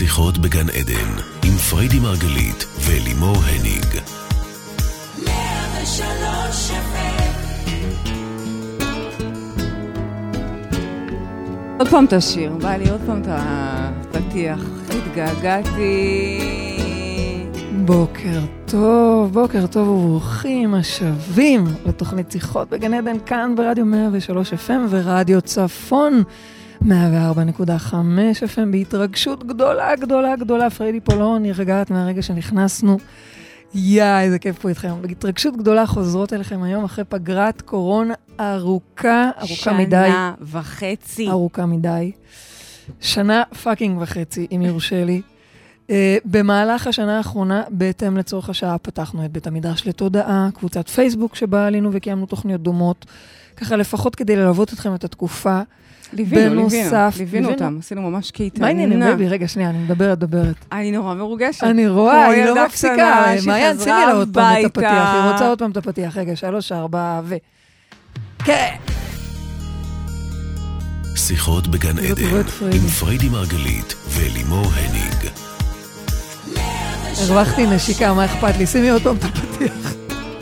שיחות 0.00 0.38
בגן 0.38 0.68
עדן, 0.68 1.10
עם 1.44 1.56
פריידי 1.70 1.98
מרגלית 1.98 2.64
ולימור 2.86 3.36
הניג. 3.36 3.86
עוד 11.78 11.88
פעם 11.88 12.04
את 12.04 12.12
השיר, 12.12 12.52
בא 12.52 12.76
לי 12.76 12.90
עוד 12.90 13.00
פעם 13.06 13.22
את 13.22 13.26
הפתיח. 13.30 14.60
התגעגעתי. 14.90 16.40
בוקר 17.84 18.40
טוב, 18.66 19.32
בוקר 19.32 19.66
טוב 19.66 19.88
וברוכים 19.88 20.74
השבים 20.74 21.64
לתוכנית 21.86 22.32
שיחות 22.32 22.68
בגן 22.68 22.94
עדן 22.94 23.16
כאן 23.26 23.54
ברדיו 23.56 23.84
103 23.84 24.52
FM 24.52 24.80
ורדיו 24.90 25.40
צפון 25.40 26.22
104.5 26.82 26.86
FM 28.42 28.70
בהתרגשות 28.70 29.46
גדולה, 29.46 29.96
גדולה, 29.96 30.36
גדולה. 30.36 30.70
פריידי 30.70 31.00
לא 31.08 31.38
נרגעת 31.38 31.90
מהרגע 31.90 32.22
שנכנסנו. 32.22 32.98
יא, 33.74 34.18
איזה 34.20 34.38
כיף 34.38 34.58
פה 34.58 34.68
איתכם. 34.68 35.02
בהתרגשות 35.02 35.56
גדולה 35.56 35.86
חוזרות 35.86 36.32
אליכם 36.32 36.62
היום 36.62 36.84
אחרי 36.84 37.04
פגרת 37.04 37.62
קורונה 37.62 38.14
ארוכה, 38.40 39.30
ארוכה 39.40 39.72
מדי. 39.72 40.08
שנה 40.08 40.34
וחצי. 40.40 41.28
ארוכה 41.28 41.66
מדי. 41.66 42.12
שנה 43.00 43.42
fucking 43.62 44.00
וחצי, 44.00 44.46
אם 44.56 44.62
יורשה 44.62 45.04
לי. 45.04 45.22
אה, 45.88 45.92
במהלך 46.24 46.86
השנה 46.86 47.16
האחרונה, 47.18 47.62
בהתאם 47.68 48.16
לצורך 48.16 48.50
השעה, 48.50 48.78
פתחנו 48.78 49.24
את 49.24 49.32
בית 49.32 49.46
המדרש 49.46 49.86
לתודעה, 49.86 50.48
קבוצת 50.54 50.88
פייסבוק 50.88 51.36
שבה 51.36 51.66
עלינו 51.66 51.90
וקיימנו 51.92 52.26
תוכניות 52.26 52.62
דומות, 52.62 53.06
ככה 53.56 53.76
לפחות 53.76 54.14
כדי 54.16 54.36
ללוות 54.36 54.72
אתכם 54.72 54.94
את 54.94 55.04
התקופה. 55.04 55.60
ליווינו, 56.12 56.68
בנוסף, 56.68 57.14
ליווינו. 57.18 57.50
אותם, 57.50 57.76
עשינו 57.80 58.10
ממש 58.10 58.30
קייטנה. 58.30 58.60
מה 58.60 58.66
העניינים, 58.66 59.00
baby? 59.00 59.28
רגע, 59.28 59.48
שנייה, 59.48 59.70
אני 59.70 59.78
מדברת, 59.78 60.18
מדברת. 60.18 60.54
אני 60.72 60.90
נורא 60.92 61.14
מרוגשת. 61.14 61.64
אני 61.64 61.88
רואה, 61.88 62.26
היא 62.26 62.44
לא 62.44 62.64
מפסיקה. 62.66 62.92
קטנה 62.94 63.34
מעיין, 63.46 63.78
שימי 63.78 64.06
לה 64.06 64.12
עוד 64.12 64.30
פעם 64.32 64.60
את 64.60 64.64
הפתיח. 64.64 65.14
היא 65.14 65.32
רוצה 65.32 65.48
עוד 65.48 65.58
פעם 65.58 65.70
את 65.70 65.76
הפתיח. 65.76 66.16
רגע, 66.16 66.36
שלוש, 66.36 66.72
ארבע, 66.72 67.20
ו... 67.24 67.36
כן. 68.44 68.74
שיחות 71.16 71.68
בגן 71.68 71.98
עדן. 71.98 72.36
עם 72.72 72.88
פריידי 73.00 73.28
מרגלית 73.28 73.94
ולימור 74.08 74.66
הניג. 74.74 75.30
הרווחתי 77.18 77.66
נשיקה, 77.66 78.14
מה 78.14 78.24
אכפת 78.24 78.56
לי? 78.58 78.66
שימי 78.66 78.90
עוד 78.90 79.02
פעם 79.02 79.16
את 79.16 79.24
הפתיח. 79.24 79.94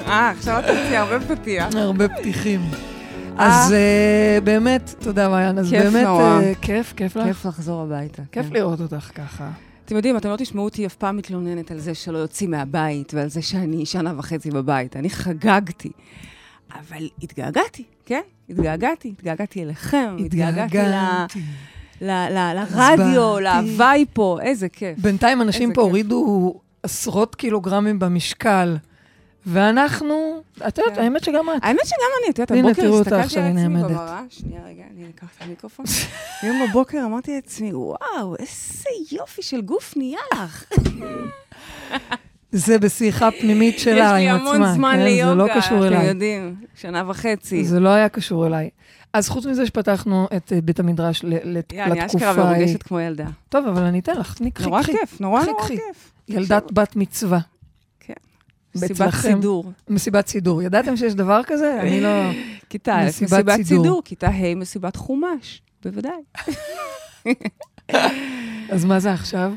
אה, 0.06 0.30
עכשיו 0.30 0.58
אתה 0.58 0.72
מציע 0.72 1.00
הרבה 1.00 1.20
פתיח. 1.20 1.74
הרבה 1.74 2.08
פתיחים. 2.08 2.61
אז 3.39 3.72
אה, 3.72 4.39
באמת, 4.44 4.94
תודה 5.00 5.28
מעיין, 5.28 5.58
אז 5.58 5.70
כיף 5.70 5.83
באמת, 5.83 6.06
נורא. 6.06 6.22
אה, 6.22 6.53
כיף, 6.61 6.92
כיף 6.97 7.17
לך? 7.17 7.27
כיף 7.27 7.47
לחזור 7.47 7.83
הביתה. 7.83 8.22
כיף 8.33 8.47
כן. 8.47 8.53
לראות 8.53 8.80
אותך 8.80 9.11
ככה. 9.14 9.50
אתם 9.84 9.97
יודעים, 9.97 10.17
אתם 10.17 10.28
לא 10.28 10.36
תשמעו 10.36 10.64
אותי 10.64 10.86
אף 10.86 10.95
פעם 10.95 11.17
מתלוננת 11.17 11.70
על 11.70 11.78
זה 11.78 11.95
שלא 11.95 12.19
יוצאים 12.19 12.50
מהבית 12.50 13.14
ועל 13.14 13.28
זה 13.28 13.42
שאני 13.42 13.86
שנה 13.86 14.12
וחצי 14.19 14.50
בבית. 14.50 14.97
אני 14.97 15.11
חגגתי. 15.11 15.91
אבל 16.75 17.08
התגעגעתי, 17.22 17.84
כן? 18.06 18.20
התגעגעתי, 18.50 19.08
התגעגעתי 19.08 19.62
אליכם, 19.62 20.17
התגעגעתי 20.19 20.78
לרדיו. 22.00 23.39
להוואי 23.41 24.05
פה, 24.12 24.39
איזה 24.42 24.69
כיף. 24.69 24.98
בינתיים 24.98 25.42
אנשים 25.42 25.73
פה. 25.73 25.83
הורידו 25.83 26.55
עשרות 26.83 27.34
קילוגרמים 27.34 27.98
במשקל, 27.98 28.77
ואנחנו, 29.47 30.41
את 30.69 30.78
יודעת, 30.78 30.94
כן. 30.97 31.03
האמת 31.03 31.25
שגם 31.25 31.50
את. 31.56 31.62
האמת 31.62 31.86
שגם 31.86 31.98
אני, 32.22 32.31
את 32.33 32.39
יודעת, 32.39 32.50
הבוקר 32.58 32.94
הסתכלתי 33.00 33.39
על 33.41 33.47
עצמי. 33.58 33.69
במראה, 33.83 34.22
שנייה 34.28 34.61
רגע, 34.67 34.83
אני 34.97 35.06
אקח 35.14 35.27
את 35.36 35.42
המיקרופון. 35.42 35.86
היום 36.42 36.56
בבוקר 36.69 36.98
אמרתי 37.05 37.34
לעצמי, 37.34 37.75
וואו, 37.75 38.36
איזה 38.39 38.89
יופי 39.12 39.42
של 39.42 39.61
גוף 39.61 39.95
נהיה 39.97 40.19
לך. 40.34 40.64
זה 42.53 42.78
בשיחה 42.78 43.28
פנימית 43.41 43.78
שלה 43.78 44.17
עם 44.17 44.36
עצמה. 44.36 44.48
יש 44.48 44.55
לי 44.55 44.57
המון 44.58 44.74
זמן 44.74 44.95
כן? 44.96 45.05
ליוגה, 45.05 45.29
זה 45.29 45.35
לא 45.35 45.61
קשור 45.61 45.79
אתם 45.86 45.95
אליי. 45.95 46.07
יודעים, 46.08 46.55
שנה 46.74 47.11
וחצי. 47.11 47.64
זה 47.64 47.80
לא 47.80 47.89
היה 47.89 48.08
קשור 48.08 48.46
אליי. 48.46 48.70
אז 49.12 49.29
חוץ 49.29 49.46
מזה 49.46 49.67
שפתחנו 49.67 50.27
את 50.36 50.52
אה, 50.52 50.61
בית 50.61 50.80
המדרש 50.80 51.24
ל- 51.24 51.58
לת- 51.58 51.73
יא, 51.73 51.85
אני 51.85 52.01
לתקופה 52.01 52.18
אשכרה 52.30 52.45
ההיא. 52.48 52.57
מרוגשת 52.64 52.83
כמו 52.83 53.01
ילדה. 53.01 53.24
טוב, 53.48 53.67
אבל 53.67 53.83
אני 53.83 53.98
אתן 53.98 54.17
לך, 54.18 54.35
תני, 54.35 54.51
קחי, 54.51 54.64
נורא. 54.64 54.83
כיף, 54.83 55.20
נורא 55.20 55.45
נורא. 55.45 55.67
כיף. 55.68 56.12
ילדת 56.29 56.73
בת 56.73 56.96
מצווה. 56.96 57.39
מסיבת. 58.84 59.14
סידור. 59.14 59.72
מסיבת 59.89 60.27
סידור. 60.28 60.62
ידעתם 60.62 60.96
שיש 60.96 61.14
דבר 61.14 61.40
כזה? 61.46 61.78
אני 61.80 62.00
לא... 62.00 62.30
כיתה 62.70 62.96
א', 63.00 63.06
מסיבת 63.06 63.61
סידור. 63.62 64.02
כיתה 64.05 64.28
ה', 64.28 64.55
מסיבת 64.55 64.96
חומש. 64.96 65.62
בוודאי. 65.84 66.22
אז 68.70 68.84
מה 68.84 69.00
זה 69.00 69.12
עכשיו? 69.12 69.52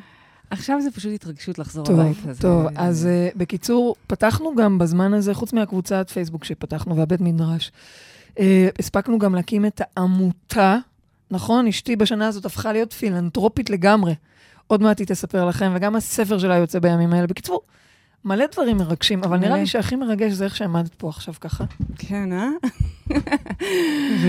עכשיו 0.49 0.81
זה 0.81 0.91
פשוט 0.91 1.13
התרגשות 1.13 1.59
לחזור 1.59 1.85
טוב, 1.85 1.99
הביתה. 1.99 2.33
זה- 2.33 2.41
טוב. 2.41 2.65
אז 2.75 3.07
uh, 3.33 3.37
בקיצור, 3.37 3.95
פתחנו 4.07 4.55
גם 4.55 4.77
בזמן 4.77 5.13
הזה, 5.13 5.33
חוץ 5.33 5.53
מהקבוצת 5.53 6.09
פייסבוק 6.09 6.43
שפתחנו 6.43 6.95
והבית 6.97 7.21
מדרש, 7.21 7.71
uh, 8.29 8.39
הספקנו 8.79 9.19
גם 9.19 9.35
להקים 9.35 9.65
את 9.65 9.81
העמותה, 9.97 10.77
נכון? 11.31 11.67
אשתי 11.67 11.95
בשנה 11.95 12.27
הזאת 12.27 12.45
הפכה 12.45 12.73
להיות 12.73 12.93
פילנטרופית 12.93 13.69
לגמרי. 13.69 14.15
עוד 14.67 14.81
מעט 14.81 14.99
היא 14.99 15.07
תספר 15.07 15.45
לכם, 15.45 15.71
וגם 15.75 15.95
הספר 15.95 16.39
שלה 16.39 16.55
יוצא 16.55 16.79
בימים 16.79 17.13
האלה. 17.13 17.27
בקיצור, 17.27 17.61
מלא 18.25 18.45
דברים 18.51 18.77
מרגשים, 18.77 19.23
אבל 19.23 19.37
נראה. 19.37 19.57
לי 19.57 19.65
שהכי 19.65 19.95
מרגש 19.95 20.31
זה 20.31 20.45
איך 20.45 20.55
שעמדת 20.55 20.95
פה 20.95 21.09
עכשיו 21.09 21.33
ככה. 21.41 21.63
כן, 21.97 22.33
אה? 22.33 22.47
ו... 24.21 24.27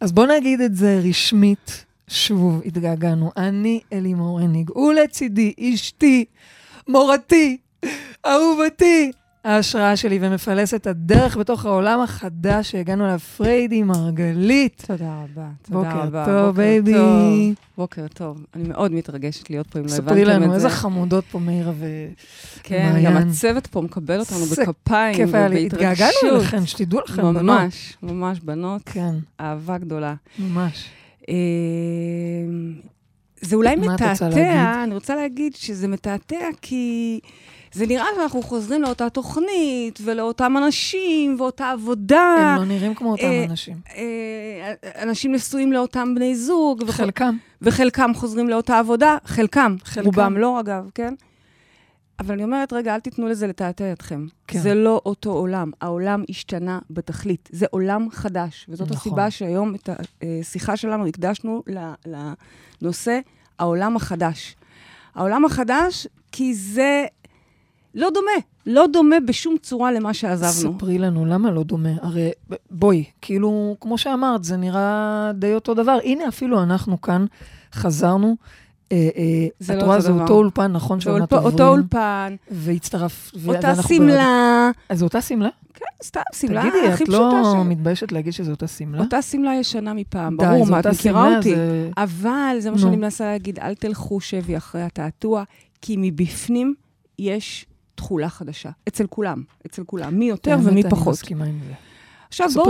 אז 0.00 0.12
בוא 0.12 0.26
נגיד 0.26 0.60
את 0.60 0.76
זה 0.76 1.00
רשמית, 1.08 1.84
שוב 2.08 2.62
התגעגענו. 2.64 3.32
אני 3.36 3.80
לימור 3.92 4.40
הניג, 4.40 4.76
ולצידי 4.76 5.52
אשתי, 5.60 6.24
מורתי, 6.88 7.56
אהובתי, 8.26 9.12
ההשראה 9.46 9.96
שלי 9.96 10.18
ומפלסת 10.20 10.86
הדרך 10.86 11.36
בתוך 11.36 11.66
העולם 11.66 12.00
החדש 12.00 12.70
שהגענו 12.70 13.04
אליו, 13.04 13.18
פריידי 13.18 13.82
מרגלית. 13.82 14.84
תודה 14.86 15.22
רבה, 15.24 15.48
תודה 15.62 15.78
בוקר 15.78 16.00
רבה. 16.00 16.24
טוב, 16.24 16.34
בוקר 16.34 16.52
baby. 16.52 16.92
טוב. 16.92 17.54
בוקר 17.76 18.06
טוב. 18.14 18.44
אני 18.54 18.68
מאוד 18.68 18.92
מתרגשת 18.92 19.50
להיות 19.50 19.66
פה, 19.66 19.78
אם 19.78 19.84
לא 19.84 19.90
הבנתם 19.90 20.02
את 20.02 20.06
זה. 20.06 20.12
ספרי 20.12 20.24
לנו, 20.24 20.54
איזה 20.54 20.70
חמודות 20.70 21.24
פה 21.30 21.38
מאירה 21.38 21.72
ו... 21.74 21.86
כן. 22.62 23.02
גם 23.04 23.16
הצוות 23.16 23.66
פה 23.66 23.80
מקבל 23.80 24.20
אותנו 24.20 24.44
בכפיים 24.44 25.14
כיף 25.16 25.34
היה 25.34 25.48
לי. 25.48 25.66
התגעגענו 25.66 26.12
אליכם, 26.24 26.66
שתדעו 26.66 27.00
לכם, 27.00 27.22
בנות. 27.22 27.42
ממש, 27.42 27.96
ממש, 28.02 28.40
בנות, 28.40 28.82
כן, 28.84 29.14
אהבה 29.40 29.78
גדולה. 29.78 30.14
ממש. 30.38 30.84
אה, 31.28 31.34
זה 33.40 33.56
אולי 33.56 33.74
את 33.74 33.78
מתעתע? 33.78 34.84
אני 34.84 34.94
רוצה 34.94 35.14
להגיד 35.14 35.54
שזה 35.54 35.88
מתעתע 35.88 36.48
כי 36.62 37.20
זה 37.72 37.86
נראה 37.86 38.06
שאנחנו 38.16 38.42
חוזרים 38.42 38.82
לאותה 38.82 39.10
תוכנית 39.10 39.98
ולאותם 40.04 40.56
אנשים 40.56 41.36
ואותה 41.38 41.70
עבודה. 41.70 42.36
הם 42.38 42.56
לא 42.58 42.64
נראים 42.64 42.94
כמו 42.94 43.12
אותם 43.12 43.24
אה, 43.24 43.44
אנשים. 43.44 43.76
אה, 43.96 45.02
אנשים 45.02 45.32
נשואים 45.32 45.72
לאותם 45.72 46.14
בני 46.14 46.36
זוג, 46.36 46.90
חלקם. 46.90 47.36
וחלקם 47.62 48.10
חוזרים 48.14 48.48
לאותה 48.48 48.78
עבודה, 48.78 49.16
חלקם, 49.24 49.76
חלקם. 49.84 50.06
רובם 50.06 50.36
לא 50.36 50.60
אגב, 50.60 50.90
כן? 50.94 51.14
אבל 52.20 52.34
אני 52.34 52.44
אומרת, 52.44 52.72
רגע, 52.72 52.94
אל 52.94 53.00
תיתנו 53.00 53.28
לזה 53.28 53.46
לתעתע 53.46 53.92
אתכם. 53.92 54.26
כן. 54.46 54.58
זה 54.58 54.74
לא 54.74 55.00
אותו 55.06 55.32
עולם, 55.32 55.70
העולם 55.80 56.24
השתנה 56.28 56.78
בתכלית. 56.90 57.48
זה 57.52 57.66
עולם 57.70 58.08
חדש, 58.10 58.66
וזאת 58.68 58.90
נכון. 58.90 58.96
הסיבה 58.96 59.30
שהיום 59.30 59.74
את 59.74 59.88
השיחה 60.40 60.76
שלנו 60.76 61.06
הקדשנו 61.06 61.62
לנושא 62.06 63.20
העולם 63.58 63.96
החדש. 63.96 64.56
העולם 65.14 65.44
החדש, 65.44 66.06
כי 66.32 66.54
זה 66.54 67.06
לא 67.96 68.08
דומה, 68.14 68.30
לא 68.66 68.86
דומה 68.92 69.16
בשום 69.26 69.56
צורה 69.62 69.92
למה 69.92 70.14
שעזבנו. 70.14 70.74
ספרי 70.76 70.98
לנו, 70.98 71.26
למה 71.26 71.50
לא 71.50 71.62
דומה? 71.62 71.88
הרי 72.02 72.30
בואי, 72.70 73.04
כאילו, 73.20 73.76
כמו 73.80 73.98
שאמרת, 73.98 74.44
זה 74.44 74.56
נראה 74.56 75.30
די 75.34 75.54
אותו 75.54 75.74
דבר. 75.74 75.98
הנה, 76.04 76.28
אפילו 76.28 76.62
אנחנו 76.62 77.00
כאן 77.00 77.24
חזרנו. 77.74 78.36
אה, 78.92 79.08
אה, 79.16 79.46
זה 79.60 79.74
את 79.74 79.78
לא 79.78 79.86
רואה, 79.86 80.00
זה 80.00 80.08
דבר. 80.08 80.22
אותו 80.22 80.34
אולפן, 80.34 80.72
נכון, 80.72 81.00
זה 81.00 81.10
עוברים. 81.10 81.26
אותו 81.32 81.68
אולפן, 81.68 82.34
והצטרף. 82.50 83.32
אותה 83.48 83.74
שמלה. 83.82 84.70
אז 84.88 84.98
זו 84.98 85.04
אותה 85.04 85.20
שמלה? 85.20 85.48
כן, 85.74 85.84
סתם 86.04 86.20
שמלה 86.34 86.60
תגידי, 86.62 86.88
הכי 86.92 87.04
את 87.04 87.08
פשוטה 87.08 87.40
לא 87.42 87.54
ש... 87.62 87.66
מתביישת 87.66 88.12
להגיד 88.12 88.32
שזו 88.32 88.50
אותה 88.50 88.66
שמלה? 88.66 89.00
אותה 89.02 89.22
שמלה 89.22 89.54
ישנה 89.54 89.94
מפעם, 89.94 90.36
די, 90.36 90.44
ברור, 90.46 90.66
מה, 90.66 90.80
את 90.80 90.86
מכירה 90.86 91.36
אותי. 91.36 91.54
זה- 91.54 91.90
אבל 91.96 92.56
זה 92.58 92.70
מה. 92.70 92.78
שאני 92.78 92.96
מנסה 92.96 93.24
להגיד, 93.24 93.58
אל 93.58 93.74
תלכו 93.74 94.20
שבי 94.20 94.56
אחרי 94.56 94.82
התעתוע, 94.82 95.42
כי 95.82 95.94
מבפנים 95.98 96.74
יש 97.18 97.66
תכולה 97.96 98.28
חדשה. 98.28 98.70
אצל 98.88 99.06
כולם, 99.06 99.42
אצל 99.66 99.84
כולם, 99.84 100.18
מי 100.18 100.24
יותר 100.24 100.56
ומי 100.62 100.82
אני 100.82 100.90
פחות. 100.90 101.12
מסכימה 101.12 101.44
עם 101.44 101.58
זה. 101.68 101.74
עכשיו, 102.28 102.48
בואו 102.54 102.66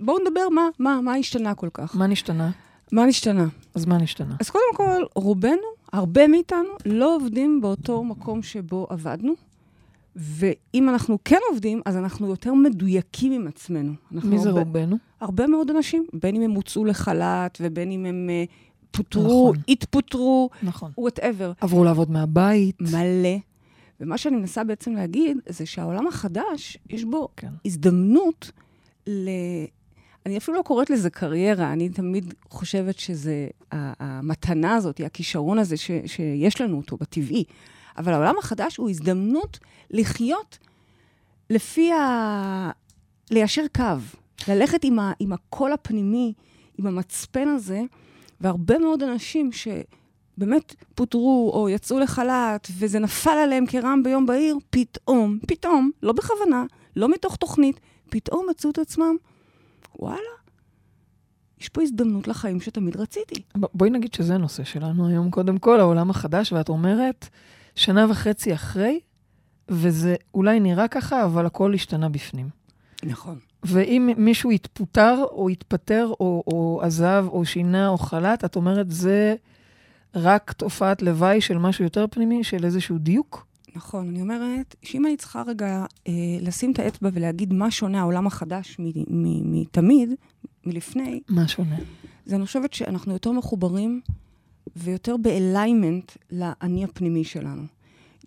בואו 0.00 0.18
נדבר 0.18 0.48
מה, 0.48 0.68
מה, 0.78 1.00
מה 1.00 1.14
השתנה 1.14 1.54
כל 1.54 1.68
כך. 1.74 1.96
מה 1.96 2.06
נשתנה? 2.06 2.50
מה 2.92 3.06
נשתנה? 3.06 3.46
אז 3.74 3.86
מה 3.86 3.98
נשתנה? 3.98 4.36
אז 4.40 4.50
קודם 4.50 4.74
כל, 4.76 5.02
רובנו, 5.14 5.56
הרבה 5.92 6.28
מאיתנו, 6.28 6.68
לא 6.86 7.16
עובדים 7.16 7.60
באותו 7.60 8.04
מקום 8.04 8.42
שבו 8.42 8.86
עבדנו, 8.90 9.32
ואם 10.16 10.88
אנחנו 10.88 11.18
כן 11.24 11.38
עובדים, 11.50 11.80
אז 11.84 11.96
אנחנו 11.96 12.28
יותר 12.28 12.54
מדויקים 12.54 13.32
עם 13.32 13.46
עצמנו. 13.46 13.92
מי 14.10 14.38
זה 14.38 14.48
הרבה- 14.48 14.60
רובנו? 14.60 14.96
הרבה 15.20 15.46
מאוד 15.46 15.70
אנשים, 15.70 16.06
בין 16.12 16.36
אם 16.36 16.42
הם 16.42 16.50
הוצאו 16.50 16.84
לחל"ת 16.84 17.58
ובין 17.60 17.90
אם 17.90 18.04
הם 18.06 18.30
אה, 18.46 18.52
פוטרו, 18.90 19.52
נכון. 19.52 19.62
התפוטרו, 19.68 20.50
נכון. 20.62 20.90
whatever. 20.98 21.52
עברו 21.60 21.84
לעבוד 21.84 22.10
מהבית. 22.10 22.80
מלא. 22.80 23.38
ומה 24.00 24.18
שאני 24.18 24.36
מנסה 24.36 24.64
בעצם 24.64 24.92
להגיד, 24.92 25.38
זה 25.48 25.66
שהעולם 25.66 26.06
החדש, 26.06 26.78
יש 26.90 27.04
בו 27.04 27.28
כן. 27.36 27.52
הזדמנות 27.64 28.50
ל... 29.06 29.28
אני 30.26 30.38
אפילו 30.38 30.56
לא 30.56 30.62
קוראת 30.62 30.90
לזה 30.90 31.10
קריירה, 31.10 31.72
אני 31.72 31.88
תמיד 31.88 32.34
חושבת 32.48 32.98
שזה, 32.98 33.48
המתנה 33.72 34.74
הזאת, 34.74 35.00
הכישרון 35.06 35.58
הזה 35.58 35.76
ש, 35.76 35.90
שיש 36.06 36.60
לנו 36.60 36.76
אותו 36.76 36.96
בטבעי. 36.96 37.44
אבל 37.98 38.12
העולם 38.12 38.34
החדש 38.38 38.76
הוא 38.76 38.90
הזדמנות 38.90 39.58
לחיות 39.90 40.58
לפי 41.50 41.92
ה... 41.92 42.70
ליישר 43.30 43.64
קו, 43.76 43.82
ללכת 44.48 44.84
עם, 44.84 44.98
ה... 44.98 45.12
עם 45.18 45.32
הקול 45.32 45.72
הפנימי, 45.72 46.32
עם 46.78 46.86
המצפן 46.86 47.48
הזה, 47.48 47.82
והרבה 48.40 48.78
מאוד 48.78 49.02
אנשים 49.02 49.52
שבאמת 50.36 50.74
פוטרו 50.94 51.50
או 51.54 51.68
יצאו 51.68 51.98
לחל"ת, 51.98 52.68
וזה 52.78 52.98
נפל 52.98 53.30
עליהם 53.30 53.66
כרעם 53.66 54.02
ביום 54.02 54.26
בהיר, 54.26 54.56
פתאום, 54.70 55.38
פתאום, 55.46 55.90
לא 56.02 56.12
בכוונה, 56.12 56.64
לא 56.96 57.08
מתוך 57.08 57.36
תוכנית, 57.36 57.80
פתאום 58.10 58.46
מצאו 58.50 58.70
את 58.70 58.78
עצמם, 58.78 59.16
וואלה, 59.98 60.18
יש 61.60 61.68
פה 61.68 61.82
הזדמנות 61.82 62.28
לחיים 62.28 62.60
שתמיד 62.60 62.96
רציתי. 62.96 63.42
בואי 63.54 63.90
נגיד 63.90 64.14
שזה 64.14 64.34
הנושא 64.34 64.64
שלנו 64.64 65.08
היום, 65.08 65.30
קודם 65.30 65.58
כל, 65.58 65.80
העולם 65.80 66.10
החדש, 66.10 66.52
ואת 66.52 66.68
אומרת, 66.68 67.28
שנה 67.74 68.06
וחצי 68.10 68.54
אחרי, 68.54 69.00
וזה 69.68 70.16
אולי 70.34 70.60
נראה 70.60 70.88
ככה, 70.88 71.24
אבל 71.24 71.46
הכל 71.46 71.74
השתנה 71.74 72.08
בפנים. 72.08 72.48
נכון. 73.02 73.38
ואם 73.62 74.10
מישהו 74.16 74.50
התפוטר, 74.50 75.24
או 75.30 75.48
התפטר, 75.48 76.06
או, 76.20 76.42
או 76.46 76.80
עזב, 76.82 77.26
או 77.28 77.44
שינה, 77.44 77.88
או 77.88 77.98
חל"ת, 77.98 78.44
את 78.44 78.56
אומרת, 78.56 78.90
זה 78.90 79.34
רק 80.16 80.52
תופעת 80.52 81.02
לוואי 81.02 81.40
של 81.40 81.58
משהו 81.58 81.84
יותר 81.84 82.06
פנימי, 82.10 82.44
של 82.44 82.64
איזשהו 82.64 82.98
דיוק? 82.98 83.46
נכון, 83.74 84.08
אני 84.08 84.20
אומרת, 84.20 84.74
שאם 84.82 85.06
אני 85.06 85.16
צריכה 85.16 85.42
רגע 85.46 85.84
אה, 86.08 86.12
לשים 86.40 86.72
את 86.72 86.78
האצבע 86.78 87.08
ולהגיד 87.12 87.52
מה 87.52 87.70
שונה 87.70 88.00
העולם 88.00 88.26
החדש 88.26 88.76
מתמיד, 89.08 90.10
מלפני, 90.66 91.20
מה 91.28 91.48
שונה? 91.48 91.76
זה 92.26 92.36
אני 92.36 92.46
חושבת 92.46 92.72
שאנחנו 92.72 93.12
יותר 93.12 93.32
מחוברים 93.32 94.00
ויותר 94.76 95.16
באליימנט 95.16 96.12
לאני 96.32 96.84
הפנימי 96.84 97.24
שלנו. 97.24 97.62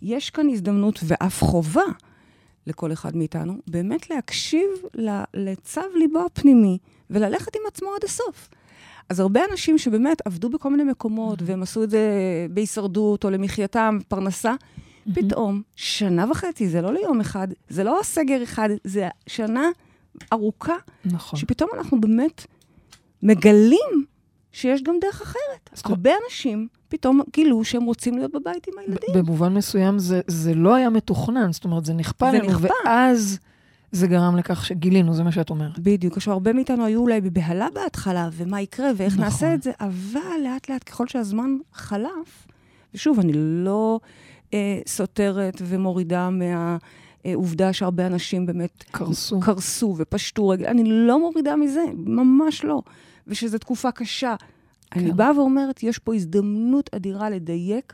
יש 0.02 0.30
כאן 0.30 0.50
הזדמנות 0.50 1.00
ואף 1.04 1.44
חובה 1.44 1.84
לכל 2.68 2.92
אחד 2.92 3.16
מאיתנו 3.16 3.54
באמת 3.68 4.10
להקשיב 4.10 4.70
לצו 5.34 5.82
ליבו 5.96 6.26
הפנימי 6.26 6.78
וללכת 7.10 7.56
עם 7.56 7.62
עצמו 7.68 7.90
עד 7.96 8.04
הסוף. 8.04 8.50
אז 9.10 9.20
הרבה 9.20 9.42
אנשים 9.52 9.78
שבאמת 9.78 10.22
עבדו 10.26 10.50
בכל 10.50 10.72
מיני 10.72 10.84
מקומות 10.84 11.40
והם 11.46 11.64
עשו 11.64 11.84
את 11.84 11.90
זה 11.90 12.10
בהישרדות 12.52 13.24
או 13.24 13.30
למחייתם, 13.30 13.98
פרנסה, 14.08 14.54
פתאום, 15.14 15.62
שנה 15.76 16.26
וחצי, 16.32 16.68
זה 16.70 16.82
לא 16.82 16.94
ליום 16.94 17.20
אחד, 17.22 17.48
זה 17.70 17.84
לא 17.84 18.00
סגר 18.04 18.44
אחד, 18.44 18.70
זה 18.84 19.08
שנה 19.28 19.64
ארוכה, 20.34 20.76
נכון. 21.06 21.40
שפתאום 21.40 21.70
אנחנו 21.78 22.02
באמת 22.02 22.46
מגלים 23.24 24.06
שיש 24.52 24.84
גם 24.84 24.96
דרך 25.02 25.22
אחרת. 25.22 25.70
זאת- 25.74 25.86
הרבה 25.86 26.12
אנשים 26.26 26.68
פתאום 26.90 27.22
גילו 27.34 27.64
שהם 27.64 27.84
רוצים 27.84 28.18
להיות 28.18 28.32
בבית 28.32 28.68
עם 28.68 28.74
הילדים. 28.80 29.10
במובן 29.14 29.54
מסוים 29.54 30.00
זה, 30.00 30.22
זה 30.28 30.54
לא 30.54 30.76
היה 30.76 30.90
מתוכנן, 30.90 31.52
זאת 31.52 31.64
אומרת, 31.66 31.86
זה 31.86 31.94
נכפה 31.94 32.32
זה 32.32 32.38
נכפה. 32.38 32.68
ואז 32.86 33.40
זה 33.92 34.08
גרם 34.08 34.36
לכך 34.36 34.66
שגילינו, 34.66 35.14
זה 35.14 35.24
מה 35.24 35.32
שאת 35.32 35.50
אומרת. 35.50 35.80
בדיוק, 35.80 36.18
עכשיו 36.18 36.34
הרבה 36.34 36.54
מאיתנו 36.54 36.86
היו 36.86 37.00
אולי 37.00 37.22
בבהלה 37.22 37.68
בהתחלה, 37.74 38.30
ומה 38.34 38.62
יקרה, 38.62 38.90
ואיך 38.98 39.14
נכון. 39.14 39.26
נעשה 39.26 39.54
את 39.54 39.64
זה, 39.64 39.72
אבל 39.80 40.22
לאט 40.44 40.70
לאט, 40.70 40.84
ככל 40.84 41.08
שהזמן 41.08 41.58
חלף, 41.74 42.48
ושוב, 42.94 43.20
אני 43.20 43.32
לא 43.36 44.00
אה, 44.54 44.80
סותרת 44.88 45.62
ומורידה 45.66 46.30
מהעובדה 46.30 47.74
שהרבה 47.74 48.08
אנשים 48.08 48.46
באמת 48.46 48.84
קרסו. 48.92 49.40
קרסו 49.40 49.96
ופשטו 49.98 50.50
רגל, 50.50 50.66
אני 50.66 50.84
לא 50.86 51.20
מורידה 51.20 51.56
מזה, 51.56 51.84
ממש 51.96 52.64
לא. 52.64 52.82
ושזו 53.28 53.58
תקופה 53.58 53.92
קשה. 53.92 54.36
אני 54.96 55.10
כן. 55.10 55.18
באה 55.18 55.38
ואומרת, 55.38 55.84
יש 55.84 56.00
פה 56.00 56.16
הזדמנות 56.16 56.90
אדירה 56.94 57.30
לדייק 57.30 57.94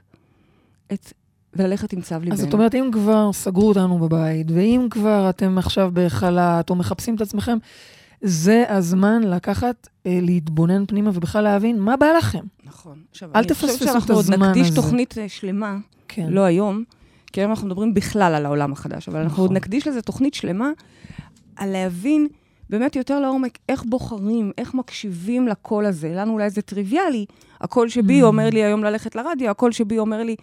את... 0.93 1.13
וללכת 1.55 1.93
עם 1.93 2.01
צו 2.01 2.15
ליבנו. 2.15 2.33
אז 2.33 2.39
זאת 2.39 2.53
אומרת, 2.53 2.75
אם 2.75 2.89
כבר 2.91 3.33
סגרו 3.33 3.67
אותנו 3.67 3.99
בבית, 3.99 4.47
ואם 4.51 4.87
כבר 4.89 5.29
אתם 5.29 5.57
עכשיו 5.57 5.89
בחל"ת, 5.93 6.69
או 6.69 6.75
מחפשים 6.75 7.15
את 7.15 7.21
עצמכם, 7.21 7.57
זה 8.21 8.63
הזמן 8.67 9.23
לקחת, 9.23 9.87
אה, 10.05 10.19
להתבונן 10.21 10.85
פנימה 10.85 11.09
ובכלל 11.13 11.43
להבין 11.43 11.79
מה 11.79 11.97
בא 11.97 12.05
לכם. 12.17 12.43
נכון. 12.63 12.97
עכשיו, 13.11 13.29
אל 13.35 13.37
אני 13.37 13.53
חושבת 13.53 13.69
תפספסו 13.69 13.83
את 13.85 13.89
שאנחנו 13.89 14.15
עוד 14.15 14.23
הזמן 14.23 14.49
נקדיש 14.49 14.67
הזה. 14.67 14.75
תוכנית 14.75 15.17
אה, 15.17 15.29
שלמה, 15.29 15.77
כן. 16.07 16.27
לא 16.29 16.41
היום, 16.41 16.83
כי 17.33 17.41
היום 17.41 17.51
אנחנו 17.51 17.67
מדברים 17.67 17.93
בכלל 17.93 18.35
על 18.35 18.45
העולם 18.45 18.71
החדש, 18.71 19.09
אבל 19.09 19.19
אנחנו 19.19 19.33
נכון. 19.33 19.45
עוד 19.47 19.51
נקדיש 19.51 19.87
לזה 19.87 20.01
תוכנית 20.01 20.33
שלמה, 20.33 20.69
על 21.55 21.69
להבין 21.69 22.27
באמת 22.69 22.95
יותר 22.95 23.19
לעומק 23.19 23.57
איך 23.69 23.83
בוחרים, 23.83 24.51
איך 24.57 24.73
מקשיבים 24.73 25.47
לקול 25.47 25.85
הזה. 25.85 26.13
לנו 26.15 26.33
אולי 26.33 26.49
זה 26.49 26.61
טריוויאלי, 26.61 27.25
הקול 27.61 27.89
שבי 27.89 28.21
ממ. 28.21 28.25
אומר 28.25 28.49
לי 28.49 28.63
היום 28.63 28.83
ללכת 28.83 29.15
לרדיו, 29.15 29.49
הקול 29.49 29.71
שבי 29.71 29.99
אומר 29.99 30.23
לי, 30.23 30.35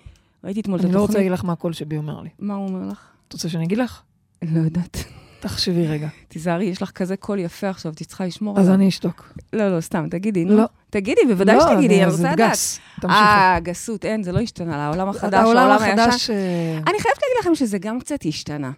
ראיתי 0.45 0.61
אתמול 0.61 0.81
את 0.81 0.85
אני 0.85 0.93
לא 0.93 0.99
רוצה 1.01 1.05
התוכנית. 1.13 1.19
להגיד 1.19 1.33
לך 1.33 1.45
מה 1.45 1.53
הקול 1.53 1.73
שבי 1.73 1.97
אומר 1.97 2.21
לי. 2.21 2.29
מה 2.39 2.55
הוא 2.55 2.69
אומר 2.69 2.89
לך? 2.89 2.99
את 3.29 3.33
רוצה 3.33 3.49
שאני 3.49 3.65
אגיד 3.65 3.79
לך? 3.79 4.03
לא 4.43 4.61
יודעת. 4.61 5.05
תחשבי 5.41 5.87
רגע. 5.87 6.09
תיזהרי, 6.29 6.65
יש 6.65 6.83
לך 6.83 6.91
כזה 6.91 7.17
קול 7.17 7.39
יפה 7.39 7.69
עכשיו, 7.69 7.93
את 7.93 8.03
צריכה 8.03 8.27
לשמור 8.27 8.59
אז 8.59 8.67
עליו. 8.67 8.75
אני 8.75 8.89
אשתוק. 8.89 9.33
לא, 9.53 9.77
לא, 9.77 9.81
סתם, 9.81 10.07
תגידי, 10.11 10.45
נו. 10.45 10.57
לא. 10.57 10.65
תגידי, 10.91 11.21
בוודאי 11.29 11.57
לא, 11.57 11.61
שתגידי, 11.61 12.03
אני 12.03 12.11
רוצה 12.13 12.33
לדעת. 12.33 12.59
אה, 13.05 13.59
גסות, 13.63 14.05
אין, 14.05 14.23
זה 14.23 14.33
לא 14.33 14.39
השתנה, 14.39 14.87
העולם 14.87 15.09
החדש, 15.09 15.41
העולם. 15.45 15.71
החדש... 15.71 16.31
אה, 16.31 16.77
אני 16.77 17.01
חייבת 17.01 17.19
להגיד 17.23 17.37
לכם 17.41 17.55
שזה 17.55 17.79
גם 17.79 18.01
קצת 18.01 18.19
השתנה. 18.27 18.71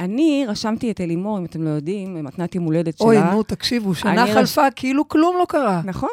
אני 0.00 0.44
רשמתי 0.48 0.90
את 0.90 1.00
אלימור, 1.00 1.38
אם 1.38 1.44
אתם 1.44 1.62
לא 1.62 1.70
יודעים, 1.70 2.24
מתנת 2.24 2.54
יום 2.54 2.64
הולדת 2.64 2.98
שלה. 2.98 3.06
אוי, 3.06 3.18
נו, 3.18 3.42
תקשיבו, 3.42 3.94
שנה 3.94 4.22
אני 4.22 4.34
חלפה 4.34 4.70
כאילו 4.76 5.08
כלום 5.08 5.36
לא 5.38 5.46
קרה. 5.48 5.80
נכון? 5.84 6.10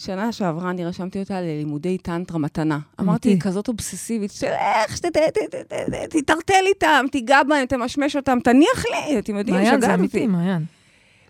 שנה 0.00 0.32
שעברה 0.32 0.70
אני 0.70 0.84
רשמתי 0.84 1.18
אותה 1.18 1.40
ללימודי 1.40 1.98
טנטרה 1.98 2.38
מתנה. 2.38 2.78
אמרתי, 3.00 3.28
היא. 3.28 3.40
כזאת 3.40 3.68
אובססיבית, 3.68 4.32
של 4.32 4.46
איך 4.46 4.96
שתטרטל 4.96 6.64
איתם, 6.66 7.06
תיגע 7.12 7.42
בהם, 7.42 7.66
תמשמש 7.66 8.16
אותם, 8.16 8.38
תניח 8.44 8.84
לי, 8.90 9.18
אתם 9.18 9.36
יודעים, 9.36 9.56
מעיין, 9.56 9.80
זה 9.80 9.94
אמיתי, 9.94 10.18
אותי. 10.18 10.26
מעיין. 10.26 10.64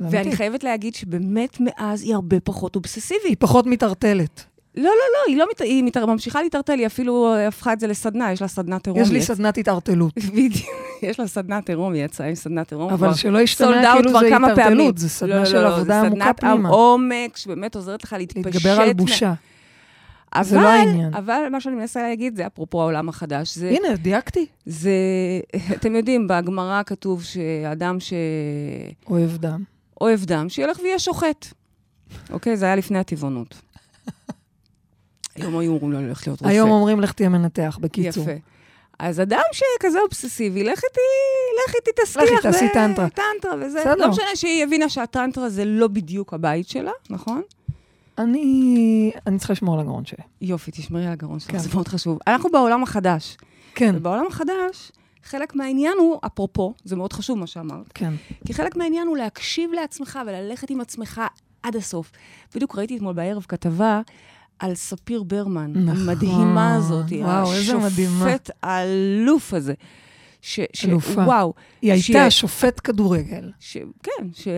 ואני. 0.00 0.36
חייבת 0.36 0.64
להגיד 0.64 0.94
שבאמת 0.94 1.56
מאז 1.60 2.02
היא 2.02 2.14
הרבה 2.14 2.40
פחות 2.40 2.76
אובססיבית. 2.76 3.24
היא 3.24 3.36
פחות 3.38 3.66
מתערטלת. 3.66 4.44
לא, 4.76 4.82
לא, 4.82 4.90
לא, 4.90 5.18
היא 5.26 5.36
לא 5.36 5.46
מת... 5.50 5.60
היא 5.60 5.84
מת... 5.84 5.96
ממשיכה 5.96 6.42
להתערטל, 6.42 6.78
היא 6.78 6.86
אפילו 6.86 7.34
הפכה 7.48 7.72
את 7.72 7.80
זה 7.80 7.86
לסדנה, 7.86 8.32
יש 8.32 8.42
לה 8.42 8.48
סדנת 8.48 8.86
עירום. 8.86 9.02
יש 9.02 9.10
לי 9.10 9.22
סדנת 9.22 9.58
התערטלות. 9.58 10.14
בדיוק, 10.34 10.66
יש 11.02 11.20
לה 11.20 11.26
סדנת 11.26 11.68
עירום, 11.68 11.92
היא 11.92 12.04
יצאה 12.04 12.26
עם 12.26 12.34
סדנת 12.34 12.72
עירום. 12.72 12.92
אבל 12.92 13.14
שלא 13.14 13.38
ישתמע 13.38 13.92
כאילו 13.94 14.20
זה. 14.20 14.36
התערטלות, 14.36 14.98
זה 14.98 15.06
לא, 15.06 15.10
סדנה 15.10 15.38
לא, 15.38 15.44
של 15.44 15.60
לא, 15.60 15.68
עבודה 15.68 16.00
זה 16.00 16.06
עמוקה 16.06 16.24
סדנת 16.24 16.40
פנימה. 16.40 16.68
עומק, 16.68 17.36
שבאמת 17.36 17.76
עוזרת 17.76 18.04
לך 18.04 18.16
להתפשט. 18.18 18.46
להתגבר 18.46 18.80
על 18.80 18.92
בושה. 18.92 19.32
אבל, 20.34 20.44
זה 20.44 20.56
לא 20.56 20.68
העניין. 20.68 21.14
אבל 21.14 21.42
מה 21.50 21.60
שאני 21.60 21.76
מנסה 21.76 22.02
להגיד, 22.02 22.36
זה 22.36 22.46
אפרופו 22.46 22.80
העולם 22.80 23.08
החדש, 23.08 23.54
זה, 23.54 23.68
הנה, 23.68 23.96
דייקתי. 23.96 24.46
זה, 24.66 24.90
אתם 25.76 25.96
יודעים, 25.96 26.28
בגמרא 26.28 26.82
כתוב 26.86 27.22
שאדם 27.22 27.98
אוהב 29.10 29.36
דם. 29.36 29.62
שאוהב 29.98 30.24
דם, 30.24 30.48
שילך 30.48 30.78
ויהיה 30.82 30.98
שוחט. 30.98 31.46
אוקיי? 32.30 32.56
זה 32.56 32.64
היה 32.64 32.76
לפני 32.76 32.98
הטבעונות. 32.98 33.69
היום 35.36 35.58
היו 35.58 35.72
אומרים 35.72 35.92
לו 35.92 36.00
ללכת 36.08 36.26
להיות 36.26 36.40
רופא. 36.40 36.52
היום 36.52 36.70
אומרים 36.70 37.00
לך 37.00 37.12
תהיה 37.12 37.28
מנתח, 37.28 37.78
בקיצור. 37.80 38.22
יפה. 38.22 38.32
אז 38.98 39.20
אדם 39.20 39.40
שכזה 39.52 40.00
אובססיבי, 40.00 40.64
לך 40.64 40.80
איתי, 40.84 41.00
לך 41.68 41.74
איתי 41.74 41.90
תסליח. 42.04 42.40
תעשי 42.42 42.64
ו- 42.64 42.72
טנטרה. 42.74 43.08
טנטרה 43.08 43.54
וזה. 43.60 43.80
בסדר. 43.80 43.94
לא 43.94 44.08
משנה 44.08 44.36
שהיא 44.36 44.64
הבינה 44.64 44.88
שהטנטרה 44.88 45.48
זה 45.48 45.64
לא 45.64 45.88
בדיוק 45.88 46.34
הבית 46.34 46.68
שלה, 46.68 46.92
נכון? 47.10 47.42
אני 48.18 49.10
אני 49.26 49.38
צריכה 49.38 49.52
לשמור 49.52 49.74
על 49.74 49.80
הגרון 49.80 50.04
שלי. 50.04 50.24
יופי, 50.40 50.70
תשמרי 50.70 51.06
על 51.06 51.12
הגרון 51.12 51.40
שלך, 51.40 51.50
כן. 51.50 51.58
זה 51.58 51.68
מאוד 51.74 51.88
חשוב. 51.88 52.18
אנחנו 52.26 52.50
בעולם 52.50 52.82
החדש. 52.82 53.36
כן, 53.74 53.94
ובעולם 53.96 54.26
החדש, 54.26 54.92
חלק 55.24 55.54
מהעניין 55.54 55.92
הוא, 55.98 56.18
אפרופו, 56.26 56.74
זה 56.84 56.96
מאוד 56.96 57.12
חשוב 57.12 57.38
מה 57.38 57.46
שאמרת, 57.46 57.86
כן. 57.94 58.12
כי 58.46 58.54
חלק 58.54 58.76
מהעניין 58.76 59.06
הוא 59.06 59.16
להקשיב 59.16 59.70
לעצמך 59.72 60.18
וללכת 60.26 60.70
עם 60.70 60.80
עצמך 60.80 61.20
עד 61.62 61.76
הסוף. 61.76 62.12
בדיוק 62.54 62.76
ראיתי 62.78 62.96
אתמול 62.96 63.14
בערב 63.14 63.44
כתבה 63.48 64.00
על 64.60 64.74
ספיר 64.74 65.22
ברמן, 65.22 65.72
נכון. 65.74 66.08
המדהימה 66.08 66.74
הזאת, 66.74 67.06
וואו, 67.20 67.52
איזה 67.52 67.76
מדהימה. 67.78 68.26
השופט 68.26 68.50
האלוף 68.62 69.54
הזה. 69.54 69.74
ש, 70.42 70.60
ש, 70.72 70.84
אלופה. 70.84 71.20
וואו. 71.20 71.54
היא 71.82 72.00
שהיא- 72.02 72.16
הייתה 72.16 72.30
שופט 72.30 72.80
כדורגל, 72.84 73.50
ש, 73.60 73.76
כן, 74.02 74.26
ש, 74.34 74.48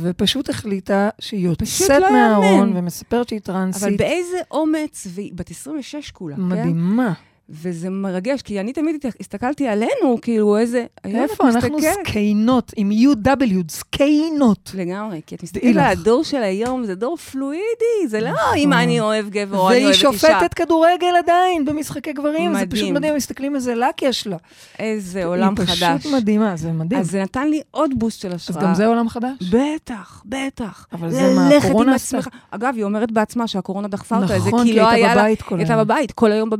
ופשוט 0.00 0.48
החליטה 0.50 1.08
שהיא 1.18 1.44
יוצאת 1.44 1.90
לא 2.00 2.12
מהארון. 2.12 2.72
ומספרת 2.76 3.28
שהיא 3.28 3.40
אבל 3.46 3.52
טרנסית. 3.54 3.98
באיזה 3.98 4.36
אומץ, 4.50 5.06
והיא 5.10 5.32
בת 5.34 5.50
26 5.50 6.10
כולה, 6.10 6.36
כן? 6.36 6.42
מדהימה. 6.42 7.12
וזה 7.50 7.90
מרגש, 7.90 8.42
כי 8.42 8.60
אני 8.60 8.72
תמיד 8.72 8.96
הסתכלתי 9.20 9.68
עלינו, 9.68 10.18
כאילו 10.22 10.58
איזה... 10.58 10.84
איפה? 11.04 11.48
אנחנו 11.48 11.78
זקיינות, 11.80 12.72
עם 12.76 12.90
UW, 12.90 13.54
זקיינות. 13.70 14.70
לגמרי, 14.74 15.20
כי 15.26 15.34
את 15.34 15.42
מסתכלת 15.42 15.76
על. 15.76 15.78
הדור 15.78 16.24
של 16.24 16.42
היום, 16.42 16.84
זה 16.84 16.94
דור 16.94 17.16
פלואידי, 17.16 18.08
זה 18.08 18.20
לא 18.20 18.30
נכון. 18.30 18.56
אם 18.56 18.72
אני 18.72 19.00
אוהב 19.00 19.28
גבר 19.28 19.58
או 19.58 19.68
אני 19.68 19.74
והיא 19.74 19.84
אוהבת 19.84 19.96
אישה. 19.96 20.12
שופטת 20.12 20.54
כדורגל 20.54 21.16
עדיין 21.24 21.64
במשחקי 21.64 22.12
גברים, 22.12 22.54
זה 22.54 22.66
פשוט 22.70 22.90
מדהים. 22.90 23.16
מסתכלים 23.16 23.54
איזה 23.54 23.74
לק 23.74 24.02
יש 24.02 24.26
לה. 24.26 24.36
איזה 24.78 25.24
עולם 25.24 25.54
היא 25.58 25.66
חדש. 25.66 26.00
פשוט 26.00 26.12
מדהימה, 26.12 26.56
זה 26.56 26.72
מדהים. 26.72 27.00
אז 27.00 27.10
זה 27.10 27.22
נתן 27.22 27.48
לי 27.48 27.60
עוד 27.70 27.90
בוסט 27.98 28.20
של 28.20 28.28
אז 28.28 28.34
השראה. 28.34 28.62
גם 28.62 28.74
זה 28.74 28.86
עולם 28.86 29.08
חדש? 29.08 29.50
בטח, 29.50 30.22
בטח. 30.26 30.86
אבל 30.92 31.10
זה 31.10 31.34
מה 31.34 31.48
הקורונה 31.48 31.94
עשתה. 31.94 32.18
אגב, 32.50 32.72
היא 32.76 32.84
אומרת 32.84 33.12
בעצמה 33.12 33.46
שהקורונה 33.46 33.88
דחפה 33.88 34.16
אותה 34.16 34.36
נכון, 34.36 34.64
כי 34.64 34.72
כי 34.72 34.78
לא 34.78 34.88
הייתה 34.88 35.06
היה 35.06 35.14
לה... 35.14 35.22
בבית 35.22 35.42
כל 35.42 35.58
הייתה. 35.58 35.84
בבית, 35.84 36.12
כל 36.12 36.32
היום. 36.32 36.50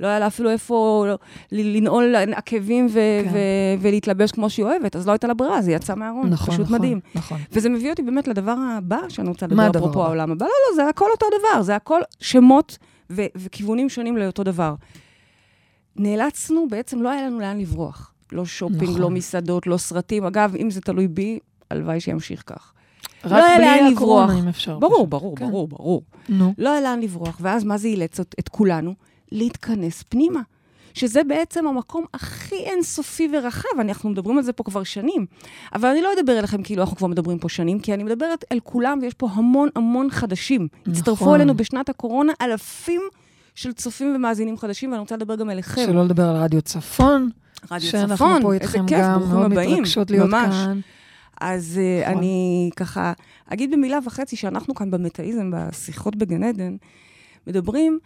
לא 0.00 0.23
לה 0.24 0.28
אפילו 0.28 0.50
איפה 0.50 1.06
לנעול 1.52 2.14
עקבים 2.16 2.86
ו- 2.90 2.92
כן. 3.24 3.30
ו- 3.32 3.38
ולהתלבש 3.80 4.32
כמו 4.32 4.50
שהיא 4.50 4.64
אוהבת, 4.66 4.96
אז 4.96 5.06
לא 5.06 5.12
הייתה 5.12 5.26
לה 5.26 5.34
ברירה, 5.34 5.58
אז 5.58 5.68
היא 5.68 5.76
יצאה 5.76 5.96
מהארון. 5.96 6.30
נכון, 6.30 6.54
פשוט 6.54 6.66
נכון, 6.66 6.78
מדהים. 6.78 7.00
נכון. 7.14 7.38
וזה 7.52 7.68
מביא 7.68 7.90
אותי 7.90 8.02
באמת 8.02 8.28
לדבר 8.28 8.54
הבא 8.78 8.98
שאני 9.08 9.28
רוצה 9.28 9.46
לדבר, 9.46 9.70
אפרופו? 9.70 10.04
העולם 10.04 10.30
הבא. 10.32 10.46
לא, 10.46 10.52
לא, 10.70 10.76
זה 10.76 10.88
הכל 10.88 11.10
אותו 11.10 11.26
דבר, 11.38 11.62
זה 11.62 11.76
הכל 11.76 12.00
שמות 12.20 12.78
ו- 13.10 13.26
וכיוונים 13.36 13.88
שונים 13.88 14.16
לאותו 14.16 14.42
דבר. 14.44 14.74
נאלצנו, 15.96 16.66
בעצם 16.70 17.02
לא 17.02 17.10
היה 17.10 17.26
לנו 17.26 17.40
לאן 17.40 17.58
לברוח. 17.58 18.12
לא 18.32 18.44
שופינג, 18.44 18.82
נכון. 18.82 19.00
לא 19.00 19.10
מסעדות, 19.10 19.66
לא 19.66 19.76
סרטים. 19.76 20.24
אגב, 20.24 20.54
אם 20.56 20.70
זה 20.70 20.80
תלוי 20.80 21.08
בי, 21.08 21.38
הלוואי 21.70 22.00
שימשיך 22.00 22.42
כך. 22.46 22.72
רק 23.24 23.58
לאן 23.60 23.78
בלי. 23.84 23.92
הקורונה, 23.94 24.38
אם 24.38 24.48
אפשר. 24.48 24.78
ברור, 24.78 24.96
פשוט. 24.96 25.08
ברור, 25.08 25.36
כן. 25.36 25.46
ברור, 25.50 25.68
ברור. 25.68 26.02
נו. 26.28 26.54
לא 26.58 26.72
היה 26.72 26.80
לאן 26.80 27.00
לברוח, 27.00 27.38
ואז 27.40 27.64
מה 27.64 27.78
זה 27.78 27.88
אילץ 27.88 28.20
את 28.20 28.48
כולנו? 28.48 28.94
להתכנס 29.34 30.04
פנימה. 30.08 30.40
שזה 30.94 31.24
בעצם 31.24 31.66
המקום 31.66 32.04
הכי 32.14 32.56
אינסופי 32.56 33.28
ורחב, 33.32 33.80
אנחנו 33.80 34.10
מדברים 34.10 34.38
על 34.38 34.44
זה 34.44 34.52
פה 34.52 34.64
כבר 34.64 34.82
שנים. 34.82 35.26
אבל 35.74 35.88
אני 35.88 36.02
לא 36.02 36.10
אדבר 36.18 36.38
אליכם 36.38 36.62
כאילו 36.62 36.82
אנחנו 36.82 36.96
כבר 36.96 37.06
מדברים 37.06 37.38
פה 37.38 37.48
שנים, 37.48 37.80
כי 37.80 37.94
אני 37.94 38.02
מדברת 38.02 38.44
אל 38.52 38.60
כולם, 38.62 38.98
ויש 39.02 39.14
פה 39.14 39.28
המון 39.32 39.68
המון 39.76 40.10
חדשים. 40.10 40.68
הצטרפו 40.86 41.24
נכון. 41.24 41.34
אלינו 41.34 41.54
בשנת 41.54 41.88
הקורונה 41.88 42.32
אלפים 42.40 43.00
של 43.54 43.72
צופים 43.72 44.16
ומאזינים 44.16 44.58
חדשים, 44.58 44.90
ואני 44.90 45.00
רוצה 45.00 45.16
לדבר 45.16 45.36
גם 45.36 45.50
אליכם. 45.50 45.86
שלא 45.86 46.04
לדבר 46.04 46.28
על 46.28 46.36
רדיו 46.36 46.62
צפון, 46.62 47.30
רדיו 47.70 47.90
שאנחנו 47.90 48.16
צפון, 48.16 48.42
פה 48.42 48.52
איזה 48.52 48.64
איתכם 48.64 48.86
כיף, 48.86 48.98
גם, 48.98 49.18
ברוכים 49.18 49.38
מאוד 49.38 49.52
הבאים, 49.52 49.72
מתרגשות 49.72 50.10
להיות 50.10 50.30
ממש. 50.30 50.54
כאן. 50.54 50.80
אז 51.40 51.80
uh. 51.80 52.06
אני 52.06 52.70
ככה 52.76 53.12
אגיד 53.48 53.70
במילה 53.70 53.98
וחצי 54.04 54.36
שאנחנו 54.36 54.74
כאן 54.74 54.90
במטאיזם, 54.90 55.50
בשיחות 55.54 56.16
בגן 56.16 56.42
עדן, 56.42 56.76
מדברים 57.46 57.98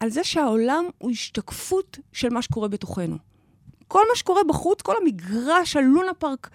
על 0.00 0.10
זה 0.10 0.24
שהעולם 0.24 0.84
הוא 0.98 1.10
השתקפות 1.10 1.98
של 2.12 2.28
מה 2.28 2.42
שקורה 2.42 2.68
בתוכנו. 2.68 3.16
כל 3.88 4.02
מה 4.10 4.16
שקורה 4.16 4.44
בחוץ, 4.48 4.82
כל 4.82 4.94
המגרש, 5.02 5.76
הלונה 5.76 6.14
פארק 6.14 6.50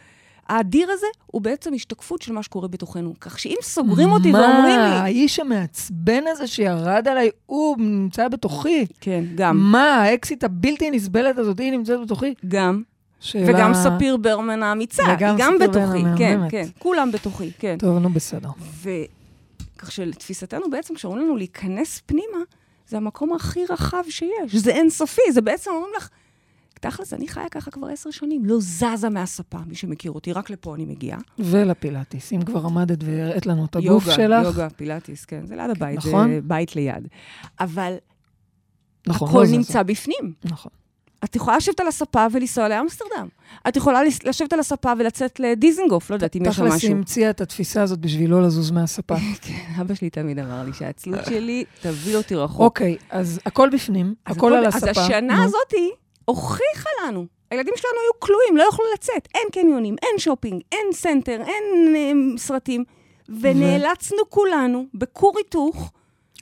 האדיר 0.48 0.92
הזה, 0.92 1.08
הוא 1.26 1.42
בעצם 1.42 1.74
השתקפות 1.74 2.22
של 2.22 2.34
מה 2.34 2.44
שקורה 2.44 2.68
בתוכנו. 2.68 3.14
כך 3.20 3.40
שאם 3.40 3.56
סוגרים 3.62 4.10
אותי 4.12 4.34
ואומרים 4.34 4.80
מה, 4.80 4.90
לי... 4.90 4.96
האיש 4.96 5.40
המעצבן 5.40 6.24
הזה 6.28 6.48
שירד 6.48 7.08
עליי, 7.08 7.30
הוא 7.46 7.78
נמצא 7.80 8.28
בתוכי. 8.28 8.86
כן, 9.02 9.24
גם. 9.36 9.58
מה, 9.58 9.96
האקסיט 9.96 10.44
הבלתי 10.44 10.92
נסבלת 10.92 11.38
הזאת, 11.38 11.60
היא 11.60 11.72
נמצאת 11.72 12.00
בתוכי? 12.02 12.34
גם. 12.48 12.82
שאלה... 13.20 13.46
וגם 13.50 13.74
ספיר 13.74 14.18
ברמן 14.18 14.64
האמיצה, 14.64 15.04
וגם 15.04 15.36
היא 15.36 15.46
גם 15.46 15.60
בתוכי. 15.60 15.80
ברמן 15.80 16.18
כן, 16.18 16.34
המהממת. 16.34 16.52
כן, 16.52 16.68
כולם 16.80 17.12
בתוכי, 17.12 17.52
כן. 17.60 17.76
טוב, 17.80 17.98
נו, 17.98 18.10
בסדר. 18.10 18.50
וכך 18.82 19.92
שלתפיסתנו 19.92 20.70
בעצם, 20.70 20.96
כשאומרים 20.96 21.24
לנו 21.24 21.36
להיכנס 21.36 22.02
פנימה, 22.06 22.38
זה 22.88 22.98
המקום 22.98 23.34
הכי 23.34 23.60
רחב 23.70 24.04
שיש. 24.10 24.56
זה 24.56 24.72
אינסופי, 24.72 25.32
זה 25.32 25.42
בעצם 25.42 25.72
אומרים 25.72 25.94
לך, 25.98 26.10
תכלס, 26.74 27.14
אני 27.14 27.28
חיה 27.28 27.50
ככה 27.50 27.72
כבר 27.72 27.88
עשר 27.88 28.12
שנים, 28.12 28.46
לא 28.46 28.56
זזה 28.60 29.10
מהספה, 29.10 29.58
מי 29.68 29.76
שמכיר 29.76 30.12
אותי, 30.12 30.34
רק 30.34 30.50
לפה 30.50 30.76
אני 30.76 30.86
מגיעה. 30.86 31.20
ולפילאטיס, 31.40 32.34
אם 32.34 32.42
כבר 32.42 32.66
עמדת 32.66 33.04
והראית 33.04 33.46
לנו 33.46 33.66
את 33.66 33.76
הגוף 33.76 34.04
יוגה, 34.04 34.16
שלך. 34.16 34.46
יוגה, 34.46 34.70
פילאטיס, 34.70 35.26
כן, 35.26 35.46
זה 35.46 35.56
ליד 35.56 35.70
הבית, 35.70 35.98
נכון. 35.98 36.30
זה 36.30 36.40
בית 36.44 36.76
ליד. 36.76 37.08
אבל 37.60 37.96
נכון, 39.08 39.30
הכל 39.30 39.40
לא 39.40 39.46
זזה. 39.46 39.58
נמצא 39.58 39.84
בפנים. 39.84 40.34
נכון. 40.44 40.72
את 41.24 41.36
יכולה 41.36 41.58
לשבת 41.58 41.80
על 41.80 41.88
הספה 41.88 42.26
ולנסוע 42.32 42.68
לאמסטרדם. 42.68 43.28
את 43.68 43.76
יכולה 43.76 44.02
לשבת 44.26 44.54
על 44.54 44.60
הספה 44.60 44.94
ולצאת 45.00 45.40
לדיזנגוף, 45.40 46.10
לא 46.10 46.16
יודעת 46.16 46.36
אם 46.36 46.42
יש 46.46 46.56
שם 46.56 46.62
תכלס, 46.62 46.76
משהו. 46.76 46.88
היא 46.88 46.96
המציאה 46.96 47.30
את 47.30 47.42
התפיסה 47.42 47.82
הזאת 47.82 48.00
בשביל 48.00 48.32
לא 48.32 48.44
לזוז 48.44 48.72
מהספה. 48.72 49.16
כן, 49.42 49.82
אבא 49.82 49.94
שלי 49.94 50.10
תמיד 50.10 50.40
אמר 50.40 50.64
לי 50.66 50.74
שהעצלות 50.74 51.26
שלי 51.26 51.64
תביא 51.82 52.16
אותי 52.16 52.36
רחוק. 52.36 52.62
אוקיי, 52.62 52.98
אז 53.10 53.40
הכל 53.46 53.70
בפנים, 53.70 54.14
אז 54.26 54.38
הכל 54.38 54.54
על 54.54 54.66
אז 54.66 54.76
הספה. 54.76 55.02
השנה 55.02 55.36
נו. 55.36 55.44
הזאתי 55.44 55.92
הוכיחה 56.26 56.90
לנו. 57.08 57.26
הילדים 57.52 57.74
שלנו 57.78 57.94
היו 58.04 58.20
כלואים, 58.20 58.58
לא 58.58 58.64
יכלו 58.70 58.86
לצאת. 58.94 59.28
אין 59.36 59.48
קניונים, 59.52 59.96
אין 60.02 60.20
שופינג, 60.20 60.62
אין 60.72 60.88
center, 60.92 61.42
אין 61.42 61.96
אה, 61.96 62.38
סרטים. 62.38 62.84
ונאלצנו 63.42 64.18
כולנו, 64.30 64.86
בכור 64.94 65.34
היתוך, 65.38 65.92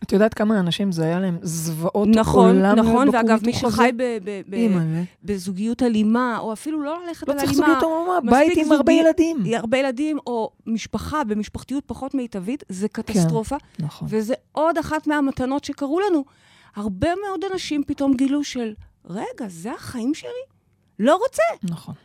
את 0.03 0.12
יודעת 0.12 0.34
כמה 0.34 0.60
אנשים 0.60 0.91
זה 0.91 1.03
היה 1.03 1.20
להם 1.20 1.38
זוועות 1.41 2.08
נכון, 2.15 2.58
עולם 2.58 2.75
נכון, 2.79 3.08
להיות 3.08 3.15
ואגב, 3.15 3.39
מי? 3.46 3.53
שחי 3.53 3.89
ב- 3.98 4.17
ב- 4.24 4.41
ב-. 4.50 5.03
בזוגיות 5.24 5.84
אלימה, 5.84 6.38
או 6.39 6.53
אפילו 6.53 6.84
לא 6.84 6.98
ללכת 7.08 7.27
לא 7.27 7.34
על 7.34 7.39
צריך 7.39 7.51
אלימה, 7.51 7.65
זוגיות 7.67 7.84
עמומה, 7.84 8.20
מספיק 8.24 8.55
בית 8.58 8.65
עם 8.65 8.72
הרבה 8.72 8.93
ילדים. 8.93 9.38
הרבה 9.55 9.77
ילדים, 9.77 10.17
או 10.27 10.51
משפחה 10.65 11.24
במשפחתיות 11.24 11.84
פחות 11.86 12.13
מיטבית, 12.13 12.63
זה 12.70 12.88
קטסטרופה. 12.88 13.55
נכון. 13.79 14.08
וזה 14.12 14.34
עוד 14.51 14.77
אחת 14.77 15.08
מהמתנות 15.08 15.63
שקרו 15.63 16.00
לנו. 16.00 16.24
הרבה 16.75 17.08
מאוד 17.27 17.41
אנשים 17.53 17.84
פתאום 17.88 18.13
גילו 18.13 18.43
של, 18.43 18.74
רגע, 19.10 19.48
זה 19.48 19.72
החיים 19.74 20.13
שלי? 20.13 20.29
לא 21.00 21.15
רוצה. 21.15 21.43
נכון. 21.74 21.96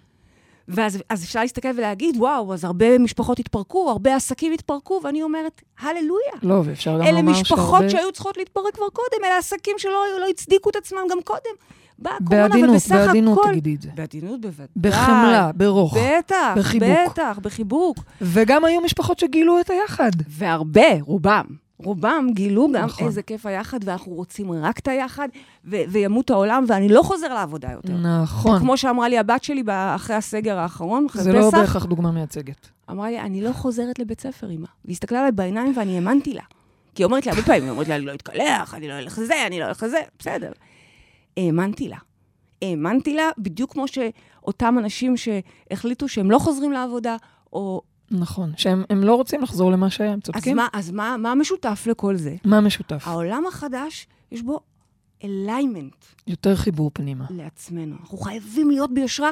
ואז 0.69 0.99
אז 1.11 1.25
אפשר 1.25 1.41
להסתכל 1.41 1.69
ולהגיד, 1.77 2.17
וואו, 2.17 2.55
אז 2.55 2.65
הרבה 2.65 2.99
משפחות 2.99 3.39
התפרקו, 3.39 3.91
הרבה 3.91 4.17
עסקים 4.17 4.53
התפרקו, 4.53 5.01
ואני 5.05 5.23
אומרת, 5.23 5.63
הללויה. 5.81 6.33
לא, 6.43 6.63
ואפשר 6.65 6.99
גם 6.99 7.03
אלה 7.03 7.21
לומר 7.21 7.33
משפחות 7.33 7.69
שהרבה... 7.69 7.91
שהיו 7.91 8.13
צריכות 8.13 8.37
להתפרק 8.37 8.75
כבר 8.75 8.89
קודם, 8.93 9.25
אלה 9.25 9.39
עסקים 9.39 9.75
שלא 9.79 10.05
לא 10.21 10.27
הצדיקו 10.29 10.71
את 10.71 10.77
עצמם 10.77 11.01
גם 11.11 11.19
קודם. 11.25 11.55
באה 11.99 12.17
הקורונה, 12.17 12.49
בעדינות, 12.49 12.71
ובסך 12.71 12.95
בעדינות 12.95 13.39
הכל... 13.39 13.51
תגידי 13.51 13.75
את 13.75 13.83
זה. 13.83 13.89
בעדינות 13.95 14.41
בוודאי. 14.41 14.67
בחמלה, 14.77 15.51
ברוך. 15.55 15.97
בטח, 15.97 16.55
בחיבוק. 16.57 16.89
בטח, 17.11 17.39
בחיבוק. 17.43 17.99
וגם 18.21 18.65
היו 18.65 18.81
משפחות 18.81 19.19
שגילו 19.19 19.61
את 19.61 19.71
היחד. 19.71 20.11
והרבה, 20.29 21.01
רובם, 21.01 21.45
רובם 21.79 22.27
גילו 22.33 22.69
גם 22.73 22.85
נכון. 22.85 23.07
איזה 23.07 23.23
כיף 23.23 23.47
היחד, 23.47 23.79
ואנחנו 23.85 24.13
רוצים 24.13 24.53
רק 24.53 24.79
את 24.79 24.89
היחד, 24.89 25.29
ו- 25.65 25.83
וימות 25.89 26.31
העולם, 26.31 26.65
ואני 26.69 26.89
לא 26.89 27.03
חוזר 27.03 27.35
לעבודה 27.35 27.73
יותר. 27.73 27.97
נכון. 27.97 28.59
כמו 28.59 28.77
שאמרה 28.77 29.09
לי 29.09 29.19
הבת 29.19 29.45
שלי 29.45 29.63
אחרי 29.69 30.17
הסגר 30.17 30.59
האחרון, 30.59 31.07
אחרי 31.11 31.23
זה 31.23 31.33
לא 31.33 31.49
פסח, 31.49 31.59
בהכרח 31.59 31.85
דוגמה 31.85 32.13
מייצגת. 32.13 32.69
אמרה 32.91 33.11
לי, 33.11 33.21
אני 33.21 33.43
לא 33.43 33.53
חוזרת 33.53 33.99
לבית 33.99 34.21
ספר, 34.21 34.51
אמא. 34.51 34.67
והיא 34.85 34.95
הסתכלה 34.95 35.19
עליי 35.19 35.33
בעיניים 35.33 35.73
ואני 35.77 35.95
האמנתי 35.95 36.35
לה. 36.35 36.43
כי 36.95 37.03
היא 37.03 37.05
אומרת 37.05 37.27
לי 37.27 37.33
הרבה 37.33 37.43
פעמים, 37.43 37.63
היא 37.63 37.71
אומרת 37.71 37.89
לי, 37.89 37.97
אני 37.97 38.05
לא 38.05 38.15
אתקלח, 38.15 38.75
אני 38.75 38.89
לא 38.89 38.99
אלך 38.99 39.19
לזה, 39.19 39.47
אני 39.47 39.61
לא 39.61 39.65
אלך 39.65 39.83
לזה, 39.83 40.01
בסדר. 40.19 40.53
האמנתי 41.37 41.89
לה. 41.89 41.97
האמנתי 42.63 43.15
לה 43.15 43.31
בדיוק 43.39 43.73
כמו 43.73 43.85
שאותם 43.89 44.79
אנשים 44.79 45.15
שהחליטו 45.17 46.09
שהם 46.09 46.31
לא 46.31 46.39
חוזרים 46.39 46.73
לעבודה, 46.73 47.17
או... 47.53 47.83
נכון. 48.11 48.53
שהם 48.57 48.85
הם 48.91 49.05
לא 49.05 49.15
רוצים 49.15 49.43
לחזור 49.43 49.73
למה 49.73 49.91
שהיה, 49.91 50.13
הם 50.13 50.19
אז 50.19 50.23
צודקים. 50.23 50.57
מה, 50.57 50.69
אז 50.73 50.91
מה, 50.91 51.17
מה 51.17 51.35
משותף 51.35 51.85
לכל 51.91 52.17
זה? 52.17 52.37
מה 52.45 52.61
משותף? 52.61 53.03
העולם 53.07 53.45
החדש, 53.47 54.07
יש 54.33 54.43
בו 54.43 54.61
אליימנט 55.25 56.05
יותר 56.27 56.57
חיבור 56.57 56.91
פנימה. 56.95 57.25
לעצמנו. 57.31 57.97
אנחנו 58.01 58.19
חייבים 58.19 58.71
להיות 58.71 58.95
ביושרה. 58.95 59.31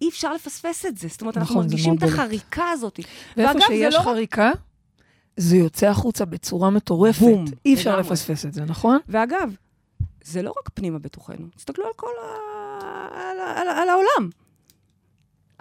אי 0.00 0.08
אפשר 0.08 0.32
לפספס 0.34 0.86
את 0.86 0.96
זה. 0.98 1.08
זאת 1.08 1.20
אומרת, 1.20 1.36
אנחנו 1.36 1.54
נכון, 1.54 1.68
זה 1.68 1.74
מרגישים 1.74 1.94
את. 1.96 2.02
החריקה 2.02 2.70
הזאת. 2.70 3.00
ואיפה 3.36 3.52
ואגב, 3.52 3.66
שיש 3.68 3.94
לא 3.94 4.00
חריקה, 4.00 4.50
זה 5.36 5.56
יוצא 5.56 5.86
החוצה 5.86 6.24
בצורה 6.24 6.70
מטורפת. 6.70 7.20
בום, 7.20 7.44
אי 7.64 7.74
אפשר 7.74 7.90
לגמרי. 7.96 8.10
לפספס 8.10 8.46
את 8.46 8.52
זה, 8.52 8.64
נכון? 8.64 8.98
ואגב, 9.08 9.54
זה 10.24 10.42
לא 10.42 10.50
רק 10.58 10.68
פנימה 10.74 10.98
בתוכנו, 10.98 11.46
תסתכלו 11.56 11.84
על 11.84 11.92
כל 11.96 12.10
ה... 12.22 12.50
על, 13.12 13.38
על, 13.40 13.68
על 13.68 13.88
העולם. 13.88 14.30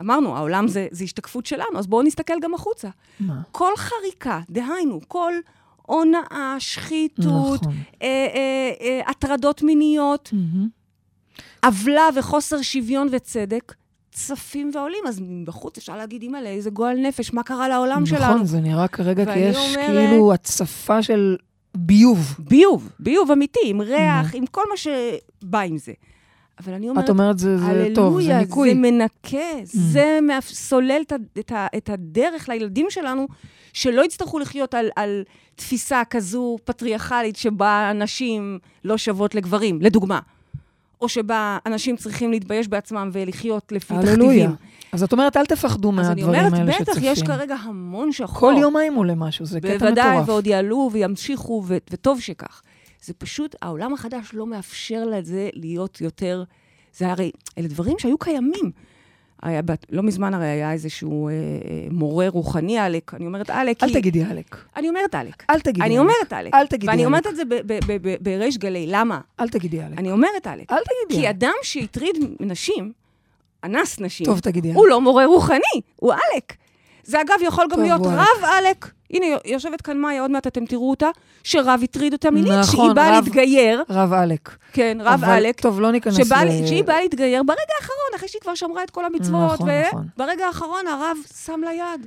אמרנו, 0.01 0.37
העולם 0.37 0.67
זה, 0.67 0.87
זה 0.91 1.03
השתקפות 1.03 1.45
שלנו, 1.45 1.79
אז 1.79 1.87
בואו 1.87 2.01
נסתכל 2.01 2.33
גם 2.41 2.53
החוצה. 2.53 2.89
מה? 3.19 3.41
כל 3.51 3.71
חריקה, 3.77 4.39
דהיינו, 4.49 4.99
כל 5.07 5.33
הונאה, 5.81 6.55
שחיתות, 6.59 7.61
נכון. 7.61 7.73
אה, 8.01 8.07
אה, 8.07 8.71
אה, 8.81 9.01
הטרדות 9.11 9.61
מיניות. 9.63 10.33
עוולה 11.65 12.09
וחוסר 12.15 12.61
שוויון 12.61 13.07
וצדק, 13.11 13.73
צפים 14.11 14.71
ועולים. 14.73 15.03
אז 15.07 15.19
מבחוץ 15.23 15.77
אפשר 15.77 15.97
להגיד, 15.97 16.21
אימא'לה, 16.21 16.49
איזה 16.49 16.69
גועל 16.69 16.97
נפש, 16.97 17.33
מה 17.33 17.43
קרה 17.43 17.67
לעולם 17.69 18.05
שלנו? 18.05 18.33
נכון, 18.33 18.45
זה 18.45 18.59
נראה 18.59 18.87
כרגע 18.87 19.33
כי 19.33 19.39
יש 19.39 19.55
אומרת- 19.57 19.89
כאילו 19.89 20.33
הצפה 20.33 21.03
של 21.03 21.37
ביוב. 21.77 22.35
ביוב, 22.39 22.89
ביוב 22.99 23.31
אמיתי, 23.31 23.59
עם 23.65 23.81
ריח, 23.81 24.35
עם 24.35 24.45
כל 24.45 24.61
מה 24.69 24.77
שבא 24.77 25.59
עם 25.59 25.77
זה. 25.77 25.91
אבל 26.65 26.73
אני 26.73 26.89
אומרת, 26.89 27.05
את 27.05 27.09
אומרת, 27.09 27.39
זה 27.39 27.57
זה 27.57 27.87
טוב, 27.95 28.21
זה 28.21 28.37
ניקוי. 28.37 28.71
Mm. 28.71 28.73
זה 28.73 28.79
מנקה, 28.79 29.37
זה 29.63 30.19
מאפ- 30.21 30.53
סולל 30.53 31.01
את, 31.07 31.13
את, 31.39 31.51
את 31.77 31.89
הדרך 31.89 32.49
לילדים 32.49 32.85
שלנו, 32.89 33.27
שלא 33.73 34.05
יצטרכו 34.05 34.39
לחיות 34.39 34.73
על, 34.73 34.89
על 34.95 35.23
תפיסה 35.55 36.01
כזו 36.09 36.57
פטריארכלית 36.63 37.35
שבה 37.35 37.91
נשים 37.95 38.59
לא 38.83 38.97
שוות 38.97 39.35
לגברים, 39.35 39.81
לדוגמה. 39.81 40.19
או 41.01 41.09
שבה 41.09 41.57
אנשים 41.65 41.95
צריכים 41.95 42.31
להתבייש 42.31 42.67
בעצמם 42.67 43.09
ולחיות 43.13 43.71
לפי 43.71 43.93
הללויה. 43.93 44.15
תכתיבים. 44.15 44.55
אז 44.91 45.03
את 45.03 45.11
אומרת, 45.11 45.37
אל 45.37 45.45
תפחדו 45.45 45.91
אז 45.91 45.97
אני 45.97 46.07
מהדברים 46.23 46.45
אומרת, 46.45 46.53
האלה 46.59 46.71
שצפים. 46.73 46.93
בטח, 46.93 47.03
יש 47.03 47.23
כרגע 47.23 47.55
המון 47.55 48.11
שחור. 48.11 48.39
כל 48.39 48.59
יומיים 48.61 48.95
עולה 48.95 49.15
משהו, 49.15 49.45
זה 49.45 49.61
קטע 49.61 49.77
בוודאי, 49.77 50.11
מטורף. 50.11 50.29
ועוד 50.29 50.47
יעלו 50.47 50.89
וימשיכו, 50.93 51.63
ו- 51.67 51.77
וטוב 51.91 52.19
שכך. 52.21 52.61
זה 53.01 53.13
פשוט, 53.13 53.55
העולם 53.61 53.93
החדש 53.93 54.29
לא 54.33 54.47
מאפשר 54.47 55.05
לזה 55.05 55.49
להיות 55.53 56.01
יותר... 56.01 56.43
זה 56.93 57.07
הרי, 57.07 57.31
אלה 57.57 57.67
דברים 57.67 57.99
שהיו 57.99 58.17
קיימים. 58.17 58.71
היה, 59.41 59.61
לא 59.89 60.03
מזמן 60.03 60.33
הרי 60.33 60.45
היה 60.45 60.71
איזשהו 60.71 61.27
אה, 61.27 61.33
אה, 61.33 61.37
מורה 61.91 62.29
רוחני, 62.29 62.77
עלק, 62.77 63.13
אני 63.13 63.25
אומרת 63.25 63.49
עלק, 63.49 63.83
אל 63.83 63.87
כי... 63.87 63.93
תגידי 63.93 64.23
עלק. 64.23 64.57
אני 64.75 64.89
אומרת 64.89 65.15
עלק. 65.15 65.43
אל 65.49 65.59
תגידי 65.59 65.85
אני 65.85 65.97
עלק. 65.97 66.01
אומרת 66.01 66.33
עלק. 66.33 66.53
אל 66.53 66.67
תגידי 66.67 66.87
ואני 66.87 67.01
עלק. 67.01 67.07
אומרת 67.07 67.27
את 67.27 67.35
זה 67.35 67.43
בריש 68.21 68.57
גלי, 68.57 68.85
למה? 68.87 69.19
אל 69.39 69.49
תגידי 69.49 69.81
עלק. 69.81 69.97
אני 69.97 70.11
אומרת 70.11 70.47
עלק. 70.47 70.71
אל 70.71 70.77
תגידי 70.77 71.21
כי 71.21 71.27
עלק. 71.27 71.35
אדם 71.35 71.53
שהטריד 71.63 72.15
נשים, 72.39 72.91
אנס 73.63 73.99
נשים, 73.99 74.25
טוב, 74.25 74.39
תגידי 74.39 74.67
עלק. 74.67 74.77
הוא 74.77 74.87
לא 74.87 75.01
מורה 75.01 75.25
רוחני, 75.25 75.81
הוא 75.95 76.13
עלק. 76.13 76.53
זה 77.09 77.21
אגב 77.21 77.35
יכול 77.41 77.65
גם 77.71 77.81
להיות 77.81 77.99
הוא 77.99 78.13
רב 78.13 78.43
עלק. 78.43 78.91
הנה, 79.11 79.25
יושבת 79.45 79.81
כאן 79.81 79.97
מאיה, 79.97 80.21
עוד 80.21 80.31
מעט 80.31 80.47
אתם 80.47 80.65
תראו 80.65 80.89
אותה, 80.89 81.07
שרב 81.43 81.79
הטריד 81.83 82.13
אותה 82.13 82.31
מינית, 82.31 82.51
נכון, 82.51 82.65
שהיא 82.65 82.95
באה 82.95 83.11
להתגייר, 83.21 83.83
רב 83.89 84.13
עלק. 84.13 84.55
כן, 84.73 84.97
רב 85.01 85.23
אבל- 85.23 85.33
עלק, 85.33 85.59
טוב, 85.59 85.81
לא 85.81 85.91
ניכנס 85.91 86.17
שבא, 86.17 86.43
ל... 86.43 86.67
שהיא 86.67 86.83
באה 86.83 87.01
להתגייר 87.01 87.43
ברגע 87.43 87.61
האחרון, 87.81 88.15
אחרי 88.15 88.27
שהיא 88.27 88.41
כבר 88.41 88.55
שמרה 88.55 88.83
את 88.83 88.89
כל 88.89 89.05
המצוות, 89.05 89.53
נכון, 89.53 89.69
נכון. 89.87 90.07
וברגע 90.15 90.45
האחרון 90.45 90.87
הרב 90.87 91.17
שם 91.45 91.61
לה 91.63 91.73
יד. 91.73 92.05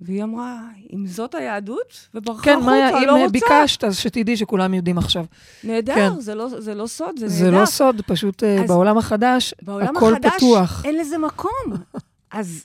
והיא 0.00 0.22
אמרה, 0.22 0.58
אם 0.92 1.06
זאת 1.06 1.34
היהדות, 1.34 2.08
וברחה 2.14 2.42
כן, 2.42 2.52
החוצה, 2.52 2.66
מאיה, 2.70 2.90
לא 2.90 2.98
אם 3.00 3.08
רוצה. 3.08 3.22
אה, 3.22 3.28
ביקשת, 3.28 3.84
אז 3.84 3.98
שתדעי 3.98 4.36
שכולם 4.36 4.74
יודעים 4.74 4.98
עכשיו. 4.98 5.24
נהדר, 5.64 5.94
כן. 5.94 6.20
זה, 6.20 6.34
לא, 6.34 6.48
זה 6.48 6.74
לא 6.74 6.86
סוד, 6.86 7.18
זה, 7.18 7.28
זה 7.28 7.44
נהדר. 7.44 7.60
לא 7.60 7.66
סוד, 7.66 8.02
פשוט 8.06 8.42
אה, 8.44 8.64
בעולם 8.68 8.98
החדש, 8.98 9.54
בעולם 9.62 9.96
הכל 9.96 10.12
החדש 10.12 10.32
פתוח. 10.36 10.82
אין 10.84 10.96
לזה 10.96 11.18
מקום. 11.18 11.50
אז 12.30 12.64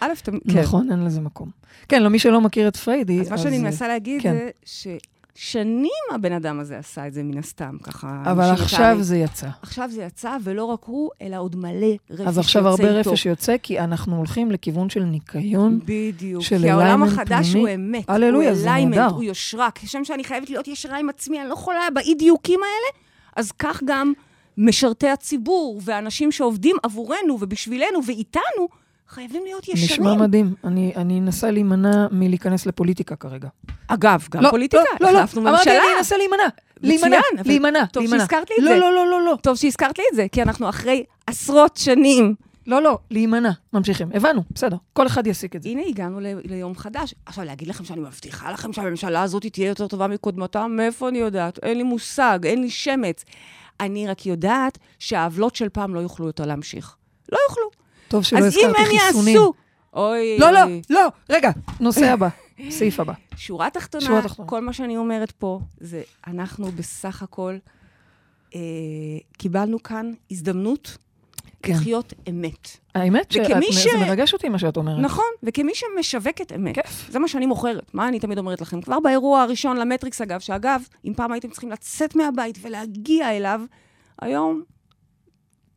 א', 0.00 0.12
אתם... 0.22 0.32
כן. 0.52 0.60
נכון, 0.60 0.90
אין 0.90 1.04
לזה 1.04 1.20
מקום. 1.20 1.50
כן, 1.88 2.02
למי 2.02 2.18
שלא 2.18 2.40
מכיר 2.40 2.68
את 2.68 2.76
פריידי, 2.76 3.20
אז 3.20 3.30
מה 3.30 3.38
שאני 3.38 3.58
מנסה 3.58 3.88
להגיד 3.88 4.22
כן. 4.22 4.36
זה 4.36 4.50
ששנים 5.34 5.90
הבן 6.14 6.32
אדם 6.32 6.60
הזה 6.60 6.78
עשה 6.78 7.06
את 7.06 7.12
זה 7.12 7.22
מן 7.22 7.38
הסתם, 7.38 7.76
ככה... 7.82 8.22
אבל 8.26 8.44
עכשיו 8.44 8.78
מתארים. 8.80 9.02
זה 9.02 9.16
יצא. 9.16 9.48
עכשיו 9.62 9.88
זה 9.92 10.02
יצא, 10.02 10.36
ולא 10.44 10.64
רק 10.64 10.84
הוא, 10.84 11.10
אלא 11.22 11.36
עוד 11.36 11.56
מלא 11.56 11.86
רפש 12.10 12.26
אז 12.26 12.38
עכשיו 12.38 12.62
שיוצא 12.62 12.82
הרבה 12.82 12.98
איתו. 12.98 13.10
רפש 13.10 13.26
יוצא, 13.26 13.56
כי 13.62 13.80
אנחנו 13.80 14.16
הולכים 14.16 14.50
לכיוון 14.50 14.90
של 14.90 15.02
ניקיון. 15.02 15.80
בדיוק. 15.84 16.42
של 16.42 16.58
כי 16.58 16.70
העולם 16.70 17.02
החדש 17.02 17.50
פנימי. 17.50 17.60
הוא 17.60 17.74
אמת. 17.74 18.10
הללויה, 18.10 18.54
זה 18.54 18.70
נהדר. 18.70 19.06
הוא 19.06 19.22
יושרה. 19.22 19.68
כשם 19.74 20.04
שאני 20.04 20.24
חייבת 20.24 20.50
להיות 20.50 20.68
ישרה 20.68 20.98
עם 20.98 21.08
עצמי, 21.08 21.40
אני 21.40 21.48
לא 21.48 21.54
יכולה 21.54 21.88
באי-דיוקים 21.94 22.60
האלה, 22.62 23.04
אז 23.36 23.52
כך 23.52 23.82
גם 23.84 24.12
משרתי 24.58 25.08
הציבור 25.08 25.80
והאנשים 25.84 26.32
שעובדים 26.32 26.76
עבורנו 26.82 27.38
ובשבילנו 27.40 28.00
ואיתנו, 28.06 28.68
חייבים 29.10 29.42
להיות 29.44 29.68
ישרים. 29.68 29.84
נשמע 30.08 30.14
מדהים. 30.14 30.54
אני 30.64 30.92
אני 30.96 31.18
אנסה 31.20 31.50
להימנע 31.50 32.06
מלהיכנס 32.10 32.66
לפוליטיקה 32.66 33.16
כרגע. 33.16 33.48
אגב, 33.88 34.26
גם 34.30 34.42
פוליטיקה, 34.50 34.82
לא, 35.00 35.12
לא, 35.12 35.18
החלפנו 35.18 35.40
אמרתי, 35.40 35.56
ממשלה. 35.58 35.74
אני 35.74 35.98
אנסה 35.98 36.16
להימנע. 36.16 36.42
להימנע, 36.82 37.18
להימנע, 37.44 37.86
טוב 37.86 38.02
להימנע. 38.02 38.18
שהזכרת 38.18 38.50
לי 38.50 38.56
את 38.58 38.62
לא, 38.62 38.70
זה. 38.72 38.78
לא, 38.78 38.94
לא, 38.94 39.10
לא, 39.10 39.22
לא. 39.22 39.36
טוב 39.42 39.56
שהזכרת 39.56 39.98
לי 39.98 40.04
את 40.10 40.16
זה, 40.16 40.26
כי 40.32 40.42
אנחנו 40.42 40.68
אחרי 40.68 41.04
עשרות 41.26 41.76
שנים. 41.76 42.34
לא, 42.66 42.82
לא, 42.82 42.98
להימנע. 43.10 43.50
ממשיכים. 43.72 44.08
הבנו, 44.14 44.42
בסדר. 44.50 44.76
כל 44.92 45.06
אחד 45.06 45.26
יסיק 45.26 45.56
את 45.56 45.62
זה. 45.62 45.68
הנה 45.68 45.82
הגענו 45.88 46.20
ל- 46.20 46.40
ליום 46.44 46.74
חדש. 46.76 47.14
עכשיו, 47.26 47.44
להגיד 47.44 47.68
לכם 47.68 47.84
שאני 47.84 48.00
מבטיחה 48.00 48.52
לכם 48.52 48.72
שהממשלה 48.72 49.22
הזאת 49.22 49.46
תהיה 49.46 49.68
יותר 49.68 49.86
טובה 49.88 50.06
מקודמתה, 50.06 50.66
מאיפה 50.66 51.08
אני 51.08 51.18
יודעת? 51.18 51.58
אין 51.62 51.76
לי 51.76 51.82
מושג, 51.82 52.38
אין 52.44 52.60
לי 52.60 52.70
שמץ. 52.70 53.24
אני 53.80 54.06
רק 54.08 54.26
יודעת 54.26 54.78
שהעוולות 54.98 55.56
של 55.56 55.68
פעם 55.68 55.94
לא 55.94 56.00
יוכלו 56.00 56.26
יותר 56.26 56.46
להמשיך. 56.46 56.96
לא 57.32 57.38
יוכלו. 57.48 57.79
טוב 58.10 58.24
שלא 58.24 58.38
אז 58.38 58.44
אם 58.44 58.66
הזכרתי 58.66 58.80
הם 58.80 59.00
חיסונים. 59.00 59.34
יעשו... 59.36 59.52
אוי... 59.94 60.38
לא, 60.38 60.50
לא, 60.50 60.60
לא, 60.90 61.08
רגע, 61.30 61.50
נושא 61.80 62.12
הבא, 62.12 62.28
סעיף 62.70 63.00
הבא. 63.00 63.12
שורה 63.36 63.70
תחתונה, 63.70 64.04
שורה 64.04 64.22
תחתונה. 64.22 64.48
כל 64.48 64.60
מה 64.60 64.72
שאני 64.72 64.96
אומרת 64.96 65.30
פה, 65.30 65.60
זה 65.80 66.02
אנחנו 66.26 66.72
בסך 66.72 67.22
הכל 67.22 67.56
אה, 68.54 68.60
קיבלנו 69.38 69.82
כאן 69.82 70.12
הזדמנות 70.30 70.96
כן. 71.62 71.72
לחיות 71.72 72.12
אמת. 72.30 72.68
האמת 72.94 73.34
וכמי 73.40 73.72
שזה 73.72 73.82
ש- 73.90 73.94
מרגש 73.94 74.32
אותי 74.32 74.48
מה 74.48 74.58
שאת 74.58 74.76
אומרת. 74.76 74.98
נכון, 75.00 75.24
וכמי 75.42 75.72
שמשווקת 75.74 76.52
אמת, 76.52 76.74
כיף. 76.74 77.08
זה 77.10 77.18
מה 77.18 77.28
שאני 77.28 77.46
מוכרת. 77.46 77.94
מה 77.94 78.08
אני 78.08 78.20
תמיד 78.20 78.38
אומרת 78.38 78.60
לכם? 78.60 78.80
כבר 78.80 79.00
באירוע 79.00 79.42
הראשון 79.42 79.76
למטריקס, 79.76 80.20
אגב, 80.20 80.40
שאגב, 80.40 80.82
אם 81.04 81.14
פעם 81.14 81.32
הייתם 81.32 81.50
צריכים 81.50 81.70
לצאת 81.70 82.16
מהבית 82.16 82.58
ולהגיע 82.62 83.36
אליו, 83.36 83.60
היום, 84.22 84.62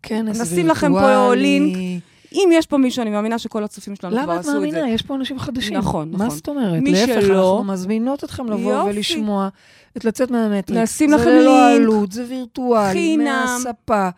כן, 0.03 0.27
איזה 0.27 0.43
נשים 0.43 0.67
לכם 0.67 0.91
פה. 0.93 1.35
לינק. 1.35 2.03
אם 2.33 2.49
יש 2.53 2.65
פה 2.65 2.77
מישהו, 2.77 3.01
אני 3.01 3.09
מאמינה 3.09 3.39
שכל 3.39 3.63
הצופים 3.63 3.95
שלנו 3.95 4.13
כבר 4.15 4.23
למה 4.23 4.35
את 4.35 4.39
עשו 4.39 4.49
את 4.49 4.53
זה. 4.53 4.59
מאמינה? 4.59 4.89
יש 4.89 5.01
פה 5.01 5.15
אנשים 5.15 5.39
חדשים. 5.39 5.77
נכון, 5.77 6.11
מה 6.11 6.17
נכון. 6.17 6.29
זאת 6.29 6.47
אומרת? 6.49 6.81
מי 6.81 6.91
להפך, 6.91 7.21
שלא- 7.21 7.51
אנחנו 7.59 7.73
מזמינות 7.73 8.23
אתכם 8.23 8.45
לבוא 8.49 8.73
יופי. 8.73 8.89
ולשמוע, 8.89 9.49
את 9.97 10.05
לצאת 10.05 10.31
מהמטריקס. 10.31 10.81
נשים 10.83 11.11
לכם 11.11 11.23
זה 11.23 11.29
ללא 11.29 11.69
לינק. 11.69 11.81
עלות, 11.81 12.11
זה 12.11 12.25
וירטואלי, 12.29 12.91
חינם. 12.93 13.25
מהספה. 13.25 14.09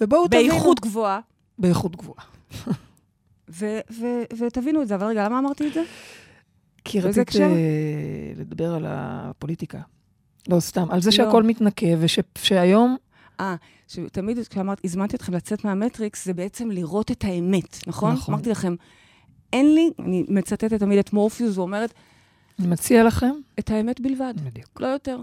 ובואו 0.00 0.26
תבינו. 0.28 0.50
באיכות 0.52 0.80
גבוהה. 0.80 1.20
באיכות 1.58 1.96
גבוהה. 1.96 2.24
ו- 3.50 3.80
ו- 4.00 4.22
ותבינו 4.38 4.82
את 4.82 4.88
זה, 4.88 4.94
אבל 4.94 5.06
רגע, 5.06 5.24
למה 5.24 5.38
אמרתי 5.38 5.68
את 5.68 5.72
זה? 5.74 5.82
כי 6.84 7.00
רצית? 7.00 7.36
אה, 7.40 7.46
לדבר 8.36 8.74
על 8.74 8.84
הפוליטיקה. 8.88 9.78
לא, 10.48 10.60
סתם. 10.60 10.90
על 10.90 11.00
זה 11.02 11.10
לא. 11.10 11.16
שהכל 11.16 11.42
מתנקה, 11.42 11.86
ושהיום... 12.38 12.96
אה, 13.40 13.54
שתמיד 13.88 14.38
כשאמרת, 14.50 14.80
הזמנתי 14.84 15.16
אתכם 15.16 15.34
לצאת 15.34 15.64
מהמטריקס, 15.64 16.24
זה 16.24 16.34
בעצם 16.34 16.70
לראות 16.70 17.10
את 17.10 17.24
האמת, 17.24 17.78
נכון? 17.86 18.12
נכון. 18.12 18.34
אמרתי 18.34 18.50
לכם, 18.50 18.74
אין 19.52 19.74
לי, 19.74 19.90
אני 19.98 20.24
מצטטת 20.28 20.72
תמיד 20.74 20.98
את 20.98 21.12
מורפיוס 21.12 21.58
ואומרת, 21.58 21.94
אני 22.58 22.68
מציע 22.68 23.04
לכם... 23.04 23.32
את 23.58 23.70
האמת 23.70 24.00
בלבד, 24.00 24.34
בדיוק. 24.44 24.80
לא 24.80 24.86
יותר. 24.86 25.18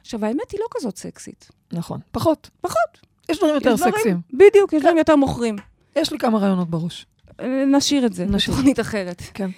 עכשיו, 0.00 0.24
האמת 0.24 0.50
היא 0.50 0.60
לא 0.60 0.66
כזאת 0.70 0.96
סקסית. 0.96 1.48
נכון. 1.72 2.00
פחות. 2.12 2.50
פחות. 2.60 3.00
יש 3.28 3.38
דברים 3.38 3.54
יותר 3.54 3.76
סקסיים. 3.76 4.20
בדיוק, 4.32 4.72
יש 4.72 4.80
דברים 4.82 4.98
יותר 4.98 5.16
מוכרים. 5.16 5.56
יש 5.96 6.12
לי 6.12 6.18
כמה 6.18 6.38
רעיונות 6.38 6.70
בראש. 6.70 7.06
אה, 7.40 7.64
נשאיר 7.64 8.06
את 8.06 8.12
זה, 8.12 8.26
נשאיר. 8.26 8.56
בתוכנית 8.56 8.80
אחרת. 8.80 9.22
כן. 9.34 9.50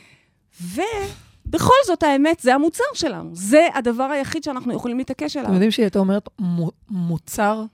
ובכל 0.62 1.74
זאת, 1.86 2.02
האמת, 2.02 2.40
זה 2.40 2.54
המוצר 2.54 2.84
שלנו. 2.94 3.30
זה 3.32 3.68
הדבר 3.74 4.04
היחיד 4.04 4.44
שאנחנו 4.44 4.72
יכולים 4.74 4.98
להתעקש 4.98 5.36
עליו. 5.36 5.46
אתם 5.46 5.54
יודעים 5.54 5.70
שהיא 5.70 5.84
הייתה 5.84 5.98
אומרת 5.98 6.28
מו- 6.38 6.70
מוצר, 6.88 7.64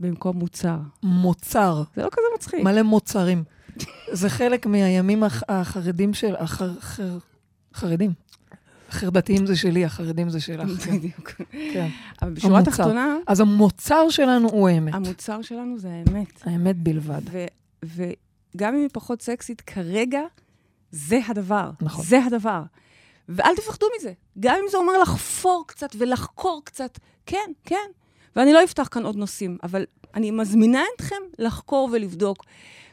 במקום 0.00 0.36
מוצר. 0.36 0.76
מוצר, 1.02 1.82
זה 1.96 2.02
לא 2.02 2.08
כזה 2.12 2.22
מצחיק. 2.36 2.60
מלא 2.64 2.82
מוצרים. 2.82 3.44
זה 4.12 4.28
חלק 4.30 4.66
מהימים 4.66 5.22
הח- 5.22 5.42
החרדים 5.48 6.14
של... 6.14 6.36
החר- 6.36 6.80
חר- 6.80 7.18
חרדים. 7.74 8.12
החרדתיים 8.88 9.46
זה 9.46 9.56
שלי, 9.56 9.84
החרדים 9.84 10.30
זה 10.30 10.40
שלך. 10.40 10.68
כן, 10.84 10.96
בדיוק. 10.98 11.30
כן. 11.50 11.88
אבל 12.22 12.30
בשורה. 12.30 12.58
התחתונה, 12.60 13.16
אז 13.26 13.40
המוצר 13.40 14.10
שלנו 14.10 14.48
הוא 14.48 14.68
האמת. 14.68 14.94
המוצר 14.94 15.42
שלנו 15.42 15.78
זה 15.78 15.88
האמת. 15.90 16.42
האמת 16.44 16.76
בלבד. 16.76 17.20
וגם 17.82 18.74
אם 18.74 18.80
היא 18.80 18.88
פחות 18.92 19.22
סקסית, 19.22 19.60
כרגע 19.60 20.20
זה 20.90 21.20
הדבר. 21.28 21.70
נכון. 21.80 22.04
זה 22.04 22.24
הדבר. 22.24 22.62
ואל 23.28 23.56
תפחדו 23.56 23.86
מזה. 23.98 24.12
גם 24.40 24.54
אם 24.54 24.70
זה 24.70 24.76
אומר 24.76 24.98
לחפור 25.02 25.64
קצת 25.66 25.88
ולחקור 25.98 26.62
קצת, 26.64 26.98
כן, 27.26 27.50
כן. 27.64 27.76
ואני 28.36 28.52
לא 28.52 28.64
אפתח 28.64 28.88
כאן 28.90 29.04
עוד 29.04 29.16
נושאים, 29.16 29.58
אבל 29.62 29.84
אני 30.14 30.30
מזמינה 30.30 30.82
אתכם 30.96 31.16
לחקור 31.38 31.88
ולבדוק. 31.92 32.44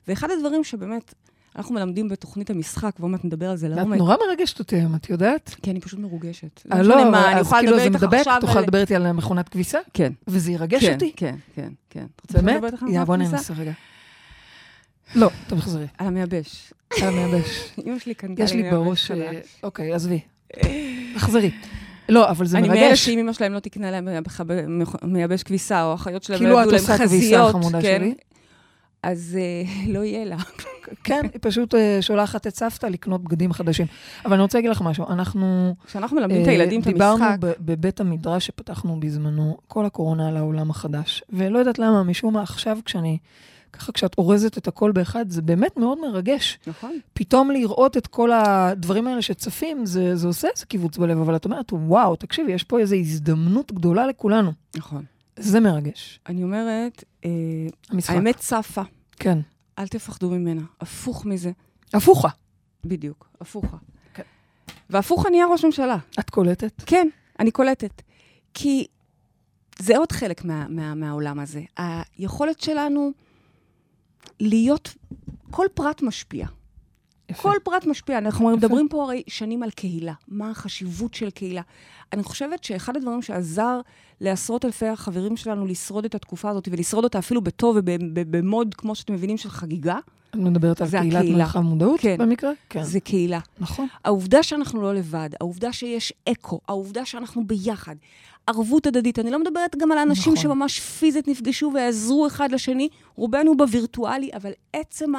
ואחד 0.07 0.27
הדברים 0.31 0.63
שבאמת 0.63 1.13
אנחנו 1.55 1.75
מלמדים 1.75 2.09
בתוכנית 2.09 2.49
המשחק, 2.49 2.91
ועוד 2.99 3.11
מעט 3.11 3.25
נדבר 3.25 3.49
על 3.49 3.57
זה 3.57 3.67
את 3.67 3.71
לעומק, 3.71 3.97
נורא 3.97 4.15
מרגשת 4.27 4.59
אותי 4.59 4.75
היום, 4.75 4.95
את 4.95 5.09
יודעת? 5.09 5.55
כי 5.61 5.71
אני 5.71 5.79
פשוט 5.81 5.99
מרוגשת. 5.99 6.61
אה, 6.71 6.81
משנה 6.81 7.09
מה, 7.09 7.31
אני 7.31 7.39
יכולה 7.39 7.61
כאילו 7.61 7.77
לדבר 7.77 8.17
איתך 8.17 8.27
עכשיו. 8.27 8.37
תוכל 8.41 8.57
על- 8.57 8.63
לדבר 8.63 8.81
איתי 8.81 8.95
על 8.95 9.11
מכונת 9.11 9.49
כביסה? 9.49 9.79
כן. 9.93 10.13
וזה 10.27 10.51
ירגש 10.51 10.85
כן, 10.85 10.93
אותי? 10.93 11.13
כן, 11.15 11.35
כן, 11.55 11.69
כן. 11.89 12.05
אתה 12.15 12.23
רוצה 12.23 12.41
באמת? 12.41 12.53
לדבר 12.55 12.67
איתך 12.67 12.83
על 12.83 12.89
יא, 12.89 13.03
בוא 13.03 13.15
ננסה 13.15 13.53
רגע. 13.53 13.71
לא, 15.15 15.29
טוב, 15.47 15.59
תחזרי. 15.59 15.85
על 15.97 16.07
המייבש. 16.07 16.73
על 17.01 17.07
המייבש. 17.07 17.69
אמא 17.87 17.99
שלי 17.99 18.13
קנתה 18.13 18.43
יש 18.43 18.51
לי 18.51 18.61
מייבש 18.61 18.77
בראש... 18.77 19.11
חדש. 19.11 19.19
אה, 19.19 19.39
אוקיי, 19.63 19.93
עזבי. 19.93 20.19
תחזרי. 21.15 21.51
לא, 22.09 22.29
אבל 22.29 22.45
זה 22.45 22.57
אני 22.57 22.67
מאלה 22.67 22.81
מרגש. 22.81 23.05
שאם 23.05 23.19
אמא 23.19 23.33
שלהם 23.33 23.53
לא 23.53 23.59
תקנה 23.59 23.91
להם 23.91 24.07
מייבש- 25.03 25.43
כביסה, 25.43 25.83
או 25.83 25.91
האחיות 25.91 26.23
שלהם 26.23 26.39
כאילו 26.39 26.53
לא 26.53 26.61
את 26.61 26.67
יביאו 26.67 26.77
להם 26.81 26.91
עושה 26.91 26.97
כביסה, 26.97 27.15
חזיות, 27.25 27.51
חמודה 27.51 27.81
כן? 27.81 27.97
שלי. 27.99 28.13
אז 29.03 29.37
אה, 29.39 29.63
לא 29.93 30.03
יהיה 30.03 30.25
לה. 30.25 30.37
כן, 31.03 31.21
היא 31.33 31.39
פשוט 31.41 31.75
אה, 31.75 31.97
שולחת 32.01 32.47
את 32.47 32.55
סבתא 32.55 32.85
לקנות 32.85 33.23
בגדים 33.23 33.53
חדשים. 33.53 33.85
אבל 34.25 34.33
אני 34.33 34.41
רוצה 34.41 34.57
להגיד 34.57 34.71
לך 34.71 34.81
משהו, 34.81 35.05
אנחנו... 35.09 35.75
כשאנחנו 35.85 36.17
מלמדים 36.17 36.41
את 36.41 36.47
אה, 36.47 36.51
הילדים 36.51 36.81
את 36.81 36.87
דיברנו 36.87 37.23
המשחק, 37.25 37.37
ב- 37.39 37.51
בבית 37.59 37.99
המדרש 37.99 38.45
שפתחנו 38.47 38.99
בזמנו, 38.99 39.57
כל 39.67 39.85
הקורונה 39.85 40.27
על 40.27 40.37
העולם 40.37 40.69
החדש. 40.69 41.23
ולא 41.29 41.59
יודעת 41.59 41.79
למה, 41.79 42.03
משום 42.03 42.33
מה 42.33 42.41
עכשיו 42.41 42.77
כשאני... 42.85 43.17
ככה 43.73 43.91
כשאת 43.91 44.17
אורזת 44.17 44.57
את 44.57 44.67
הכל 44.67 44.91
באחד, 44.91 45.29
זה 45.29 45.41
באמת 45.41 45.77
מאוד 45.77 45.97
מרגש. 46.01 46.59
נכון? 46.67 46.99
פתאום 47.13 47.51
לראות 47.51 47.97
את 47.97 48.07
כל 48.07 48.31
הדברים 48.31 49.07
האלה 49.07 49.21
שצפים, 49.21 49.85
זה, 49.85 50.15
זה 50.15 50.27
עושה 50.27 50.47
איזה 50.55 50.65
קיבוץ 50.65 50.97
בלב, 50.97 51.19
אבל 51.19 51.35
את 51.35 51.45
אומרת, 51.45 51.73
וואו, 51.73 52.15
תקשיבי, 52.15 52.51
יש 52.51 52.63
פה 52.63 52.79
איזו 52.79 52.95
הזדמנות 52.95 53.71
גדולה 53.71 54.07
לכולנו. 54.07 54.51
נכון. 54.75 55.05
זה 55.39 55.59
מרגש. 55.59 56.19
אני 56.27 56.43
אומרת, 56.43 57.03
אה, 57.25 57.29
המשחק. 57.89 58.15
האמת 58.15 58.37
צפה, 58.37 58.81
כן. 59.15 59.39
אל 59.79 59.87
תפחדו 59.87 60.29
ממנה. 60.29 60.61
הפוך 60.81 61.25
מזה. 61.25 61.51
הפוכה. 61.93 62.29
בדיוק, 62.85 63.29
הפוכה. 63.41 63.77
כן. 64.13 64.23
והפוכה 64.89 65.29
נהיה 65.29 65.45
ראש 65.47 65.65
ממשלה. 65.65 65.97
את 66.19 66.29
קולטת? 66.29 66.81
כן, 66.85 67.07
אני 67.39 67.51
קולטת. 67.51 68.01
כי 68.53 68.87
זה 69.79 69.97
עוד 69.97 70.11
חלק 70.11 70.45
מה, 70.45 70.65
מה, 70.69 70.95
מהעולם 70.95 71.39
הזה. 71.39 71.61
היכולת 71.77 72.61
שלנו 72.61 73.11
להיות, 74.39 74.95
כל 75.51 75.65
פרט 75.73 76.01
משפיע. 76.01 76.47
יפה. 77.29 77.41
כל 77.41 77.57
פרט 77.63 77.85
משפיע. 77.85 78.17
אנחנו 78.17 78.49
יפה. 78.49 78.57
מדברים 78.57 78.87
פה 78.89 79.03
הרי 79.03 79.23
שנים 79.27 79.63
על 79.63 79.71
קהילה. 79.71 80.13
מה 80.27 80.49
החשיבות 80.49 81.13
של 81.13 81.29
קהילה? 81.29 81.61
אני 82.13 82.23
חושבת 82.23 82.63
שאחד 82.63 82.97
הדברים 82.97 83.21
שעזר 83.21 83.81
לעשרות 84.21 84.65
אלפי 84.65 84.87
החברים 84.87 85.37
שלנו 85.37 85.65
לשרוד 85.65 86.05
את 86.05 86.15
התקופה 86.15 86.49
הזאת, 86.49 86.67
ולשרוד 86.71 87.03
אותה 87.03 87.19
אפילו 87.19 87.41
בטוב 87.41 87.77
ובמוד, 87.77 88.75
כמו 88.77 88.95
שאתם 88.95 89.13
מבינים, 89.13 89.37
של 89.37 89.49
חגיגה, 89.49 89.97
את 90.29 90.35
מדברת 90.35 90.81
על 90.81 90.87
קהילת. 90.89 91.25
מרחב 91.25 91.59
מודעות 91.59 91.99
כן. 91.99 92.17
במקרה? 92.19 92.51
כן. 92.69 92.83
זה 92.83 92.99
קהילה. 92.99 93.39
נכון. 93.59 93.87
העובדה 94.03 94.43
שאנחנו 94.43 94.81
לא 94.81 94.95
לבד, 94.95 95.29
העובדה 95.41 95.73
שיש 95.73 96.13
אקו, 96.29 96.59
העובדה 96.67 97.05
שאנחנו 97.05 97.47
ביחד, 97.47 97.95
ערבות 98.47 98.87
הדדית. 98.87 99.19
אני 99.19 99.31
לא 99.31 99.39
מדברת 99.39 99.75
גם 99.75 99.91
על 99.91 99.97
אנשים 99.97 100.33
נכון. 100.33 100.43
שממש 100.43 100.79
פיזית 100.79 101.27
נפגשו 101.27 101.71
ועזרו 101.73 102.27
אחד 102.27 102.51
לשני, 102.51 102.89
רובנו 103.15 103.57
בווירטואלי, 103.57 104.29
אבל 104.35 104.51
עצם 104.73 105.11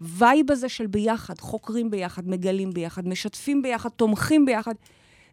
ה 0.00 0.10
vibe 0.10 0.50
הזה 0.50 0.68
של 0.68 0.86
ביחד, 0.86 1.40
חוקרים 1.40 1.90
ביחד, 1.90 2.28
מגלים 2.28 2.72
ביחד, 2.72 3.08
משתפים 3.08 3.62
ביחד, 3.62 3.88
תומכים 3.88 4.46
ביחד, 4.46 4.74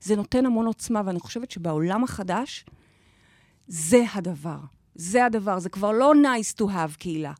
זה 0.01 0.15
נותן 0.15 0.45
המון 0.45 0.65
עוצמה, 0.65 1.01
ואני 1.05 1.19
חושבת 1.19 1.51
שבעולם 1.51 2.03
החדש, 2.03 2.65
זה 3.67 4.03
הדבר. 4.13 4.57
זה 4.95 5.25
הדבר. 5.25 5.59
זה 5.59 5.69
כבר 5.69 5.91
לא 5.91 6.13
nice 6.13 6.61
to 6.61 6.65
have 6.65 6.97
קהילה. 6.97 7.33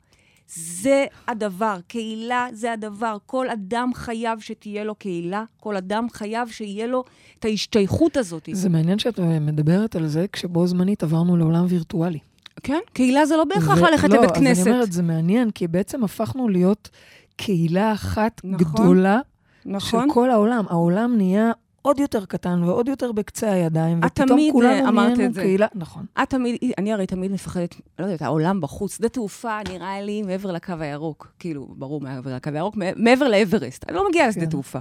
זה 0.56 1.06
הדבר. 1.28 1.78
קהילה 1.88 2.48
זה 2.54 2.74
הדבר. 2.74 3.18
כל 3.26 3.50
אדם 3.50 3.92
חייב 3.96 4.40
שתהיה 4.40 4.84
לו 4.84 4.96
קהילה, 4.96 5.44
כל 5.60 5.78
אדם 5.78 6.08
חייב 6.12 6.50
שיהיה 6.50 6.88
לו 6.88 7.04
את 7.40 7.46
ההשתייכות 7.46 8.18
הזאת. 8.18 8.50
זה 8.52 8.70
מעניין 8.70 9.00
שאת 9.00 9.20
אה, 9.20 9.40
מדברת 9.40 9.96
על 9.96 10.08
זה, 10.08 10.26
כשבו 10.32 10.68
זמנית 10.68 11.04
עברנו 11.04 11.38
לעולם 11.38 11.66
וירטואלי. 11.70 12.20
כן? 12.64 12.80
קהילה 12.94 13.26
זה 13.26 13.38
לא 13.38 13.44
בהכרח 13.44 13.78
ללכת 13.78 14.10
לא, 14.10 14.18
לבית 14.18 14.32
אז 14.32 14.38
כנסת. 14.38 14.68
אני 14.68 14.76
אומרת, 14.76 14.92
זה 14.92 15.04
מעניין, 15.04 15.52
כי 15.52 15.68
בעצם 15.68 16.04
הפכנו 16.04 16.50
להיות 16.50 16.90
קהילה 17.36 17.94
אחת 17.94 18.42
נכון, 18.44 18.58
גדולה 18.58 19.20
נכון? 19.66 20.08
של 20.08 20.14
כל 20.14 20.32
העולם. 20.32 20.66
העולם 20.70 21.18
נהיה 21.18 21.52
עוד 21.82 22.00
יותר 22.00 22.26
קטן 22.26 22.64
ועוד 22.64 22.88
יותר 22.88 23.12
בקצה 23.12 23.52
הידיים, 23.52 24.00
ופתאום 24.06 24.40
כולנו 24.52 24.86
אה, 24.86 24.90
אמרת 24.90 25.08
נהיינו 25.08 25.26
את 25.26 25.34
זה. 25.34 25.42
קהילה. 25.42 25.68
נכון. 25.76 26.06
את 26.24 26.30
תמיד, 26.30 26.58
אני 26.78 26.94
הרי 26.94 27.08
תמיד 27.08 27.32
מפחדת, 27.32 27.76
לא 28.00 28.06
יודעת, 28.06 28.22
העולם 28.22 28.62
בחוץ, 28.62 28.96
שדה 28.98 29.10
תעופה 29.10 29.60
נראה 29.70 30.02
לי 30.02 30.22
מעבר 30.22 30.52
לקו 30.52 30.74
הירוק. 30.80 31.32
כאילו, 31.40 31.68
ברור, 31.78 32.02
מעבר 32.02 32.36
לקו 32.36 32.50
הירוק, 32.54 32.76
מעבר 32.96 33.28
לאברסט. 33.28 33.86
אני 33.90 33.96
לא 33.96 34.10
מגיעה 34.10 34.28
לשדה 34.28 34.42
כן. 34.42 34.50
תעופה. 34.50 34.80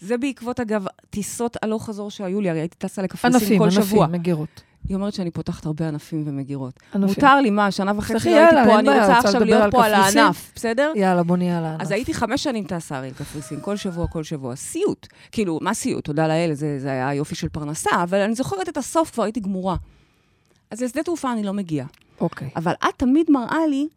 זה 0.00 0.18
בעקבות, 0.18 0.60
אגב, 0.60 0.86
טיסות 1.10 1.56
הלוך 1.62 1.86
חזור 1.86 2.10
שהיו 2.10 2.40
לי, 2.40 2.50
הרי 2.50 2.60
הייתי 2.60 2.76
טסה 2.76 3.02
לקפריסין 3.02 3.40
ענפים, 3.40 3.58
כל 3.58 3.64
ענפים, 3.64 3.82
שבוע. 3.82 4.06
מגירות. 4.06 4.62
היא 4.88 4.94
אומרת 4.94 5.14
שאני 5.14 5.30
פותחת 5.30 5.66
הרבה 5.66 5.88
ענפים 5.88 6.22
ומגירות. 6.26 6.80
ענפים. 6.94 7.08
מותר 7.08 7.40
לי, 7.40 7.50
מה, 7.50 7.70
שנה 7.70 7.92
וחצי 7.96 8.30
לא 8.30 8.36
הייתי 8.36 8.56
פה, 8.66 8.78
אני 8.78 8.88
רוצה 8.88 9.18
עכשיו 9.18 9.44
להיות 9.44 9.70
פה 9.70 9.84
על 9.84 9.92
קפריסין? 9.94 10.18
הענף, 10.22 10.52
בסדר? 10.54 10.92
יאללה, 10.96 11.22
בוא 11.22 11.36
נהיה 11.36 11.58
על 11.58 11.64
הענף. 11.64 11.80
אז 11.80 11.90
הייתי 11.90 12.14
חמש 12.14 12.42
שנים 12.42 12.64
טסה 12.64 12.96
הרי 12.96 13.08
לקפריסין, 13.08 13.60
כל 13.60 13.76
שבוע, 13.76 14.06
כל 14.06 14.22
שבוע. 14.22 14.56
סיוט. 14.56 15.06
כאילו, 15.32 15.58
מה 15.62 15.74
סיוט? 15.74 16.04
תודה 16.04 16.28
לאל, 16.28 16.50
זה, 16.54 16.78
זה 16.80 16.88
היה 16.88 17.14
יופי 17.14 17.34
של 17.34 17.48
פרנסה, 17.48 17.90
אבל 18.02 18.18
אני 18.18 18.34
זוכרת 18.34 18.68
את 18.68 18.76
הסוף, 18.76 19.10
כבר 19.10 19.22
הייתי 19.22 19.40
גמורה. 19.40 19.76
אז 20.70 20.82
לשדה 20.82 21.02
תעופה 21.02 21.32
אני 21.32 21.42
לא 21.42 21.52
מגיעה. 21.52 21.86
אוקיי. 22.20 22.50
אבל 22.56 22.72
את 22.72 22.94
תמיד 22.96 23.30
מראה 23.30 23.66
לי 23.66 23.88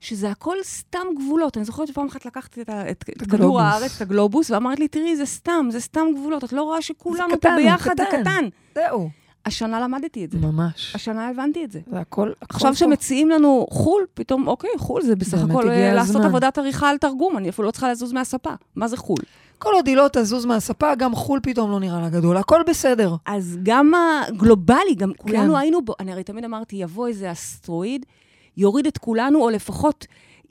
שזה 0.00 0.30
הכל 0.30 0.56
סתם 0.62 1.06
גבולות. 1.16 1.56
אני 1.56 1.64
זוכרת 1.64 1.88
שפעם 1.88 2.06
אחת 2.06 2.26
לקחתי 2.26 2.62
את, 2.62 2.70
את, 2.70 3.04
את 3.22 3.30
כדור. 3.30 3.60
הארץ, 3.60 3.96
את 3.96 4.02
הגלובוס, 4.02 4.50
ואמרת 4.50 4.78
לי, 4.78 4.88
תראי, 4.88 5.16
זה 5.16 5.26
סתם, 5.26 5.68
זה 5.70 5.80
סתם 5.80 6.06
גבולות. 6.16 6.44
את 6.44 6.52
לא 6.52 6.62
רואה 6.62 6.82
שכולנו 6.82 7.40
פה 7.40 7.48
ביחד, 7.56 7.94
זה. 7.96 8.04
קטן. 8.12 8.44
זהו. 8.74 9.10
השנה 9.46 9.80
למדתי 9.80 10.24
את 10.24 10.30
זה. 10.30 10.38
ממש. 10.38 10.92
השנה 10.94 11.28
הבנתי 11.28 11.64
את 11.64 11.70
זה. 11.70 11.80
זה 11.90 11.98
הכל, 12.00 12.30
עכשיו. 12.40 12.74
שמציעים 12.74 13.30
לנו 13.30 13.66
חו"ל, 13.70 14.02
פתאום, 14.14 14.48
אוקיי, 14.48 14.70
חו"ל 14.78 15.02
זה 15.02 15.16
בסך 15.16 15.38
הכל 15.50 15.70
אה, 15.70 15.94
לעשות 15.94 16.16
הזמן. 16.16 16.26
עבודת 16.26 16.58
עריכה 16.58 16.90
על 16.90 16.98
תרגום, 16.98 17.36
אני 17.36 17.48
אפילו 17.48 17.66
לא 17.66 17.70
צריכה 17.70 17.90
לזוז 17.90 18.12
מהספה. 18.12 18.50
מה 18.76 18.88
זה 18.88 18.96
חו"ל? 18.96 19.18
כל 19.58 19.70
עוד 19.74 19.86
היא 19.86 19.96
לא 19.96 20.06
תזוז 20.12 20.46
מהספה, 20.46 20.94
גם 20.94 21.14
חו"ל 21.14 21.40
פתאום 21.42 21.70
לא 21.70 21.80
נראה 21.80 22.00
לה 22.00 22.08
גדול, 22.08 22.36
הכל 22.36 22.60
בסדר. 22.66 23.14
אז 23.26 23.58
גם 23.62 23.92
הגלובלי, 23.94 24.94
גם 24.96 25.12
כולנו 25.16 25.52
כן. 25.52 25.58
היינו 25.58 25.84
בו, 25.84 25.94
אני 26.00 26.12
הרי 26.12 26.24
תמיד 26.24 26.44
אמרתי, 26.44 26.76
יבוא 26.76 27.08
איזה 27.08 27.32
אסטרואיד, 27.32 28.06
יוריד 28.56 28.86
את 28.86 28.98
כולנו, 28.98 29.42
או 29.42 29.50
לפחות... 29.50 30.06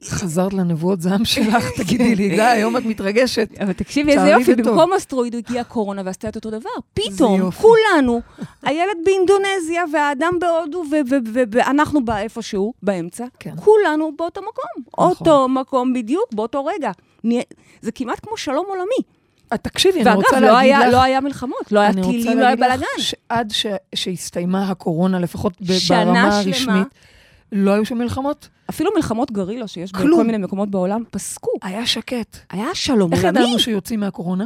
חזרת 0.07 0.53
לנבואות 0.53 1.01
זעם 1.01 1.25
שלך, 1.25 1.69
תגידי 1.77 2.15
לי, 2.15 2.29
די, 2.29 2.41
היום 2.41 2.77
את 2.77 2.85
מתרגשת. 2.85 3.49
אבל 3.61 3.73
תקשיבי, 3.73 4.11
איזה 4.11 4.27
יופי. 4.27 4.55
במקום 4.55 4.93
אסטרואיד 4.93 5.35
הגיע 5.35 5.63
קורונה 5.63 6.01
ועשתה 6.05 6.29
את 6.29 6.35
אותו 6.35 6.49
דבר. 6.51 6.69
פתאום. 6.93 7.51
כולנו, 7.51 8.21
הילד 8.63 8.97
באינדונזיה 9.05 9.83
והאדם 9.93 10.33
בהודו, 10.39 10.83
ואנחנו 11.51 12.05
באיפשהו, 12.05 12.73
באמצע, 12.83 13.25
כן. 13.39 13.53
כולנו 13.55 14.11
באותו 14.17 14.41
מקום. 14.41 14.83
נכון. 14.93 15.09
אותו 15.09 15.47
מקום 15.49 15.93
בדיוק, 15.93 16.33
באותו 16.33 16.65
רגע. 16.65 16.91
זה 17.81 17.91
כמעט 17.91 18.19
כמו 18.25 18.37
שלום 18.37 18.65
עולמי. 18.69 19.15
תקשיבי, 19.61 19.99
אני 20.01 20.05
ואגב, 20.09 20.17
רוצה 20.17 20.39
לא 20.39 20.47
להגיד 20.47 20.71
היה, 20.71 20.87
לך... 20.87 20.93
לא 20.93 21.01
היה 21.03 21.21
מלחמות, 21.21 21.71
לא 21.71 21.79
היה 21.79 21.93
טילים, 21.93 22.37
לא 22.39 22.45
היה 22.45 22.55
להגיד 22.55 22.63
לך 22.65 22.69
בלאגן. 22.71 22.85
שעד 22.97 23.51
ש- 23.51 23.65
שהסתיימה 23.95 24.69
הקורונה, 24.69 25.19
לפחות 25.19 25.53
ברמה. 25.61 26.37
הרשמית, 26.39 26.87
לא 27.51 27.71
היו 27.71 27.85
שם 27.85 27.97
מלחמות? 27.97 28.49
אפילו 28.69 28.91
מלחמות 28.95 29.31
גרילה 29.31 29.67
שיש 29.67 29.91
כלום. 29.91 30.19
בכל 30.19 30.23
מיני 30.23 30.37
מקומות 30.37 30.69
בעולם, 30.69 31.03
פסקו. 31.11 31.51
היה 31.63 31.85
שקט. 31.85 32.37
היה 32.49 32.67
שלום 32.73 33.13
איך 33.13 33.23
עולמי. 33.25 33.39
ידענו 33.39 33.59
שיוצאים 33.59 33.99
מהקורונה? 33.99 34.45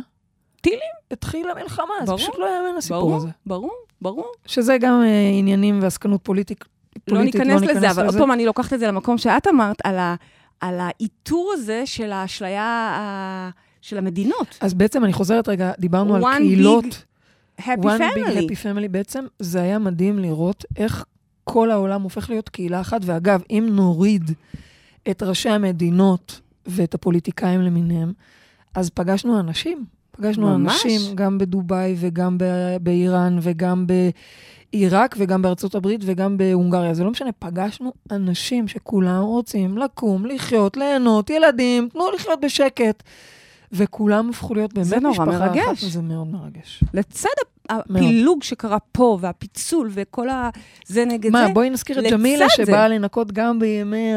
טילים. 0.62 0.80
התחילה 1.12 1.54
מלחמה, 1.54 1.94
זה 2.00 2.06
ברור, 2.06 2.18
פשוט 2.18 2.36
לא 2.40 2.46
יאמן 2.46 2.78
הסיפור 2.78 3.00
ברור, 3.02 3.16
הזה. 3.16 3.28
ברור, 3.46 3.74
ברור. 4.02 4.32
שזה 4.46 4.78
גם 4.78 5.02
אה, 5.04 5.30
עניינים 5.40 5.80
ועסקנות 5.82 6.22
פוליטית. 6.24 6.66
לא 7.08 7.24
ניכנס 7.24 7.62
לזה, 7.62 7.92
אבל 7.92 8.06
עוד 8.06 8.18
פעם 8.18 8.32
אני 8.32 8.46
לוקחת 8.46 8.74
את 8.74 8.80
זה 8.80 8.88
למקום 8.88 9.18
שאת 9.18 9.48
אמרת, 9.48 9.78
על, 9.84 9.98
ה, 9.98 10.16
על 10.62 10.80
האיתור 10.80 11.52
הזה 11.54 11.82
של 11.86 12.12
האשליה 12.12 12.64
ה, 12.64 13.50
של 13.82 13.98
המדינות. 13.98 14.58
אז 14.62 14.74
בעצם 14.74 15.04
אני 15.04 15.14
חוזרת 15.14 15.50
רגע, 15.50 15.72
דיברנו 15.80 16.16
על 16.16 16.24
One 16.24 16.38
קהילות. 16.38 17.06
Happy 17.62 17.64
One 17.64 17.84
big 17.84 18.00
family. 18.00 18.38
happy 18.38 18.64
family, 18.64 18.88
בעצם 18.92 19.26
זה 19.40 19.62
היה 19.62 19.80
מדהים 19.80 20.20
לראות 20.20 20.66
איך 20.78 21.06
כל 21.54 21.72
העולם 21.72 22.02
הופך 22.02 22.30
להיות 22.30 22.50
קהילה 22.50 22.82
אחת. 22.82 23.02
ואגב, 23.04 23.42
אם 23.50 23.68
נוריד 23.72 24.32
את 25.12 25.24
ראשי 25.24 25.50
המדינות 25.50 26.40
ואת 26.66 26.94
הפוליטיקאים 26.94 27.62
למיניהם, 27.62 28.14
אז 28.76 28.90
פגשנו 28.90 29.40
אנשים. 29.40 29.86
פגשנו 30.12 30.58
ממש. 30.58 30.74
אנשים 30.74 31.16
גם 31.16 31.38
בדובאי 31.38 31.96
וגם 32.00 32.38
באיראן 32.82 33.40
וגם 33.42 33.86
בעיראק 34.74 35.16
וגם 35.20 35.42
בארצות 35.42 35.76
הברית 35.76 36.02
וגם 36.06 36.38
בהונגריה. 36.38 36.94
זה 36.94 37.04
לא 37.04 37.12
משנה, 37.12 37.32
פגשנו 37.32 37.94
אנשים 38.12 38.68
שכולם 38.68 39.22
רוצים 39.22 39.78
לקום, 39.78 40.26
לחיות, 40.26 40.78
ליהנות, 40.78 41.30
ילדים, 41.30 41.90
תנו 41.90 42.12
לחיות 42.16 42.42
בשקט. 42.42 43.04
וכולם 43.72 44.30
הפכו 44.30 44.54
להיות 44.54 44.74
באמת 44.74 44.88
זה 44.88 45.00
נורא 45.00 45.12
משפחה 45.12 45.26
מרגש. 45.26 45.66
אחת, 45.66 45.84
וזה 45.84 46.02
מאוד 46.02 46.28
מרגש. 46.28 46.84
לצד 46.94 47.30
הפילוג 47.70 48.44
שקרה 48.44 48.78
פה, 48.92 49.18
והפיצול, 49.22 49.90
וכל 49.94 50.30
ה... 50.30 50.50
זה 50.86 51.06
נגד 51.06 51.32
מה, 51.32 51.48
זה, 51.48 51.54
בואי 51.54 51.70
נזכיר 51.70 52.00
את 52.00 52.12
ג'מילה. 52.12 52.50
שבאה 52.50 52.88
לנקות 52.88 53.32
גם 53.32 53.60
בימי 53.60 54.12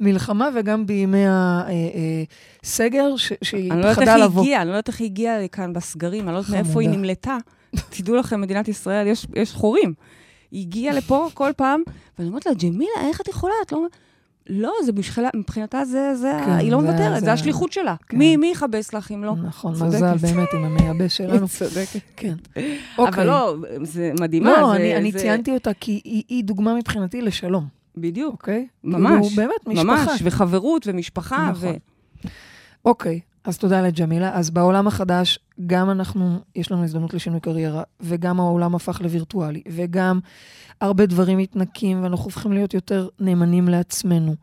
המלחמה 0.00 0.48
וגם 0.54 0.86
בימי 0.86 1.24
הסגר, 2.62 3.16
ש- 3.16 3.32
שהיא 3.42 3.72
אני 3.72 3.80
לא 3.80 3.86
יודעת 3.86 3.98
איך 3.98 3.98
פחדה 3.98 4.14
היא 4.14 4.24
לבוא. 4.24 4.42
הגיעה, 4.42 4.62
אני 4.62 4.68
לא 4.68 4.74
יודעת 4.74 4.88
איך 4.88 5.00
היא 5.00 5.06
הגיעה 5.06 5.38
לכאן 5.40 5.72
בסגרים, 5.72 6.24
אני 6.28 6.34
לא 6.34 6.38
יודעת. 6.38 6.52
מאיפה 6.54 6.80
היא 6.80 6.88
נמלטה. 6.88 7.36
תדעו 7.90 8.16
לכם, 8.16 8.40
מדינת 8.40 8.68
ישראל, 8.68 9.06
יש, 9.06 9.26
יש 9.36 9.52
חורים. 9.52 9.94
היא 10.50 10.60
הגיעה 10.66 10.94
לפה 10.94 11.28
כל 11.34 11.50
פעם, 11.56 11.82
ואני 12.18 12.28
אומרת 12.28 12.46
לה, 12.46 12.52
ג'מילה, 12.54 13.08
איך 13.08 13.20
את 13.20 13.28
יכולה? 13.28 13.54
את 13.66 13.72
לא... 13.72 13.78
לא, 14.48 14.72
זה 14.84 14.92
בשבילה, 14.92 15.28
מבחינתה 15.36 15.84
זה, 15.84 16.14
זה, 16.14 16.32
כן, 16.46 16.50
היא 16.52 16.72
לא 16.72 16.80
זה- 16.80 16.86
מוותרת, 16.86 17.20
זה- 17.20 17.24
זה 17.24 17.32
השליחות 17.32 17.72
שלה. 17.72 17.94
כן. 18.08 18.18
מי, 18.18 18.36
מי 18.36 18.46
יכבס 18.46 18.94
לך 18.94 19.10
אם 19.12 19.24
לא? 19.24 19.34
נכון, 19.36 19.74
צודקת. 19.74 19.94
מזל 19.94 20.16
באמת 20.16 20.48
עם 20.54 20.64
המייבש 20.64 21.16
שלנו. 21.18 21.48
צודקת. 21.48 22.00
כן. 22.16 22.34
אבל 22.54 22.64
אוקיי. 22.98 23.26
לא, 23.26 23.54
זה 23.82 24.12
מדהימה. 24.20 24.60
לא, 24.60 24.66
זה, 24.70 24.76
אני, 24.76 24.96
אני 24.96 25.12
זה... 25.12 25.18
ציינתי 25.18 25.54
אותה 25.54 25.70
כי 25.80 26.00
היא, 26.04 26.22
היא 26.28 26.44
דוגמה 26.44 26.74
מבחינתי 26.74 27.20
לשלום, 27.22 27.66
בדיוק, 27.96 28.32
אוקיי? 28.32 28.66
ממש. 28.84 29.10
כאילו, 29.28 29.36
באמת, 29.36 29.66
משפחה. 29.66 29.84
ממש, 29.84 30.20
וחברות 30.24 30.86
ומשפחה. 30.86 31.48
נכון. 31.50 31.68
ו... 32.24 32.28
אוקיי, 32.84 33.20
אז 33.44 33.58
תודה 33.58 33.80
לג'מילה. 33.82 34.30
אז 34.34 34.50
בעולם 34.50 34.86
החדש, 34.86 35.38
גם 35.66 35.90
אנחנו, 35.90 36.38
יש 36.56 36.72
לנו 36.72 36.84
הזדמנות 36.84 37.14
לשינוי 37.14 37.40
קריירה, 37.40 37.82
וגם 38.00 38.40
העולם 38.40 38.74
הפך 38.74 39.00
לווירטואלי, 39.00 39.62
וגם 39.68 40.20
הרבה 40.82 41.06
דברים 41.06 41.38
מתנקים, 41.38 42.02
ואנחנו 42.02 42.24
הופכים 42.24 42.52
להיות 42.52 42.74
יותר 42.74 43.08
נאמנים 43.20 43.68
לעצמנו. 43.68 44.34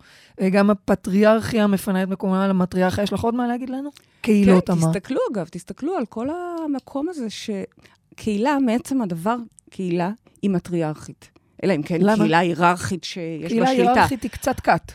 וגם 0.41 0.69
הפטריארכיה 0.69 1.67
מפנה 1.67 2.03
את 2.03 2.07
מקומה 2.07 2.47
למטריארכיה. 2.47 3.03
יש 3.03 3.13
לך 3.13 3.21
עוד 3.21 3.35
מה 3.35 3.47
להגיד 3.47 3.69
לנו? 3.69 3.89
קהילות, 4.21 4.67
כן, 4.67 4.73
אמרת. 4.73 4.95
תסתכלו 4.95 5.19
אגב, 5.31 5.47
תסתכלו 5.51 5.95
על 5.95 6.05
כל 6.05 6.27
המקום 6.29 7.09
הזה 7.09 7.27
שקהילה, 7.29 8.57
מעצם 8.65 9.01
הדבר, 9.01 9.35
קהילה 9.69 10.11
היא 10.41 10.51
מטריארכית. 10.51 11.29
אלא 11.63 11.75
אם 11.75 11.83
כן 11.83 12.01
למה? 12.01 12.15
קהילה 12.15 12.39
היררכית 12.39 13.03
שיש 13.03 13.43
לה 13.43 13.49
קהילה 13.49 13.67
שליטה. 13.67 13.91
היררכית 13.93 14.23
היא 14.23 14.31
קצת 14.31 14.59
קאט. 14.59 14.91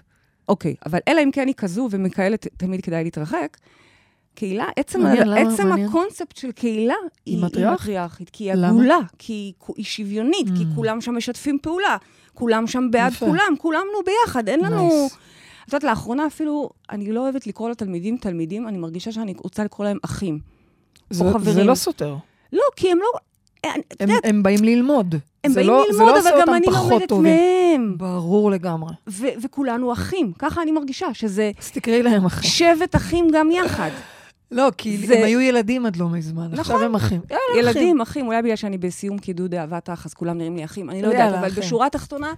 אוקיי, 0.48 0.74
אבל 0.86 0.98
אלא 1.08 1.20
אם 1.24 1.30
כן 1.30 1.46
היא 1.46 1.54
כזו 1.54 1.88
ומכאלת, 1.90 2.46
תמיד 2.56 2.80
כדאי 2.80 3.04
להתרחק. 3.04 3.56
קהילה, 4.34 4.66
עצם, 4.76 5.00
מעניין, 5.02 5.22
ה- 5.28 5.40
למה? 5.40 5.52
עצם 5.52 5.68
מעניין. 5.68 5.88
הקונספט 5.88 6.36
של 6.36 6.52
קהילה 6.52 6.94
היא, 7.26 7.36
היא 7.36 7.44
מטריארכית? 7.44 7.80
מטריארכית, 7.82 8.30
כי 8.30 8.44
היא? 8.52 8.64
עגולה, 8.66 8.98
כי 9.18 9.52
היא, 9.76 9.84
שוויונית, 9.84 10.46
כי 10.56 10.62
Mm. 10.64 10.74
כולם 10.76 11.00
שם 11.00 11.16
משתפים 11.16 11.58
פעולה, 11.62 11.96
כולם 12.34 12.66
שם 12.66 12.88
בעד 12.90 13.12
יפה. 13.12 13.26
כולם, 13.26 13.54
כולנו 13.58 13.84
ביחד, 14.06 14.48
אין 14.48 14.60
לנו... 14.60 15.06
Nice. 15.10 15.14
את 15.68 15.72
יודעת, 15.72 15.84
לאחרונה 15.90 16.26
אפילו, 16.26 16.70
אני 16.90 17.12
לא 17.12 17.20
אוהבת 17.20 17.46
לקרוא 17.46 17.70
לתלמידים 17.70 18.16
תלמידים, 18.16 18.68
אני 18.68 18.78
מרגישה 18.78 19.12
שאני 19.12 19.34
רוצה 19.42 19.64
לקרוא 19.64 19.86
להם 19.86 19.98
אחים. 20.04 20.38
זה, 21.10 21.24
חברים. 21.32 21.54
זה 21.54 21.64
לא 21.64 21.74
סותר. 21.74 22.16
לא, 22.52 22.62
כי 22.76 22.90
הם 22.92 22.98
לא... 22.98 23.06
את 23.60 23.66
הם, 24.02 24.08
יודעת, 24.08 24.24
הם 24.24 24.42
באים 24.42 24.64
ללמוד. 24.64 25.14
הם 25.44 25.54
באים 25.54 25.66
לא, 25.66 25.84
ללמוד, 25.90 26.08
לא 26.14 26.20
אבל 26.20 26.40
גם 26.46 26.54
אני 26.54 26.66
לומדת 26.66 27.08
טובים. 27.08 27.22
מהם. 27.72 27.98
ברור 27.98 28.50
לגמרי. 28.50 28.92
וכולנו 29.42 29.92
אחים, 29.92 30.32
ככה 30.38 30.62
אני 30.62 30.70
מרגישה, 30.70 31.06
שזה 31.14 31.50
אז 31.60 31.70
תקראי 31.70 32.02
להם 32.02 32.26
אחים. 32.26 32.50
שבט 32.50 32.96
אחים 32.96 33.26
גם 33.32 33.50
יחד. 33.50 33.90
לא, 34.54 34.68
כי 34.78 35.06
זה- 35.06 35.18
הם 35.18 35.24
היו 35.24 35.40
ילדים 35.40 35.86
עד 35.86 35.96
לא 35.96 36.08
מזמן, 36.08 36.44
נכון. 36.46 36.58
עכשיו 36.58 36.82
הם 36.82 36.94
אחים. 36.94 37.20
יאללה, 37.30 37.68
ילדים, 37.68 38.00
אחים, 38.00 38.26
אולי 38.26 38.42
בגלל 38.42 38.56
שאני 38.56 38.78
בסיום 38.78 39.18
קידוד 39.18 39.54
אהבת 39.54 39.90
אח, 39.90 40.06
אז 40.06 40.14
כולם 40.14 40.38
נראים 40.38 40.56
לי 40.56 40.64
אחים, 40.64 40.90
אני 40.90 41.02
לא 41.02 41.06
יודעת, 41.08 41.34
אבל. 41.34 41.48
בשורה 41.50 41.86
התחתונה, 41.86 42.32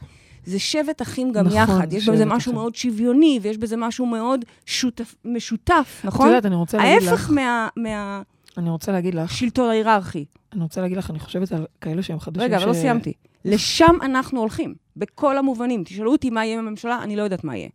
זה 0.44 0.58
שבט 0.58 1.02
אחים 1.02 1.32
גם 1.32 1.46
נכון, 1.46 1.58
יחד. 1.58 1.92
יש 1.92 2.08
בזה 2.08 2.24
משהו 2.24 2.50
אחים. 2.50 2.54
מאוד 2.54 2.74
שוויוני, 2.74 3.38
ויש 3.42 3.58
בזה 3.58 3.76
משהו 3.76 4.06
מאוד 4.06 4.44
שותף, 4.66 5.14
משותף, 5.24 5.96
את 6.00 6.04
נכון? 6.04 6.26
יודעת, 6.26 6.46
אני 6.46 6.54
רוצה 6.54 6.78
להגיד 6.78 7.08
ההפך 7.08 7.12
לך, 7.24 7.30
מה- 7.30 7.68
מהשלטון 7.76 8.24
אני 8.58 8.70
רוצה 8.70 8.92
להגיד 8.92 9.14
לך, 9.14 9.32
ההיררכי. 9.58 10.24
אני 10.52 10.62
רוצה 10.62 10.80
להגיד 10.80 10.98
לך, 10.98 11.10
אני 11.10 11.18
חושבת 11.18 11.52
על 11.52 11.66
כאלה 11.80 12.02
שהם 12.02 12.20
חדשים. 12.20 12.42
רגע, 12.42 12.56
אבל 12.56 12.66
לא 12.66 12.74
ש- 12.74 12.76
סיימתי. 12.76 13.12
לשם 13.44 13.96
אנחנו 14.02 14.40
הולכים, 14.40 14.74
בכל 14.96 15.38
המובנים. 15.38 15.84
תשאלו 15.84 16.12
אותי 16.12 16.30
מה 16.30 16.44
יהיה 16.44 16.58
עם 16.58 16.66
הממשלה, 16.66 16.98
אני 17.02 17.16
לא 17.16 17.22
יודעת 17.22 17.44
מה 17.44 17.56
יהיה. 17.56 17.68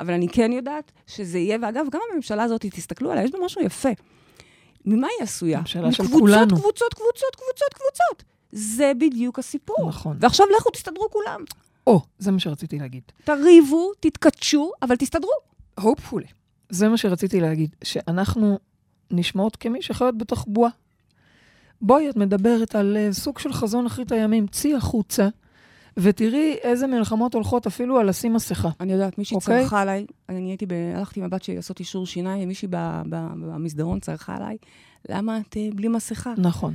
אבל 0.00 0.14
אני 0.14 0.28
כן 0.28 0.52
יודעת 0.52 0.92
שזה 1.06 1.38
יהיה, 1.38 1.58
ואגב, 1.62 1.86
גם 1.90 2.00
הממשלה 2.12 2.42
הזאת, 2.42 2.60
תסתכלו 2.60 3.10
עליה, 3.10 3.24
יש 3.24 3.30
בה 3.30 3.38
משהו 3.44 3.62
יפה. 3.62 3.88
ממה 4.84 5.06
היא 5.06 5.24
עשויה? 5.24 5.60
ממשלה 5.60 5.92
של 5.92 6.02
מקבוצות, 6.02 6.20
כולנו. 6.20 6.56
קבוצות, 6.56 6.94
קבוצות, 6.94 7.36
קבוצות, 7.36 7.74
קבוצות. 7.74 8.24
זה 8.52 8.92
בדיוק 8.98 9.38
הסיפור. 9.38 9.88
נכון. 9.88 10.16
ועכשיו 10.20 10.46
לכו 10.56 10.70
תסתדרו 10.70 11.10
כולם. 11.10 11.44
או, 11.86 12.00
זה 12.18 12.30
מה 12.30 12.38
שרציתי 12.38 12.78
להגיד. 12.78 13.02
תריבו, 13.24 13.92
תתכתשו, 14.00 14.72
אבל 14.82 14.96
תסתדרו. 14.96 15.30
hopefully. 15.80 16.32
זה 16.70 16.88
מה 16.88 16.96
שרציתי 16.96 17.40
להגיד, 17.40 17.76
שאנחנו 17.84 18.58
נשמעות 19.10 19.56
כמי 19.56 19.82
שחיות 19.82 20.18
בתוך 20.18 20.44
בועה. 20.48 20.70
בואי, 21.82 22.10
את 22.10 22.16
מדברת 22.16 22.74
על 22.74 22.96
uh, 22.96 23.12
סוג 23.12 23.38
של 23.38 23.52
חזון 23.52 23.86
אחרית 23.86 24.12
הימים, 24.12 24.46
צאי 24.46 24.74
החוצה, 24.74 25.28
ותראי 25.98 26.56
איזה 26.62 26.86
מלחמות 26.86 27.34
הולכות 27.34 27.66
אפילו 27.66 27.98
על 27.98 28.08
לשים 28.08 28.34
מסכה. 28.34 28.68
אני 28.80 28.92
יודעת, 28.92 29.18
מישהי 29.18 29.34
אוקיי. 29.34 29.62
צרחה 29.62 29.82
עליי, 29.82 30.06
אני 30.28 30.50
הייתי, 30.50 30.66
ב... 30.66 30.72
הלכתי 30.94 31.20
עם 31.20 31.26
הבת 31.26 31.42
שלי 31.42 31.56
לעשות 31.56 31.80
אישור 31.80 32.06
שיניים, 32.06 32.48
מישהי. 32.48 32.68
במסדרון 32.70 34.00
צרחה 34.00 34.36
עליי, 34.36 34.56
למה 35.08 35.38
את 35.38 35.56
אה, 35.56 35.68
בלי 35.74 35.88
מסכה? 35.88 36.34
נכון. 36.38 36.74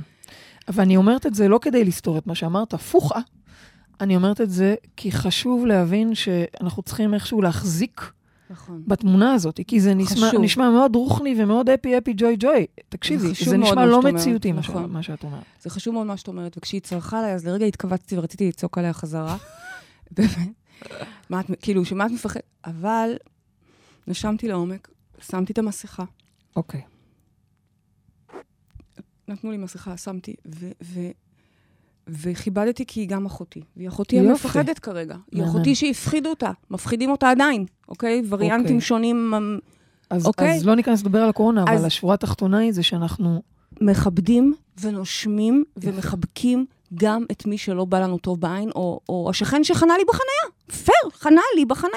אבל 0.68 0.82
אני 0.82 0.96
אומרת 0.96 1.26
את 1.26 1.34
זה 1.34 1.48
לא 1.48 1.58
כדי 1.62 1.84
לסתור 1.84 2.18
את 2.18 2.26
מה 2.26 2.34
שאמרת, 2.34 2.74
הפוכה. 2.74 3.20
אני 4.00 4.16
אומרת 4.16 4.40
את 4.40 4.50
זה 4.50 4.74
כי 4.96 5.12
חשוב 5.12 5.66
להבין 5.66 6.14
שאנחנו 6.14 6.82
צריכים 6.82 7.14
איכשהו 7.14 7.42
להחזיק 7.42 8.12
נכון. 8.50 8.82
בתמונה 8.86 9.34
הזאת, 9.34 9.60
כי 9.66 9.80
זה 9.80 9.94
נשמע, 9.94 10.28
חשוב. 10.28 10.40
נשמע 10.42 10.70
מאוד 10.70 10.96
רוחני 10.96 11.42
ומאוד 11.42 11.70
אפי 11.70 11.98
אפי 11.98 12.12
ג'וי 12.16 12.36
ג'וי. 12.38 12.66
תקשיבי, 12.88 13.28
זה 13.34 13.50
זה 13.50 13.56
נשמע 13.56 13.74
מה 13.74 13.86
לא 13.86 14.02
מציאותי 14.02 14.52
מה, 14.52 14.58
נכון. 14.58 14.84
ש... 14.84 14.92
מה 14.92 15.02
שאת 15.02 15.24
אומרת. 15.24 15.42
זה 15.62 15.70
חשוב 15.70 15.94
מאוד 15.94 16.06
מה 16.06 16.16
שאת 16.16 16.28
אומרת, 16.28 16.58
וכשהיא 16.58 16.80
צרחה 16.80 17.18
עליי, 17.18 17.34
אז 17.34 17.46
לרגע 17.46 17.66
התכווצתי 17.66 18.18
ורציתי 18.18 18.48
לצעוק 18.48 18.78
עליה 18.78 18.92
חזרה. 18.92 19.36
באמת. 20.16 20.48
מה 21.30 21.40
את, 21.40 21.46
כאילו, 21.62 21.84
שמה 21.84 22.06
את 22.06 22.10
מפחדת? 22.10 22.42
אבל 22.64 23.16
נשמתי 24.06 24.48
לעומק, 24.48 24.88
שמתי 25.20 25.52
את 25.52 25.58
המסכה, 25.58 26.04
אוקיי. 26.56 26.80
נתנו 29.28 29.50
לי 29.50 29.56
מסכה, 29.56 29.96
שמתי, 29.96 30.34
ו... 30.46 30.70
ו 30.82 31.00
וכיבדתי 32.08 32.86
כי 32.86 33.00
היא 33.00 33.08
גם 33.08 33.26
אחותי. 33.26 33.60
והיא 33.76 33.88
אחותי 33.88 34.16
יופי. 34.16 34.28
המפחדת 34.30 34.78
כרגע. 34.78 35.16
היא. 35.32 35.44
אחותי 35.44 35.74
שהפחידו 35.74 36.30
אותה. 36.30 36.50
מפחידים 36.70 37.10
אותה 37.10 37.30
עדיין, 37.30 37.64
אוקיי? 37.88 38.22
וריאנטים 38.28 38.64
אוקיי. 38.76 38.80
שונים 38.80 39.32
אז, 40.10 40.26
אוקיי. 40.26 40.56
אז 40.56 40.66
לא 40.66 40.74
ניכנס 40.74 41.00
לדבר 41.00 41.18
על 41.22 41.28
הקורונה, 41.28 41.64
אז- 41.68 41.78
אבל 41.78 41.86
השורה 41.86 42.14
התחתונה 42.14 42.58
היא 42.58 42.72
זה 42.72 42.82
שאנחנו... 42.82 43.42
מכבדים 43.80 44.54
ונושמים. 44.80 45.64
ומחבקים 45.76 46.66
גם 46.94 47.24
את 47.32 47.46
מי 47.46 47.58
שלא 47.58 47.84
בא 47.84 47.98
לנו 48.00 48.18
טוב 48.18 48.40
בעין, 48.40 48.70
או, 48.74 49.00
או 49.08 49.26
השכן 49.30 49.64
שחנה 49.64 49.94
לי 49.98 50.04
בחניה. 50.08 50.76
פייר, 50.84 51.10
חנה 51.12 51.40
לי 51.56 51.64
בחניה. 51.64 51.90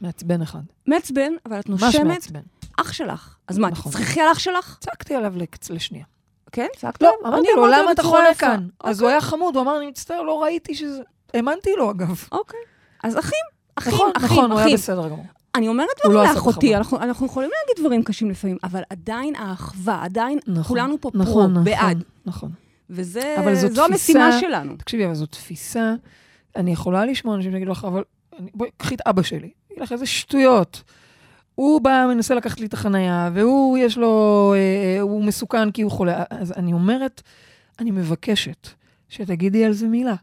מעצבן 0.00 0.42
אחד. 0.42 0.60
מעצבן, 0.86 1.32
אבל 1.46 1.60
את 1.60 1.68
ממש 1.68 1.82
נושמת, 1.82 2.06
מעצבן. 2.06 2.40
אח 2.80 2.92
שלך. 2.92 3.36
אז 3.48 3.58
מה, 3.58 3.70
נכון. 3.70 3.92
תצחקי 3.92 4.20
על 4.20 4.32
אח 4.32 4.38
שלך? 4.38 4.76
צעקתי 4.80 5.14
עליו 5.14 5.34
לשנייה. 5.70 6.04
כן, 6.54 6.66
צעקת 6.76 7.02
לא? 7.02 7.12
אמרתי 7.26 7.48
לו, 7.56 7.66
למה 7.66 7.92
אתה 7.92 8.02
יפה. 8.02 8.34
כאן? 8.38 8.66
אז 8.84 9.00
הוא 9.00 9.08
היה 9.10 9.20
חמוד, 9.20 9.54
הוא 9.56 9.62
אמר, 9.62 9.78
אני 9.78 9.86
מצטער, 9.86 10.22
לא 10.22 10.42
ראיתי 10.42 10.74
שזה... 10.74 11.00
האמנתי 11.34 11.70
לו, 11.78 11.90
אגב. 11.90 12.24
אוקיי. 12.32 12.60
אז 13.04 13.18
אחים, 13.18 13.38
אחים, 13.76 13.92
נכון, 13.94 14.10
אחים, 14.16 14.26
נכון, 14.30 14.50
הוא 14.50 14.58
היה 14.58 14.66
אחים. 14.66 14.76
בסדר 14.76 15.08
גמור. 15.08 15.24
אני 15.54 15.68
אומרת 15.68 15.88
דברים 16.04 16.16
לא 16.16 16.24
לאחותי. 16.24 16.76
אנחנו, 16.76 16.98
אנחנו 16.98 17.26
יכולים 17.26 17.50
להגיד 17.60 17.84
דברים 17.84 18.02
קשים 18.02 18.30
לפעמים, 18.30 18.56
אבל 18.64 18.82
עדיין 18.90 19.36
האחווה, 19.36 20.04
עדיין 20.04 20.38
נכון, 20.46 20.62
כולנו 20.64 21.00
פה 21.00 21.10
נכון, 21.14 21.32
פרו, 21.32 21.48
נכון, 21.48 21.64
בעד. 21.64 22.04
נכון. 22.26 22.50
וזה, 22.90 23.36
אבל 23.38 23.54
זו 23.54 23.68
זו 23.74 23.84
המשימה 23.84 24.28
תפיסה- 24.30 24.40
שלנו. 24.40 24.76
תקשיבי, 24.76 25.04
אבל 25.06 25.14
זו 25.14 25.26
תפיסה, 25.26 25.94
אני 26.56 26.72
יכולה 26.72 27.06
לשמוע 27.06 27.34
אנשים 27.34 27.52
שיגידו 27.52 27.70
לך, 27.72 27.84
אבל 27.84 28.02
בואי, 28.54 28.70
קחי 28.76 28.94
את 28.94 29.00
אבא 29.06 29.22
שלי. 29.22 29.50
יגיד 29.70 29.82
לך, 29.82 29.92
איזה 29.92 30.06
שטויות. 30.06 30.82
הוא 31.54 31.80
בא, 31.80 32.06
מנסה 32.08 32.34
לקחת 32.34 32.60
לי 32.60 32.66
את 32.66 32.74
החנייה, 32.74 33.30
והוא, 33.34 33.78
יש 33.78 33.98
לו, 33.98 34.52
אה, 34.56 34.58
אה, 34.96 35.00
הוא 35.00 35.24
מסוכן 35.24 35.70
כי 35.70 35.82
הוא 35.82 35.90
חולה. 35.90 36.22
אז 36.30 36.52
אני 36.56 36.72
אומרת, 36.72 37.22
אני 37.78 37.90
מבקשת 37.90 38.68
שתגידי 39.08 39.64
על 39.64 39.72
זה 39.72 39.88
מילה. 39.88 40.14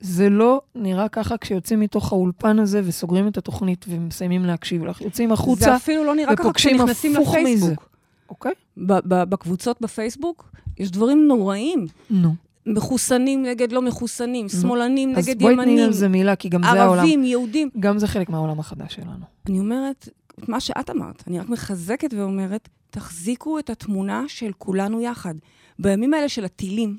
זה 0.00 0.28
לא 0.28 0.60
נראה 0.74 1.08
ככה 1.08 1.36
כשיוצאים 1.38 1.80
מתוך 1.80 2.12
האולפן 2.12 2.58
הזה 2.58 2.80
וסוגרים 2.84 3.28
את 3.28 3.36
התוכנית 3.38 3.84
ומסיימים 3.88 4.44
להקשיב 4.44 4.84
לך. 4.84 5.00
יוצאים 5.00 5.28
זה 5.28 5.34
החוצה, 5.34 5.76
אפילו 5.76 6.04
לא 6.04 6.14
נראה 6.14 6.36
ככה 6.36 6.52
כשנכנסים. 6.52 7.16
לפייסבוק. 7.16 7.88
אוקיי? 8.28 8.52
ב- 8.76 9.24
בקבוצות 9.24 9.80
בפייסבוק 9.80 10.50
יש 10.78 10.90
דברים 10.90 11.26
נוראים. 11.28 11.86
נו. 12.10 12.34
מחוסנים 12.66 13.42
נגד 13.42 13.72
לא 13.72 13.82
מחוסנים, 13.82 14.48
שמאלנים 14.48 15.16
אז 15.16 15.28
נגד 15.28 15.42
בואי 15.42 15.54
תני 15.54 15.62
ימנים, 15.62 15.84
על 15.84 15.92
זה 15.92 16.08
מילה, 16.08 16.36
כי 16.36 16.48
גם 16.48 16.62
זה 16.62 16.68
העולם. 16.68 17.00
ערבים, 17.00 17.24
יהודים. 17.24 17.70
גם 17.80 17.98
זה 17.98 18.06
חלק 18.06 18.28
מהעולם 18.28 18.60
החדש 18.60 18.94
שלנו. 18.94 19.24
אני 19.48 19.58
אומרת, 19.58 20.08
את 20.42 20.48
מה 20.48 20.60
שאת 20.60 20.90
אמרת, 20.90 21.22
אני 21.26 21.40
רק 21.40 21.48
מחזקת 21.48 22.14
ואומרת, 22.14 22.68
תחזיקו 22.90 23.58
את 23.58 23.70
התמונה 23.70 24.24
של 24.28 24.50
כולנו 24.58 25.00
יחד. 25.00 25.34
בימים 25.78 26.14
האלה 26.14 26.28
של 26.28 26.44
הטילים, 26.44 26.98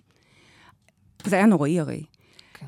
זה 1.25 1.36
היה 1.36 1.45
נוראי 1.45 1.80
הרי. 1.80 2.04
כן. 2.54 2.65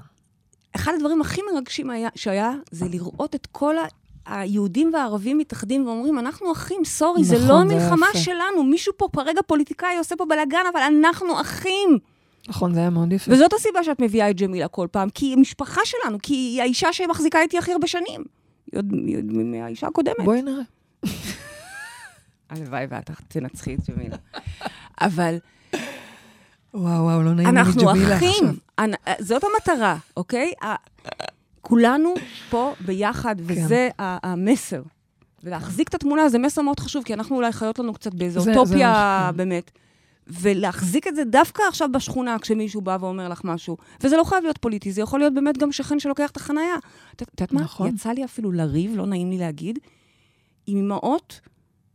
אחד 0.76 0.92
הדברים 0.96 1.22
הכי 1.22 1.42
מרגשים 1.54 1.90
היה, 1.90 2.10
שהיה, 2.16 2.54
זה 2.72 2.86
לראות 2.88 3.36
את 3.36 3.48
כל 3.52 3.78
ה... 3.78 3.84
היהודים 4.26 4.92
והערבים 4.94 5.38
מתאחדים 5.38 5.88
ואומרים, 5.88 6.20
אנחנו 6.20 6.52
אחים, 6.52 6.86
סורי, 6.86 7.24
זה 7.24 7.36
נכון, 7.36 7.48
לא 7.48 7.68
זה 7.68 7.76
המלחמה 7.76 8.08
יפה. 8.10 8.20
שלנו. 8.20 8.64
מישהו 8.64 8.94
פה, 8.98 9.08
כרגע 9.16 9.42
פוליטיקאי 9.48 9.98
עושה 9.98 10.16
פה 10.16 10.26
בלאגן, 10.26 10.64
אבל 10.74 10.82
אנחנו 10.82 11.42
אחים. 11.42 12.00
נכון, 12.48 12.74
זה 12.74 12.80
היה 12.80 12.90
מאוד 12.90 13.14
יפה. 13.14 13.32
וזאת 13.32 13.54
הסיבה 13.54 13.84
שאת 13.84 14.00
מביאה 14.00 14.30
את 14.30 14.42
ג'מילה 14.42 14.68
כל 14.68 14.88
פעם, 14.92 15.10
כי 15.10 15.26
היא 15.26 15.38
משפחה 15.38 15.82
שלנו, 15.86 16.18
כי 16.24 16.34
היא 16.34 16.62
האישה 16.62 16.94
שמחזיקה 16.94 17.42
איתי 17.42 17.58
הכי 17.58 17.72
הרבה 17.72 17.88
שנים. 17.88 18.24
עוד 18.76 18.86
מהאישה 19.34 19.88
הקודמת. 19.88 20.16
בואי 20.26 20.42
נראה. 20.42 20.64
הלוואי 22.50 22.86
ואת 22.90 23.10
תנצחי 23.28 23.76
את 23.76 23.90
ג'מילה. 23.90 24.16
אבל 25.02 25.36
וואו, 26.74 27.04
וואו, 27.04 27.24
לא 27.24 27.34
נעים 27.34 27.48
לי 27.56 27.60
אנחנו 27.60 27.92
אחים, 27.92 28.06
עכשיו. 28.12 28.48
אנ- 28.80 28.94
זאת 29.20 29.44
המטרה, 29.44 29.98
אוקיי? 30.18 30.52
כולנו 31.62 32.14
פה 32.50 32.74
ביחד, 32.86 33.36
כן. 33.38 33.44
וזה 33.48 33.90
המסר. 34.00 34.82
ולהחזיק 35.44 35.90
את 35.90 35.94
התמונה 35.96 36.30
זה 36.30 36.38
מסר 36.40 36.62
מאוד 36.62 36.80
חשוב, 36.80 37.04
כי 37.04 37.14
אנחנו 37.14 37.36
אולי 37.36 37.52
חיות 37.52 37.80
לנו 37.80 37.94
קצת 37.94 38.14
באיזו 38.14 38.50
אוטופיה. 38.50 39.32
באמת. 39.36 39.72
ולהחזיק 40.28 41.08
את 41.08 41.16
זה 41.16 41.24
דווקא 41.24 41.64
עכשיו 41.68 41.90
בשכונה, 41.94 42.40
כשמישהו 42.40 42.82
בא 42.82 42.98
ואומר 43.02 43.30
לך 43.30 43.42
משהו. 43.44 43.78
וזה 44.02 44.18
לא 44.18 44.24
חייב 44.24 44.44
להיות 44.44 44.58
פוליטי, 44.58 44.92
זה 44.92 45.02
יכול 45.02 45.20
להיות 45.20 45.34
באמת 45.34 45.58
גם 45.58 45.72
שכן 45.72 46.00
שלוקח 46.00 46.30
את 46.32 46.38
החנייה. 46.38 46.76
את 47.16 47.22
יודעת 47.22 47.52
מה? 47.54 47.62
נכון. 47.62 47.90
יצא 47.96 48.10
לי 48.10 48.26
אפילו 48.26 48.52
לריב, 48.52 48.96
לא 48.96 49.06
נעים 49.06 49.30
לי 49.32 49.38
להגיד, 49.38 49.80
עם 50.68 50.78
אמהות 50.78 51.40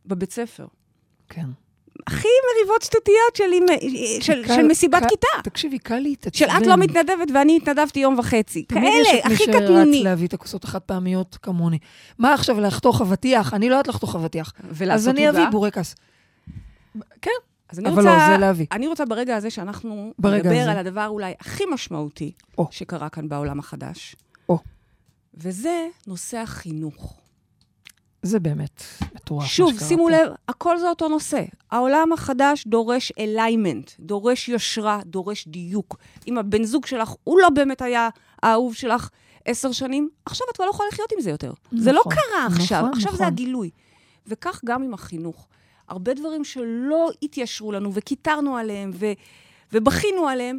בבית 0.06 0.32
ספר. 0.32 0.66
כן. 1.28 1.46
הכי 2.06 2.28
מריבות 2.56 2.82
שטותיות 2.82 3.36
של, 3.36 3.44
של, 4.20 4.44
קל- 4.46 4.54
של 4.56 4.62
מסיבת 4.66 5.02
קל- 5.02 5.08
כיתה. 5.08 5.26
תקשיבי, 5.50 5.78
קל 5.78 5.98
להתעצבן. 5.98 6.38
של 6.38 6.62
את 6.62 6.66
לא 6.66 6.76
מתנדבת 6.76 7.28
ואני 7.34 7.56
התנדבתי 7.56 8.00
יום 8.00 8.18
וחצי. 8.18 8.62
תמיד 8.62 8.92
יש 9.00 9.06
כאלה, 9.08 9.18
את 9.20 9.26
מי 9.26 9.34
הכי 9.34 9.44
שרץ 9.44 9.54
קטנוני. 9.56 10.02
להביא 10.02 10.26
את 10.28 10.34
הכוסות 10.34 10.64
החד 10.64 10.78
פעמיות 10.78 11.38
כמוני. 11.42 11.78
מה 12.18 12.34
עכשיו, 12.34 12.60
לחתוך 12.60 13.00
אבטיח? 13.00 13.54
אני 13.54 13.68
לא 13.68 13.74
יודעת 13.74 13.88
לחתוך 13.88 14.16
אבטיח. 14.16 14.52
ולעשות 14.70 15.00
אז 15.00 15.08
אני 15.08 15.26
עוגה. 15.28 15.38
אביא 15.42 15.50
בורקס. 15.50 15.94
כן, 17.22 17.30
אז 17.68 17.78
אני 17.78 17.88
אבל 17.88 17.96
רוצה, 17.96 18.18
לא, 18.18 18.34
זה 18.34 18.38
להביא. 18.38 18.66
אני 18.72 18.86
רוצה 18.86 19.04
ברגע 19.04 19.36
הזה 19.36 19.50
שאנחנו 19.50 20.12
ברגע 20.18 20.38
נדבר 20.38 20.60
הזה. 20.60 20.70
על 20.70 20.78
הדבר 20.78 21.06
אולי 21.06 21.34
הכי 21.40 21.64
משמעותי 21.72 22.32
או. 22.58 22.68
שקרה 22.70 23.08
כאן 23.08 23.28
בעולם 23.28 23.58
החדש. 23.58 24.16
או. 24.48 24.58
וזה 25.34 25.86
נושא 26.06 26.38
החינוך. 26.38 27.14
זה 28.22 28.40
באמת 28.40 28.82
מטורף. 29.14 29.46
שוב, 29.46 29.78
שימו 29.78 30.04
פה. 30.04 30.10
לב, 30.10 30.32
הכל 30.48 30.78
זה 30.78 30.88
אותו 30.88 31.08
נושא. 31.08 31.44
העולם 31.70 32.12
החדש 32.12 32.66
דורש 32.66 33.12
אליימנט, 33.18 33.90
דורש 34.00 34.48
יושרה, 34.48 35.00
דורש 35.06 35.48
דיוק. 35.48 35.96
אם 36.28 36.38
הבן 36.38 36.64
זוג 36.64 36.86
שלך, 36.86 37.12
הוא 37.24 37.38
לא 37.40 37.50
באמת 37.50 37.82
היה 37.82 38.08
האהוב 38.42 38.74
שלך 38.74 39.08
עשר 39.44 39.72
שנים, 39.72 40.08
עכשיו 40.26 40.46
את 40.50 40.56
כבר 40.56 40.64
לא 40.64 40.70
יכולה 40.70 40.88
לחיות 40.92 41.12
עם 41.12 41.20
זה 41.20 41.30
יותר. 41.30 41.52
זה 41.72 41.92
לא 41.92 42.00
נכון, 42.00 42.12
קרה 42.12 42.46
עכשיו, 42.46 42.78
נכון, 42.78 42.92
עכשיו 42.92 43.12
זה 43.12 43.16
נכון. 43.16 43.26
הגילוי. 43.26 43.70
וכך 44.26 44.60
גם 44.64 44.82
עם 44.82 44.94
החינוך. 44.94 45.48
הרבה 45.88 46.14
דברים 46.14 46.44
שלא 46.44 47.10
התיישרו 47.22 47.72
לנו 47.72 47.90
וקיטרנו 47.94 48.56
עליהם 48.56 48.90
ו- 48.94 49.12
ובכינו 49.72 50.28
עליהם, 50.28 50.58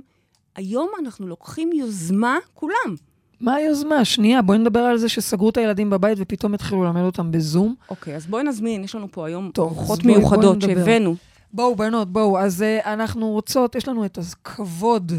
היום 0.56 0.90
אנחנו 1.00 1.28
לוקחים 1.28 1.72
יוזמה, 1.74 2.38
כולם. 2.54 2.96
מה 3.42 3.56
היוזמה? 3.56 4.06
שנייה, 4.06 4.42
בואי 4.42 4.58
נדבר 4.58 4.80
על 4.80 4.98
זה 4.98 5.10
שסגרו 5.10 5.50
את 5.50 5.58
הילדים 5.58 5.90
בבית 5.90 6.18
ופתאום 6.22 6.54
התחילו 6.54 6.84
ללמד 6.84 7.02
אותם 7.02 7.32
בזום. 7.32 7.76
אוקיי, 7.90 8.16
אז 8.16 8.28
בואי 8.28 8.44
נזמין, 8.44 8.84
יש 8.84 8.96
לנו 8.96 9.08
פה 9.12 9.28
היום 9.28 9.52
אורחות 9.58 10.06
מיוחדות. 10.06 10.62
שהבאנו. 10.62 11.16
בואו, 11.54 11.76
בנות, 11.76 12.12
בואו. 12.12 12.40
אז 12.40 12.62
uh, 12.62 12.86
אנחנו 12.88 13.32
רוצות, 13.32 13.76
יש 13.76 13.88
לנו 13.88 14.06
את 14.06 14.18
הכבוד 14.18 15.12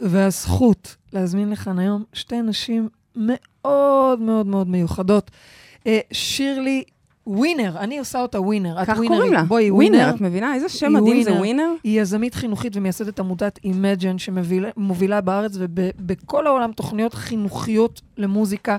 והזכות 0.00 0.96
להזמין 1.12 1.50
לכאן 1.50 1.78
היום 1.78 2.04
שתי 2.12 2.42
נשים 2.42 2.88
מאוד 3.16 4.20
מאוד 4.20 4.46
מאוד 4.46 4.68
מיוחדות. 4.68 5.30
Uh, 5.78 5.88
שירלי 6.12 6.84
ווינר, 7.26 7.78
אני 7.78 7.98
עושה 7.98 8.20
אותה 8.20 8.40
ווינר. 8.40 8.82
את 8.82 8.86
כך. 8.86 8.96
קוראים 9.06 9.32
לה. 9.32 9.42
בואי, 9.42 9.70
ווינר, 9.70 9.98
ווינר. 9.98 10.14
את 10.14 10.20
מבינה? 10.20 10.54
איזה 10.54 10.68
שם 10.68 10.92
מדהים 10.92 11.22
זה 11.22 11.30
ווינר. 11.30 11.40
ווינר? 11.40 11.68
היא 11.84 12.00
יזמית 12.00 12.34
חינוכית 12.34 12.76
ומייסדת 12.76 13.20
עמותת 13.20 13.58
Imagine, 13.64 14.18
שמובילה 14.18 15.20
בארץ 15.20 15.52
ובכל 15.58 16.46
העולם 16.46 16.72
תוכניות 16.72 17.14
חינוכיות 17.14 18.00
למוזיקה. 18.16 18.76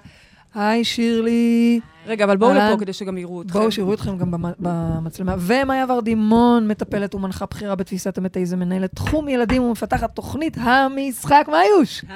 היי, 0.56 0.84
שירלי. 0.84 1.80
רגע, 2.08 2.26
אבל 2.26 2.38
בואו 2.38 2.50
אהלן. 2.52 2.72
לפה 2.72 2.80
כדי 2.80 2.94
שגם 2.94 3.18
יראו 3.18 3.42
אתכם. 3.42 3.60
בואו, 3.60 3.72
שיראו 3.72 3.94
אתכם 3.94 4.18
גם 4.18 4.32
במ- 4.32 4.52
במצלמה. 4.60 5.36
ומאיה 5.40 5.86
ורדימון, 5.90 6.68
מטפלת 6.68 7.16
ומנחה 7.16 7.46
בכירה 7.46 7.76
בתפיסת 7.76 8.18
המטאיזם, 8.18 8.60
מנהלת 8.60 8.96
תחום 8.96 9.28
ילדים 9.30 9.64
ומפתחת 9.64 10.16
תוכנית 10.16 10.58
המשחק. 10.60 11.46
מאיוש? 11.52 12.04
אה, 12.10 12.16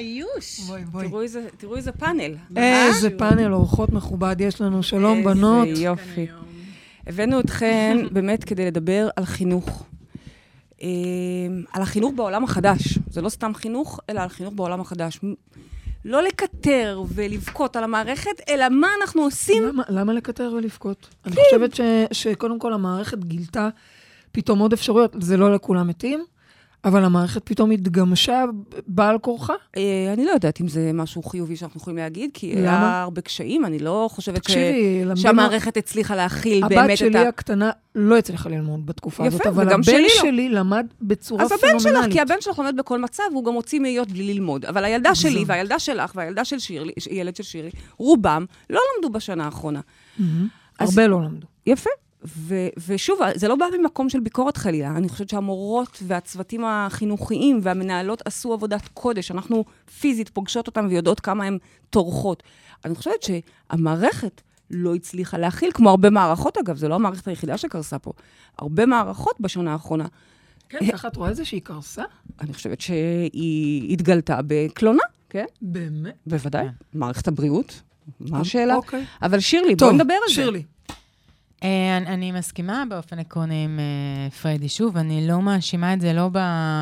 יוש. 0.00 0.60
בואי, 0.60 0.84
בואי. 0.84 1.08
תראו 1.08 1.22
איזה- 1.22 1.46
תראו 1.56 1.76
איזה 1.76 1.92
פאנל. 1.92 2.34
איזה 2.56 3.06
משהו. 3.08 3.18
פאנל 3.18 3.52
אורחות 3.54 3.92
מכובד 3.92 4.36
יש 4.40 4.60
לנו. 4.60 4.82
שלום, 4.82 5.18
איזה 5.18 5.30
בנות. 5.30 5.68
יופי. 5.76 6.26
הבאנו 7.06 7.40
אתכן 7.40 7.96
באמת 8.12 8.44
כדי 8.44 8.66
לדבר 8.66 9.08
על 9.16 9.24
חינוך. 9.24 9.84
אה, 10.82 10.88
על 11.72 11.82
החינוך 11.82 12.12
בעולם 12.16 12.44
החדש. 12.44 12.98
זה 13.10 13.20
לא 13.22 13.28
סתם 13.28 13.54
חינוך, 13.54 14.00
אלא 14.10 14.20
על 14.20 14.28
חינוך 14.28 14.54
בעולם 14.56 14.80
החדש. 14.80 15.20
לא 16.04 16.22
לקטר 16.22 17.02
ולבכות 17.14 17.76
על 17.76 17.84
המערכת, 17.84 18.30
אלא 18.48 18.68
מה 18.68 18.88
אנחנו 19.00 19.22
עושים. 19.22 19.62
למה- 19.62 19.82
למה 19.88 20.12
לקטר 20.12 20.52
ולבכות? 20.56 21.08
אני 21.26 21.34
כן. 21.34 21.40
חושבת 21.50 21.74
ש- 21.74 21.80
שקודם 22.22 22.58
כל 22.58 22.72
המערכת 22.72 23.24
גילתה 23.24 23.68
פתאום 24.32 24.58
עוד 24.58 24.72
אפשרויות. 24.72 25.16
זה 25.20 25.36
לא 25.36 25.54
לכולם 25.54 25.88
מתאים, 25.88 26.24
אבל 26.84 27.04
המערכת 27.04 27.42
פתאום 27.44 27.70
התגמשה 27.70 28.44
בעל 28.86 29.18
כורחה. 29.18 29.52
אה, 29.76 29.82
אני 30.12 30.24
לא 30.24 30.30
יודעת 30.30 30.60
אם 30.60 30.68
זה 30.68 30.90
משהו 30.94 31.22
חיובי 31.22 31.56
שאנחנו 31.56 31.80
יכולים 31.80 31.96
להגיד, 31.96 32.30
כי 32.34 32.54
למה? 32.56 32.60
היה 32.62 33.02
הרבה 33.02 33.20
קשיים, 33.20 33.64
אני 33.64 33.78
לא 33.78 34.08
חושבת 34.12 34.36
ש... 34.36 34.46
תקשיבי, 34.46 35.00
למדנו- 35.04 35.16
שהמערכת 35.16 35.76
הצליחה 35.76 36.16
להכיל 36.16 36.68
באמת 36.68 36.78
הבת 36.84 36.90
את 36.92 36.96
שלי 36.96 37.18
ה... 37.18 37.28
הקטנה 37.28 37.70
לא 37.94 38.18
הצליחה 38.18 38.48
ללמוד 38.48 38.86
בתקופה 38.86 39.26
יפה, 39.26 39.36
הזאת, 39.36 39.46
אבל 39.46 39.68
הבן 39.68 39.82
שלי 39.82 40.02
לא. 40.02 40.08
שלי 40.08 40.48
למד 40.48 40.86
בצורה 41.02 41.42
אז 41.44 41.52
פנומנלית. 41.52 41.86
הבן 41.86 42.02
שלך, 42.02 42.12
כי 42.12 42.20
הבן 42.20 42.40
שלך 42.40 42.58
לומד 42.58 42.76
בכל 42.76 42.98
מצב, 43.00 43.22
והוא 43.32 43.44
גם 43.44 43.52
מוציא 43.52 43.80
מאיות 43.80 44.08
בלי 44.12 44.34
ללמוד. 44.34 44.64
אבל 44.64 44.84
הילדה 44.84 45.14
שלי. 45.14 45.44
והילדה 45.46 45.78
שלך, 45.78 46.12
והילדה 46.14 46.44
של 46.44 46.58
שירלי, 46.58 46.92
ילד 47.10 47.36
של 47.36 47.42
שירי, 47.42 47.70
רובם 47.98 48.44
לא 48.70 48.80
למדו 48.96 49.10
בשנה 49.10 49.44
האחרונה. 49.44 49.80
אז- 50.78 50.88
הרבה 50.98 51.06
לא 51.06 51.22
למדו. 51.22 51.46
יפה. 51.66 51.90
ו- 52.24 52.68
ושוב, 52.88 53.18
זה 53.34 53.48
לא 53.48 53.56
בא 53.56 53.66
ממקום 53.78 54.08
של 54.08 54.20
ביקורת 54.20 54.56
חלילה. 54.56 54.88
אני 54.96 55.08
חושבת 55.08 55.28
שהמורות 55.28 56.02
והצוותים 56.06 56.64
החינוכיים 56.64 57.58
והמנהלות 57.62 58.22
עשו 58.24 58.52
עבודת 58.52 58.88
קודש. 58.94 59.30
אנחנו 59.30 59.64
פיזית 60.00 60.28
פוגשות 60.28 60.66
אותם 60.66 60.86
ויודעות 60.90 61.20
כמה 61.20 61.44
הן 61.44 61.58
טורחות. 61.90 62.42
אני 62.84 62.94
חושבת 62.94 63.22
שהמערכת 63.22 64.42
לא 64.70 64.94
הצליחה 64.94 65.38
להכיל, 65.38 65.70
כמו 65.74 65.90
הרבה 65.90 66.10
מערכות, 66.10 66.58
אגב, 66.58 66.76
זו 66.76 66.88
לא 66.88 66.94
המערכת 66.94 67.28
היחידה 67.28 67.58
שקרסה 67.58 67.98
פה. 67.98 68.12
הרבה 68.58 68.86
מערכות 68.86 69.40
בשנה 69.40 69.72
האחרונה. 69.72 70.06
כן, 70.68 70.92
ככה 70.92 71.08
את 71.08 71.16
רואה 71.16 71.30
את 71.30 71.36
זה 71.36 71.44
שהיא 71.44 71.60
קרסה? 71.64 72.02
אני 72.40 72.52
חושבת 72.52 72.80
שהיא 72.80 73.92
התגלתה 73.92 74.40
בקלונה, 74.46 75.02
כן? 75.30 75.44
באמת? 75.62 76.14
בוודאי. 76.26 76.66
מערכת 76.94 77.28
הבריאות, 77.28 77.82
מה 78.20 78.40
השאלה? 78.40 78.74
אוקיי. 78.74 79.04
אבל 79.22 79.40
שירלי, 79.40 79.76
טוב, 79.76 79.88
בואי 79.88 80.00
נדבר 80.00 80.14
על 80.14 80.28
זה. 80.28 80.34
שירלי. 80.34 80.62
אה, 81.62 81.96
אני- 81.96 82.06
אני 82.06 82.32
מסכימה 82.32 82.84
באופן 82.88 83.18
עקרוני 83.18 83.64
עם 83.64 83.78
אה, 83.78 84.30
פריידי. 84.30 84.68
שוב, 84.68 84.96
אני 84.96 85.28
לא 85.28 85.42
מאשימה 85.42 85.94
את 85.94 86.00
זה 86.00 86.12
לא, 86.12 86.28
ב, 86.32 86.38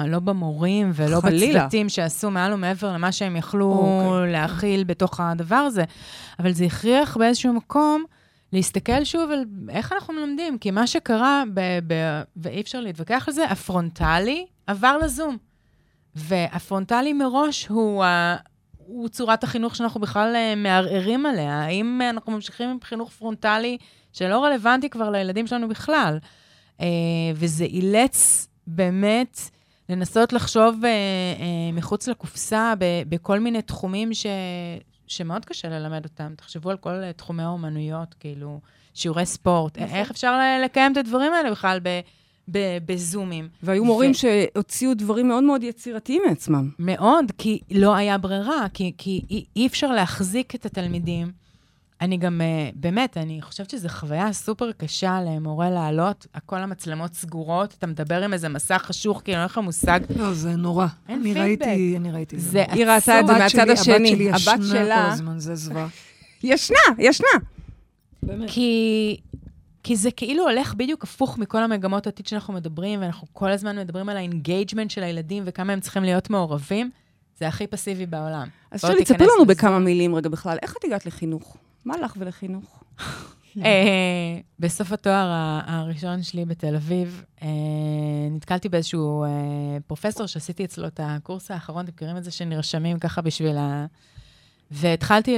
לא 0.06 0.18
במורים 0.18 0.90
ולא 0.94 1.20
חלילה. 1.20 1.58
בצוותים 1.60 1.88
שעשו 1.88 2.30
מעל 2.30 2.52
ומעבר 2.52 2.92
למה 2.92 3.12
שהם 3.12 3.36
יכלו 3.36 3.72
אוקיי. 3.72 4.32
להכיל 4.32 4.84
בתוך 4.84 5.20
הדבר 5.20 5.54
הזה, 5.56 5.84
אבל 6.38 6.52
זה 6.52 6.64
הכריח 6.64 7.16
באיזשהו 7.16 7.52
מקום 7.52 8.04
להסתכל 8.52 9.04
שוב 9.04 9.30
על 9.30 9.44
איך 9.68 9.92
אנחנו 9.92 10.14
מלמדים, 10.14 10.58
כי 10.58 10.70
מה 10.70 10.86
שקרה, 10.86 11.42
ב, 11.54 11.60
ב, 11.86 11.94
ואי 12.36 12.60
אפשר 12.60 12.80
להתווכח 12.80 13.24
על 13.28 13.34
זה, 13.34 13.44
הפרונטלי 13.44 14.46
עבר 14.66 14.98
לזום. 14.98 15.36
והפרונטלי 16.14 17.12
מראש 17.12 17.66
הוא, 17.66 18.04
ה, 18.04 18.36
הוא 18.76 19.08
צורת 19.08 19.44
החינוך 19.44 19.76
שאנחנו 19.76 20.00
בכלל 20.00 20.32
אה, 20.36 20.54
מערערים 20.56 21.26
עליה. 21.26 21.60
האם 21.62 22.00
אנחנו 22.10 22.32
ממשיכים 22.32 22.68
עם 22.70 22.78
חינוך 22.84 23.10
פרונטלי 23.10 23.78
שלא 24.12 24.44
רלוונטי 24.44 24.88
כבר 24.90 25.10
לילדים 25.10 25.46
שלנו 25.46 25.68
בכלל? 25.68 26.18
אה, 26.80 26.86
וזה 27.34 27.64
אילץ 27.64 28.48
באמת 28.66 29.38
לנסות 29.88 30.32
לחשוב 30.32 30.84
אה, 30.84 30.88
אה, 30.90 31.72
מחוץ 31.72 32.08
לקופסה 32.08 32.74
בכל 33.08 33.38
מיני 33.38 33.62
תחומים 33.62 34.14
ש, 34.14 34.26
שמאוד 35.06 35.44
קשה 35.44 35.68
ללמד 35.68 36.04
אותם. 36.04 36.32
תחשבו 36.36 36.70
על 36.70 36.76
כל 36.76 37.12
תחומי 37.16 37.42
האומנויות, 37.42 38.14
כאילו, 38.20 38.60
שיעורי 38.94 39.26
ספורט. 39.26 39.78
נכון. 39.78 39.96
איך 39.96 40.10
אפשר 40.10 40.36
ל- 40.38 40.64
לקיים 40.64 40.92
את 40.92 40.96
הדברים 40.96 41.32
האלה 41.32 41.50
בכלל 41.50 41.78
ב, 41.82 42.00
ב, 42.50 42.58
בזומים? 42.86 43.48
והיו 43.62 43.84
מורים 43.84 44.10
ו- 44.10 44.14
שהוציאו 44.14 44.94
דברים 44.94 45.28
מאוד 45.28 45.44
מאוד 45.44 45.62
יצירתיים 45.62 46.22
מעצמם. 46.28 46.70
מאוד, 46.78 47.24
כי 47.38 47.60
לא 47.70 47.94
היה 47.94 48.18
ברירה, 48.18 48.66
כי, 48.74 48.92
כי 48.98 49.22
אי, 49.30 49.44
אי 49.56 49.66
אפשר 49.66 49.92
להחזיק 49.92 50.54
את 50.54 50.66
התלמידים. 50.66 51.32
אני 52.00 52.16
גם, 52.16 52.40
אה, 52.40 52.72
באמת, 52.76 53.16
אני 53.16 53.42
חושבת 53.42 53.70
שזו 53.70 53.88
חוויה 53.88 54.32
סופר 54.32 54.72
קשה 54.72 55.20
למורה 55.26 55.70
לעלות, 55.70 56.26
כל 56.46 56.58
המצלמות 56.58 57.14
סגורות, 57.14 57.74
אתה 57.78 57.86
מדבר 57.86 58.24
עם 58.24 58.32
איזה 58.32 58.48
מסך 58.48 58.82
חשוך, 58.86 59.20
כאילו 59.24 59.38
אין 59.38 59.44
לך 59.44 59.58
מושג. 59.58 60.00
לא, 60.16 60.32
זה 60.34 60.56
נורא. 60.56 60.86
אין 61.08 61.20
אני 61.20 61.24
פידבק. 61.24 61.40
ראיתי, 61.40 61.96
אני 61.96 62.10
ראיתי 62.12 62.38
זה. 62.38 62.50
זה 62.50 62.64
היא 62.68 62.86
ראתה 62.86 63.20
את 63.20 63.26
זה 63.26 63.32
מהצד 63.32 63.48
שלי- 63.64 63.72
השני. 63.72 64.28
הבת 64.28 64.42
שלי 64.44 64.78
ישנה 64.78 65.04
כל 65.04 65.10
הזמן, 65.12 65.38
זה 65.38 65.54
זוועה. 65.54 65.86
ישנה, 66.42 66.78
ישנה. 66.98 67.28
באמת. 68.22 68.50
כי, 68.50 69.16
כי 69.82 69.96
זה 69.96 70.10
כאילו 70.10 70.42
הולך 70.48 70.74
בדיוק 70.74 71.04
הפוך 71.04 71.38
מכל 71.38 71.62
המגמות 71.62 72.06
העתיד 72.06 72.26
שאנחנו 72.26 72.54
מדברים, 72.54 73.00
ואנחנו 73.00 73.26
כל 73.32 73.50
הזמן 73.50 73.78
מדברים 73.78 74.08
על 74.08 74.16
ה 74.16 74.23
engagement 74.23 74.90
של 74.90 75.02
הילדים 75.02 75.42
וכמה 75.46 75.72
הם 75.72 75.80
צריכים 75.80 76.02
להיות 76.02 76.30
מעורבים. 76.30 76.90
זה 77.38 77.48
הכי 77.48 77.66
פסיבי 77.66 78.06
בעולם. 78.06 78.48
אז 78.70 78.80
תיכנס 78.84 79.00
תספרי 79.02 79.26
לנו. 79.36 79.46
בכמה 79.46 79.78
מילים 79.78 80.14
רגע 80.14 80.28
בכלל, 80.28 80.56
איך 80.62 80.74
את 80.78 80.84
הגעת 80.84 81.06
לחינוך? 81.06 81.56
מה 81.84 81.96
לך 81.96 82.14
ולחינוך? 82.18 82.84
אה, 83.64 84.38
בסוף 84.58 84.92
התואר 84.92 85.60
הראשון 85.66 86.22
שלי 86.22 86.44
בתל 86.44 86.76
אביב, 86.76 87.24
אה, 87.42 87.48
נתקלתי 88.30 88.68
באיזשהו 88.68 89.24
אה, 89.24 89.28
פרופסור 89.86 90.26
שעשיתי 90.26 90.64
אצלו 90.64 90.86
את 90.86 91.00
הקורס 91.02 91.50
האחרון, 91.50 91.84
אתם 91.84 91.92
מכירים 91.94 92.16
את 92.16 92.24
זה 92.24 92.30
שנרשמים 92.30 92.98
ככה 92.98 93.20
בשביל 93.20 93.56
ה... 93.56 93.86
והתחלתי 94.70 95.36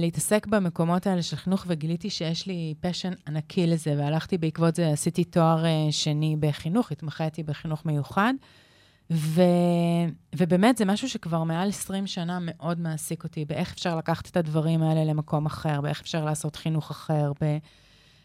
להתעסק 0.00 0.46
במקומות 0.46 1.06
האלה 1.06 1.22
של 1.22 1.36
חינוך, 1.36 1.64
וגיליתי 1.68 2.10
שיש 2.10 2.46
לי 2.46 2.74
פשן 2.80 3.12
ענקי 3.28 3.66
לזה, 3.66 3.94
והלכתי 3.98 4.38
בעקבות 4.38 4.74
זה, 4.74 4.88
עשיתי 4.88 5.24
תואר 5.24 5.64
שני 5.90 6.36
בחינוך, 6.40 6.92
התמחיתי 6.92 7.42
בחינוך 7.42 7.86
מיוחד, 7.86 8.34
ו... 9.12 9.42
ובאמת 10.36 10.76
זה 10.76 10.84
משהו 10.84 11.08
שכבר 11.08 11.44
מעל 11.44 11.68
20 11.68 12.06
שנה 12.06 12.38
מאוד 12.40 12.80
מעסיק 12.80 13.24
אותי, 13.24 13.44
באיך 13.44 13.72
אפשר 13.72 13.96
לקחת 13.96 14.28
את 14.28 14.36
הדברים 14.36 14.82
האלה 14.82 15.04
למקום 15.04 15.46
אחר, 15.46 15.80
באיך 15.80 16.00
אפשר 16.00 16.24
לעשות 16.24 16.56
חינוך 16.56 16.90
אחר, 16.90 17.32
ב... 17.40 17.58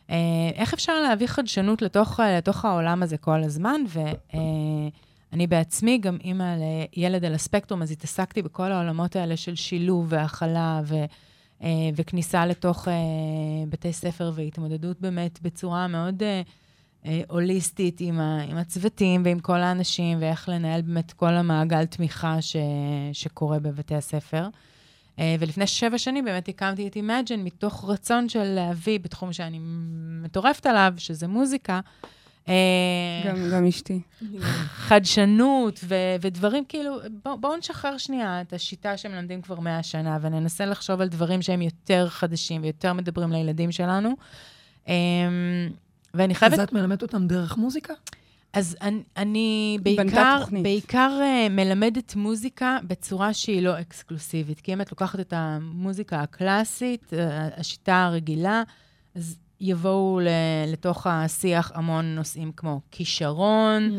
אה, 0.09 0.63
אפשר 0.73 1.01
להביא 1.01 1.27
חדשנות 1.27 1.81
לתוך, 1.81 2.19
אה, 2.19 2.37
לתוך 2.37 2.65
העולם 2.65 3.03
הזה 3.03 3.17
כל 3.17 3.43
הזמן, 3.43 3.81
ואני 3.87 5.47
בעצמי 5.47 5.97
גם 5.97 6.17
אימא 6.23 6.55
לילד 6.95 7.25
על 7.25 7.33
הספקטרום, 7.33 7.81
אז 7.81 7.91
התעסקתי 7.91 8.41
בכל 8.41 8.71
העולמות 8.71 9.15
האלה 9.15 9.37
של 9.37 9.55
שילוב 9.55 10.05
והכלה 10.09 10.81
ו, 10.85 10.95
אה, 11.63 11.89
וכניסה 11.95 12.45
לתוך 12.45 12.87
אה, 12.87 12.93
בתי 13.69 13.93
ספר 13.93 14.31
והתמודדות 14.35 15.01
באמת 15.01 15.41
בצורה 15.41 15.87
מאוד 15.87 16.23
אה, 16.23 16.27
אה, 16.27 16.41
הוליסטית 17.27 17.97
עם, 17.99 18.19
ה, 18.19 18.41
עם 18.41 18.57
הצוותים 18.57 19.21
ועם 19.25 19.39
כל 19.39 19.59
האנשים, 19.59 20.17
ואיך 20.21 20.49
לנהל 20.49 20.81
באמת 20.81 21.13
כל 21.13 21.33
המעגל 21.33 21.85
תמיכה 21.85 22.41
ש, 22.41 22.55
שקורה 23.13 23.59
בבתי 23.59 23.95
הספר. 23.95 24.47
אה, 25.19 25.35
ולפני 25.39 25.67
שבע 25.67 25.97
שנים 25.97 26.25
באמת 26.25 26.49
הקמתי 26.49 26.87
את 26.87 26.97
Imagine 26.97 27.37
מתוך 27.37 27.85
רצון 27.87 28.29
של 28.29 28.43
להביא 28.43 28.99
בתחום 28.99 29.33
שאני 29.33 29.59
מטורפת 30.23 30.65
עליו, 30.65 30.93
שזה 30.97 31.27
מוזיקה. 31.27 31.79
אה, 32.47 32.53
גם, 33.25 33.49
גם 33.51 33.65
אשתי. 33.65 34.01
חדשנות 34.65 35.79
ו- 35.83 36.15
ודברים 36.21 36.65
כאילו, 36.65 36.97
בואו 37.23 37.37
בוא 37.37 37.57
נשחרר 37.57 37.97
שנייה 37.97 38.41
את 38.41 38.53
השיטה 38.53 38.97
שמלמדים 38.97 39.41
כבר 39.41 39.59
מאה 39.59 39.83
שנה, 39.83 40.17
וננסה 40.21 40.65
לחשוב 40.65 41.01
על 41.01 41.07
דברים 41.07 41.41
שהם 41.41 41.61
יותר 41.61 42.09
חדשים 42.09 42.61
ויותר 42.61 42.93
מדברים 42.93 43.31
לילדים 43.31 43.71
שלנו. 43.71 44.09
ואני 46.17 46.35
חייבת... 46.35 46.53
אז 46.53 46.59
את 46.59 46.73
מלמדת 46.73 47.01
אותם 47.01 47.27
דרך 47.27 47.57
מוזיקה? 47.57 47.93
אז 48.53 48.77
אני, 48.81 49.03
אני 49.17 49.77
בעיקר. 49.81 50.43
בעיקר 50.61 51.19
uh, 51.21 51.49
מלמדת 51.49 52.15
מוזיקה 52.15 52.77
בצורה 52.83 53.33
שהיא 53.33 53.61
לא 53.61 53.79
אקסקלוסיבית. 53.79 54.61
כי 54.61 54.73
אם 54.73 54.81
את 54.81 54.91
לוקחת 54.91 55.19
את 55.19 55.33
המוזיקה 55.35 56.21
הקלאסית, 56.21 57.13
uh, 57.13 57.15
השיטה 57.59 58.05
הרגילה, 58.05 58.63
אז 59.15 59.37
יבואו 59.61 60.19
לתוך 60.67 61.07
השיח 61.07 61.71
המון 61.75 62.05
נושאים 62.05 62.51
כמו 62.51 62.81
כישרון 62.91 63.91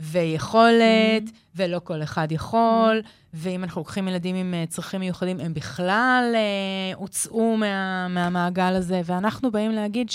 ויכולת, 0.00 1.22
ולא 1.56 1.80
כל 1.84 2.02
אחד 2.02 2.32
יכול, 2.32 3.02
ואם 3.34 3.64
אנחנו 3.64 3.80
לוקחים 3.80 4.08
ילדים 4.08 4.36
עם 4.36 4.54
uh, 4.54 4.70
צרכים 4.70 5.00
מיוחדים, 5.00 5.40
הם 5.40 5.54
בכלל 5.54 6.34
uh, 6.34 6.96
הוצאו 6.96 7.56
מה, 7.56 8.08
מהמעגל 8.08 8.74
הזה, 8.74 9.00
ואנחנו 9.04 9.50
באים 9.50 9.70
להגיד 9.70 10.10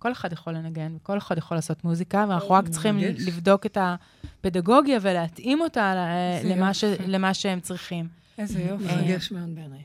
שכל 0.00 0.12
אחד 0.12 0.32
יכול 0.32 0.52
לנגן, 0.52 0.92
וכל 0.96 1.18
אחד 1.18 1.38
יכול 1.38 1.56
לעשות 1.56 1.84
מוזיקה, 1.84 2.26
ואנחנו 2.28 2.50
רק 2.50 2.68
צריכים 2.68 2.96
מרגש. 2.96 3.22
לבדוק 3.26 3.66
את 3.66 3.78
הפדגוגיה 3.80 4.98
ולהתאים 5.02 5.60
אותה 5.60 5.94
למה, 6.44 6.74
ש. 6.74 6.84
למה 7.06 7.34
שהם 7.34 7.60
צריכים. 7.60 8.08
איזה 8.38 8.60
יופי. 8.60 8.84
מרגש 8.84 9.32
מאוד 9.32 9.54
בעיניי. 9.54 9.78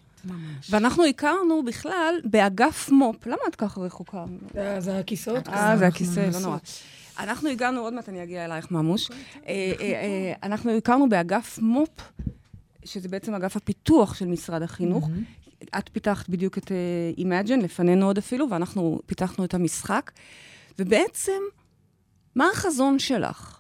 ואנחנו 0.70 1.06
הכרנו 1.06 1.64
בכלל 1.66 2.16
באגף 2.24 2.90
מו"פ. 2.90 3.28
למה 3.28 3.38
את 3.50 3.56
ככה 3.56 3.82
רחוקה? 3.82 4.26
זה 4.80 5.00
הכיסאות 5.00 5.48
אה, 5.48 5.78
זה 5.78 5.88
הכיסא, 5.88 6.30
לא 6.34 6.40
נורא. 6.40 6.58
אנחנו 7.20 7.50
הגענו, 7.50 7.82
עוד 7.82 7.94
מעט 7.94 8.10
אני 8.10 8.24
אגיע 8.24 8.46
אלייך, 8.46 8.72
ממוש. 8.72 9.12
אה, 9.12 9.14
אה, 9.48 9.74
אה, 9.82 10.34
אנחנו 10.44 10.72
הכרנו 10.72 11.10
באגף 11.10 11.60
מו"פ, 11.62 12.12
שזה 12.86 13.10
בעצם 13.10 13.34
אגף 13.34 13.56
הפיתוח 13.56 14.16
של 14.16 14.26
משרד 14.26 14.62
החינוך. 14.62 15.10
את 15.78 15.90
פיתחת 15.94 16.30
בדיוק 16.30 16.58
את 16.58 16.72
אה, 16.72 17.24
Imagine, 17.24 17.64
לפנינו 17.64 18.06
עוד 18.06 18.18
אפילו, 18.18 18.50
ואנחנו 18.50 19.00
פיתחנו 19.06 19.46
את 19.46 19.54
המשחק. 19.54 20.12
ובעצם, 20.80 21.42
מה 22.36 22.46
החזון 22.54 23.00
שלך 23.00 23.60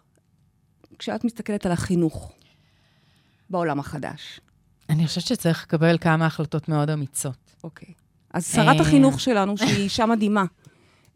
כשאת 0.99 1.23
מסתכלת 1.23 1.65
על 1.65 1.71
החינוך 1.71 2.31
בעולם 3.49 3.79
החדש? 3.79 4.39
אני 4.89 5.07
חושבת 5.07 5.23
שצריך 5.25 5.63
לקבל 5.63 5.97
כמה 5.97 6.25
החלטות 6.25 6.69
מאוד 6.69 6.89
אמיצות. 6.89 7.55
אוקיי. 7.63 7.93
אז 8.33 8.53
שרת 8.53 8.75
אה. 8.75 8.81
החינוך 8.81 9.19
שלנו, 9.19 9.57
שהיא 9.57 9.83
אישה 9.83 10.05
מדהימה, 10.05 10.45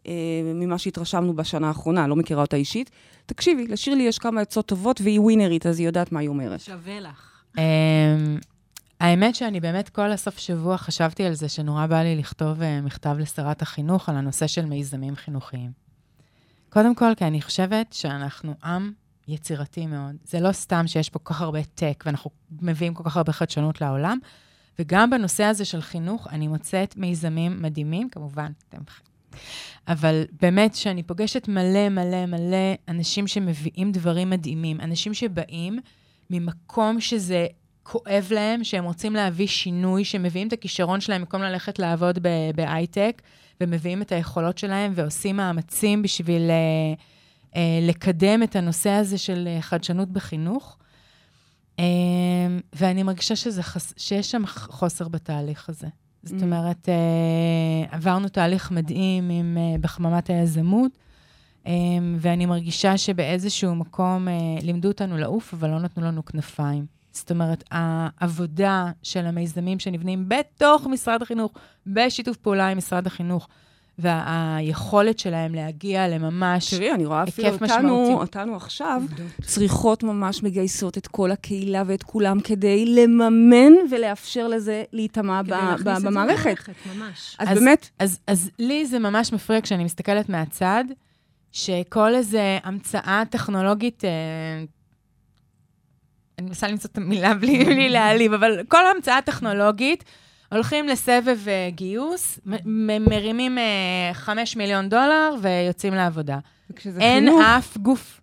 אה, 0.08 0.12
ממה 0.46 0.78
שהתרשמנו 0.78 1.34
בשנה 1.34 1.68
האחרונה, 1.68 2.08
לא 2.08 2.16
מכירה 2.16 2.42
אותה 2.42 2.58
אישית, 2.58 2.92
תקשיבי, 3.26 3.68
לשירלי 3.68 4.04
יש 4.04 4.20
כמה 4.20 4.42
עצות 4.42 4.66
טובות, 4.66 5.02
והיא 5.02 5.20
ווינרית, 5.20 5.66
אז 5.66 5.80
היא 5.80 5.88
יודעת 5.88 6.12
מה 6.12 6.20
היא 6.20 6.30
אומרת. 6.30 6.62
שווה 6.62 7.00
לך. 7.00 7.42
האמת 9.00 9.36
שאני 9.36 9.60
באמת 9.60 9.90
כל 9.90 10.12
הסוף 10.12 10.38
שבוע 10.38 10.78
חשבתי 10.78 11.24
על 11.24 11.34
זה, 11.34 11.50
שנורא 11.50 11.86
בא 11.86 12.02
לי 12.02 12.16
לכתוב 12.16 12.62
uh, 12.62 12.64
מכתב 12.84 13.16
לשרת 13.20 13.62
החינוך 13.62 14.10
על 14.10 14.16
הנושא 14.16 14.48
של 14.48 14.66
מיזמים 14.66 15.16
חינוכיים. 15.16 15.72
קודם 16.70 16.96
כל, 16.96 17.16
כי 17.18 17.26
אני 17.26 17.42
חושבת 17.42 17.94
שאנחנו 17.94 18.54
עם 18.64 18.92
יצירתי 19.28 19.88
מאוד. 19.88 20.16
זה 20.24 20.40
לא 20.40 20.52
סתם 20.52 20.88
שיש 20.88 21.10
פה 21.10 21.20
כל 21.20 21.34
כך 21.34 21.42
הרבה 21.42 21.64
טק, 21.64 22.04
ואנחנו 22.06 22.32
מביאים 22.62 22.94
כל 22.94 23.04
כך 23.04 23.18
הרבה 23.18 23.32
חדשנות 23.32 23.82
לעולם, 23.82 24.20
וגם 24.80 25.10
בנושא 25.10 25.44
הזה 25.44 25.66
של 25.66 25.82
חינוך, 25.82 26.28
אני 26.28 26.48
מוצאת 26.48 26.98
מיזמים 26.98 27.62
מדהימים, 27.62 28.10
כמובן, 28.10 28.52
אתם... 28.70 28.82
אבל 29.88 30.24
באמת 30.42 30.76
שאני 30.76 31.04
פוגשת 31.04 31.48
מלא 31.48 31.90
מלא 31.90 32.26
מלא 32.26 32.76
אנשים 32.88 33.28
שמביאים 33.28 33.92
דברים 33.92 34.30
מדהימים, 34.30 34.82
אנשים 34.82 35.14
שבאים 35.14 35.80
ממקום 36.30 37.02
שזה 37.02 37.48
כואב 37.92 38.28
להם, 38.32 38.64
שהם 38.64 38.84
רוצים 38.84 39.14
להביא 39.14 39.48
שינוי, 39.48 40.06
שמביאים 40.06 40.48
את 40.48 40.54
הכישרון 40.54 41.02
שלהם 41.02 41.22
במקום 41.22 41.42
ללכת 41.42 41.80
לעבוד 41.80 42.20
בהייטק, 42.56 43.22
ומביאים 43.62 44.02
את 44.02 44.12
היכולות 44.12 44.58
שלהם 44.58 44.92
ועושים 44.96 45.38
מאמצים 45.38 46.02
בשביל 46.02 46.42
אה, 46.50 46.56
אה, 47.56 47.80
לקדם 47.82 48.44
את 48.44 48.56
הנושא 48.56 48.90
הזה 48.90 49.18
של 49.18 49.48
אה, 49.48 49.62
חדשנות 49.62 50.10
בחינוך. 50.10 50.78
אה, 51.80 51.86
ואני 52.74 53.04
מרגישה 53.04 53.36
שזה 53.36 53.64
חס... 53.64 53.94
שיש 53.98 54.32
שם 54.32 54.46
חוסר 54.48 55.08
בתהליך 55.08 55.70
הזה. 55.70 55.88
זאת 56.24 56.40
Mm. 56.40 56.44
אומרת, 56.44 56.90
אה, 56.90 57.96
עברנו 57.98 58.28
תהליך 58.28 58.72
מדהים 58.72 59.30
עם, 59.30 59.58
אה, 59.58 59.76
בחממת 59.82 60.30
היזמות, 60.30 60.92
ואני 62.18 62.46
מרגישה 62.46 62.98
שבאיזשהו 62.98 63.76
מקום 63.76 64.28
לימדו 64.62 64.88
אותנו 64.88 65.18
לעוף, 65.18 65.54
אבל 65.54 65.70
לא 65.70 65.80
נתנו 65.80 66.04
לנו 66.04 66.26
כנפיים. 66.26 66.99
זאת 67.12 67.32
אומרת, 67.32 67.64
העבודה 67.72 68.92
של 69.04 69.26
המיזמים 69.26 69.80
שנבנים 69.80 70.26
בתוך 70.28 70.88
משרד 70.88 71.22
החינוך, 71.22 71.52
בשיתוף 71.88 72.38
פעולה 72.38 72.68
עם 72.68 72.78
משרד 72.78 73.08
החינוך, 73.08 73.48
והיכולת 74.00 75.20
שלהם 75.20 75.56
להגיע 75.56 76.08
לממש... 76.08 76.74
תראי, 76.74 76.92
אני 76.92 77.06
רואה 77.06 77.24
אפילו 77.24 77.50
אותנו. 77.50 78.18
אותנו 78.20 78.56
עכשיו, 78.56 79.02
צריכות 79.42 80.04
ממש 80.04 80.44
מגייסות 80.44 80.98
את 80.98 81.08
כל 81.08 81.32
הקהילה 81.32 81.84
ואת 81.86 82.04
כולם 82.04 82.40
כדי 82.40 82.86
לממן 82.86 83.74
ולאפשר 83.92 84.48
לזה 84.48 84.84
להיטמע 84.94 85.42
ב- 85.42 85.48
ב- 85.84 86.06
במערכת. 86.06 86.56
ממש. 86.96 87.36
אז 87.40 87.48
אז- 87.52 87.58
באמת, 87.60 87.90
אז, 88.00 88.20
אז 88.28 88.50
לי 88.60 88.86
זה 88.86 89.00
ממש 89.00 89.34
מפריע 89.34 89.62
כשאני 89.62 89.84
מסתכלת 89.84 90.30
מהצד, 90.30 90.84
שכל 91.52 92.16
איזה 92.16 92.58
המצאה 92.64 93.24
טכנולוגית, 93.30 94.06
אה, 94.06 94.10
אני 96.40 96.48
מנסה 96.48 96.68
למצוא 96.68 96.90
את 96.92 96.98
המילה 96.98 97.34
בלי, 97.34 97.66
בלי 97.66 97.90
להעליב, 97.90 98.34
אבל 98.34 98.64
כל 98.68 98.88
המצאה 98.96 99.22
טכנולוגית, 99.22 100.04
הולכים 100.52 100.88
לסבב 100.88 101.38
אה, 101.48 101.70
גיוס, 101.72 102.40
מ- 102.46 102.56
מ- 102.88 103.10
מרימים 103.10 103.58
אה, 103.58 103.64
5 104.14 104.56
מיליון 104.56 104.90
דולר 104.90 105.36
ויוצאים 105.42 105.94
לעבודה. 105.94 106.38
אין 107.00 107.26
חינוך, 107.26 107.42
אף 107.42 107.78
גוף 107.78 108.22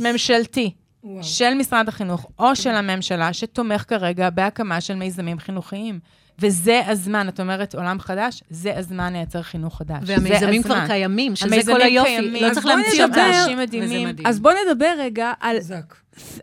ממשלתי 0.00 0.70
וואו. 1.04 1.22
של 1.24 1.54
משרד 1.54 1.88
החינוך 1.88 2.26
או 2.38 2.56
של 2.56 2.70
הממשלה 2.70 3.32
שתומך 3.32 3.84
כרגע 3.88 4.30
בהקמה 4.30 4.80
של 4.80 4.94
מיזמים 4.94 5.38
חינוכיים. 5.38 5.98
וזה 6.38 6.80
הזמן, 6.86 7.28
את 7.28 7.40
אומרת 7.40 7.74
עולם 7.74 8.00
חדש, 8.00 8.42
זה 8.50 8.76
הזמן 8.78 9.12
לייצר 9.12 9.42
חינוך 9.42 9.78
חדש. 9.78 10.02
והמיזמים 10.06 10.62
כבר 10.62 10.74
הזמן. 10.74 10.86
קיימים, 10.86 11.36
שזה 11.36 11.48
כל 11.66 11.80
היופי. 11.82 12.08
קיימים. 12.10 12.42
לא 12.42 12.48
אז 12.48 12.54
צריך 12.54 12.66
להמציא 12.66 13.06
נדבר- 13.06 13.20
אותם. 13.20 14.22
אז 14.26 14.40
בואו 14.40 14.54
נדבר 14.70 14.92
רגע 14.98 15.32
על, 15.40 15.56
חזק. 15.56 15.94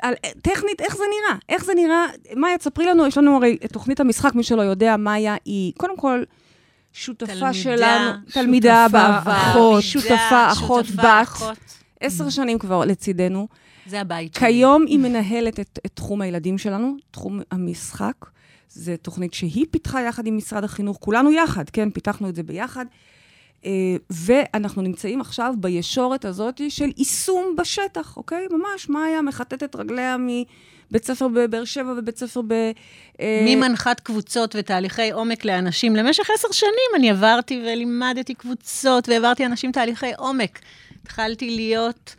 על 0.02 0.14
טכנית, 0.42 0.82
איך 0.82 0.96
זה 0.96 1.04
נראה. 1.10 1.40
איך 1.50 1.66
זה 1.66 1.74
נראה, 1.76 2.06
מאיה, 2.36 2.58
תספרי 2.58 2.86
לנו, 2.86 3.08
יש 3.08 3.18
לנו 3.18 3.36
הרי 3.36 3.58
את 3.66 3.74
תוכנית 3.74 4.00
המשחק, 4.00 4.36
מי 4.36 4.44
שלא 4.44 4.62
יודע, 4.62 4.98
מאיה 4.98 5.36
היא, 5.46 5.74
קודם 5.78 5.98
כל, 5.98 6.24
שותפה 6.94 7.26
תלמידה, 7.26 7.54
שלנו, 7.54 8.12
תלמידה 8.32 8.86
שותפה, 8.86 8.98
בעבר, 8.98 9.52
אחות. 9.52 9.84
שותפה, 9.84 10.52
אחות, 10.52 10.86
בת. 10.86 11.58
עשר 12.00 12.30
שנים 12.30 12.60
כבר 12.60 12.86
לצידנו. 12.86 13.48
זה 13.86 14.02
הבית 14.02 14.34
שלי. 14.34 14.48
כיום 14.48 14.86
היא 14.88 15.00
מנהלת 15.00 15.60
את, 15.60 15.80
את 15.86 15.92
תחום 15.94 16.22
הילדים 16.22 16.58
שלנו, 16.58 16.96
תחום 17.12 17.40
המשחק. 17.52 18.16
זו 18.70 18.92
תוכנית 19.02 19.34
שהיא 19.34 19.66
פיתחה 19.72 20.02
יחד 20.02 20.28
עם 20.28 20.38
משרד 20.38 20.64
החינוך, 20.64 20.98
כולנו 21.00 21.32
יחד, 21.32 21.70
כן? 21.70 21.90
פיתחנו 21.90 22.30
את 22.30 22.36
זה 22.36 22.44
ביחד. 22.44 22.86
אה, 23.66 23.72
ואנחנו 24.10 24.82
נמצאים 24.82 25.22
עכשיו 25.22 25.54
בישורת 25.58 26.26
הזאת 26.26 26.62
של 26.70 26.90
יישום 26.98 27.56
בשטח, 27.58 28.18
אוקיי? 28.18 28.48
ממש, 28.52 28.90
מאיה 28.90 29.22
מכתתת 29.22 29.76
רגליה 29.76 30.18
מבית 30.18 31.06
ספר 31.06 31.28
בבאר 31.28 31.66
שבע 31.66 31.94
ובית 31.98 32.18
ספר 32.18 32.42
ב... 32.48 32.54
אה, 33.20 33.46
ממנחת 33.48 34.00
קבוצות 34.00 34.56
ותהליכי 34.60 35.12
עומק 35.12 35.46
לאנשים. 35.46 35.96
למשך 35.96 36.30
עשר 36.34 36.52
שנים 36.52 36.92
אני 36.96 37.10
עברתי 37.10 37.62
ולימדתי 37.66 38.34
קבוצות 38.34 39.10
והעברתי 39.10 39.46
אנשים 39.46 39.72
תהליכי 39.72 40.14
עומק. 40.18 40.60
התחלתי 41.04 41.56
להיות 41.56 42.16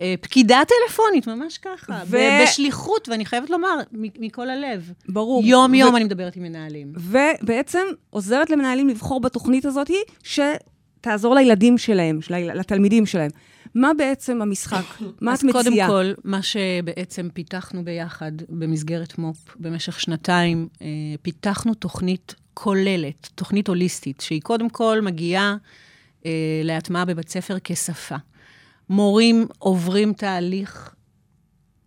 אה, 0.00 0.14
פקידה 0.20 0.62
טלפונית, 0.68 1.26
ממש 1.26 1.58
ככה, 1.58 2.02
ו-. 2.06 2.16
בשליחות, 2.42 3.08
ואני 3.08 3.26
חייבת 3.26 3.50
לומר, 3.50 3.76
מכל 3.92 4.50
הלב. 4.50 4.92
ברור. 5.08 5.44
יום-יום 5.44 5.94
ו- 5.94 5.96
אני 5.96 6.04
מדברת 6.04 6.36
עם 6.36 6.42
מנהלים. 6.42 6.92
ובעצם 6.96 7.86
עוזרת 8.10 8.50
למנהלים 8.50 8.88
לבחור 8.88 9.20
בתוכנית 9.20 9.64
הזאת 9.64 9.90
שתעזור 11.04 11.34
לילדים 11.34 11.78
שלהם, 11.78 12.22
של 12.22 12.34
לתלמידים 12.34 13.06
שלהם. 13.06 13.30
מה 13.74 13.90
בעצם 13.98 14.42
המשחק? 14.42 14.84
מה 15.20 15.34
את 15.34 15.38
אז 15.38 15.50
קודם 15.52 15.72
מציעה? 15.72 15.88
כל, 15.88 16.12
מה 16.24 16.42
שבעצם 16.42 17.28
פיתחנו 17.34 17.84
ביחד 17.84 18.32
במסגרת 18.48 19.18
מו"פ 19.18 19.56
במשך 19.56 20.00
שנתיים, 20.00 20.68
אה, 20.82 20.86
פיתחנו 21.22 21.74
תוכנית 21.74 22.34
כוללת, 22.54 23.28
תוכנית 23.34 23.68
הוליסטית, 23.68 24.20
שהיא 24.20 24.40
קודם 24.42 24.68
כל 24.68 25.00
מגיעה 25.02 25.56
אה, 26.26 26.30
להטמעה 26.64 27.04
בבית 27.04 27.28
ספר 27.28 27.56
כשפה. 27.64 28.16
מורים 28.88 29.46
עוברים 29.58 30.12
תהליך 30.12 30.94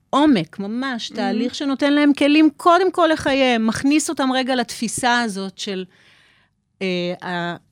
עומק, 0.09 0.59
ממש, 0.59 1.09
תהליך 1.09 1.55
שנותן 1.55 1.93
להם 1.93 2.13
כלים 2.13 2.49
קודם 2.57 2.91
כל 2.91 3.09
לחייהם, 3.13 3.68
מכניס 3.68 4.09
אותם 4.09 4.30
רגע 4.34 4.55
לתפיסה 4.55 5.22
הזאת 5.22 5.57
של, 5.57 5.86
אה, 5.88 6.06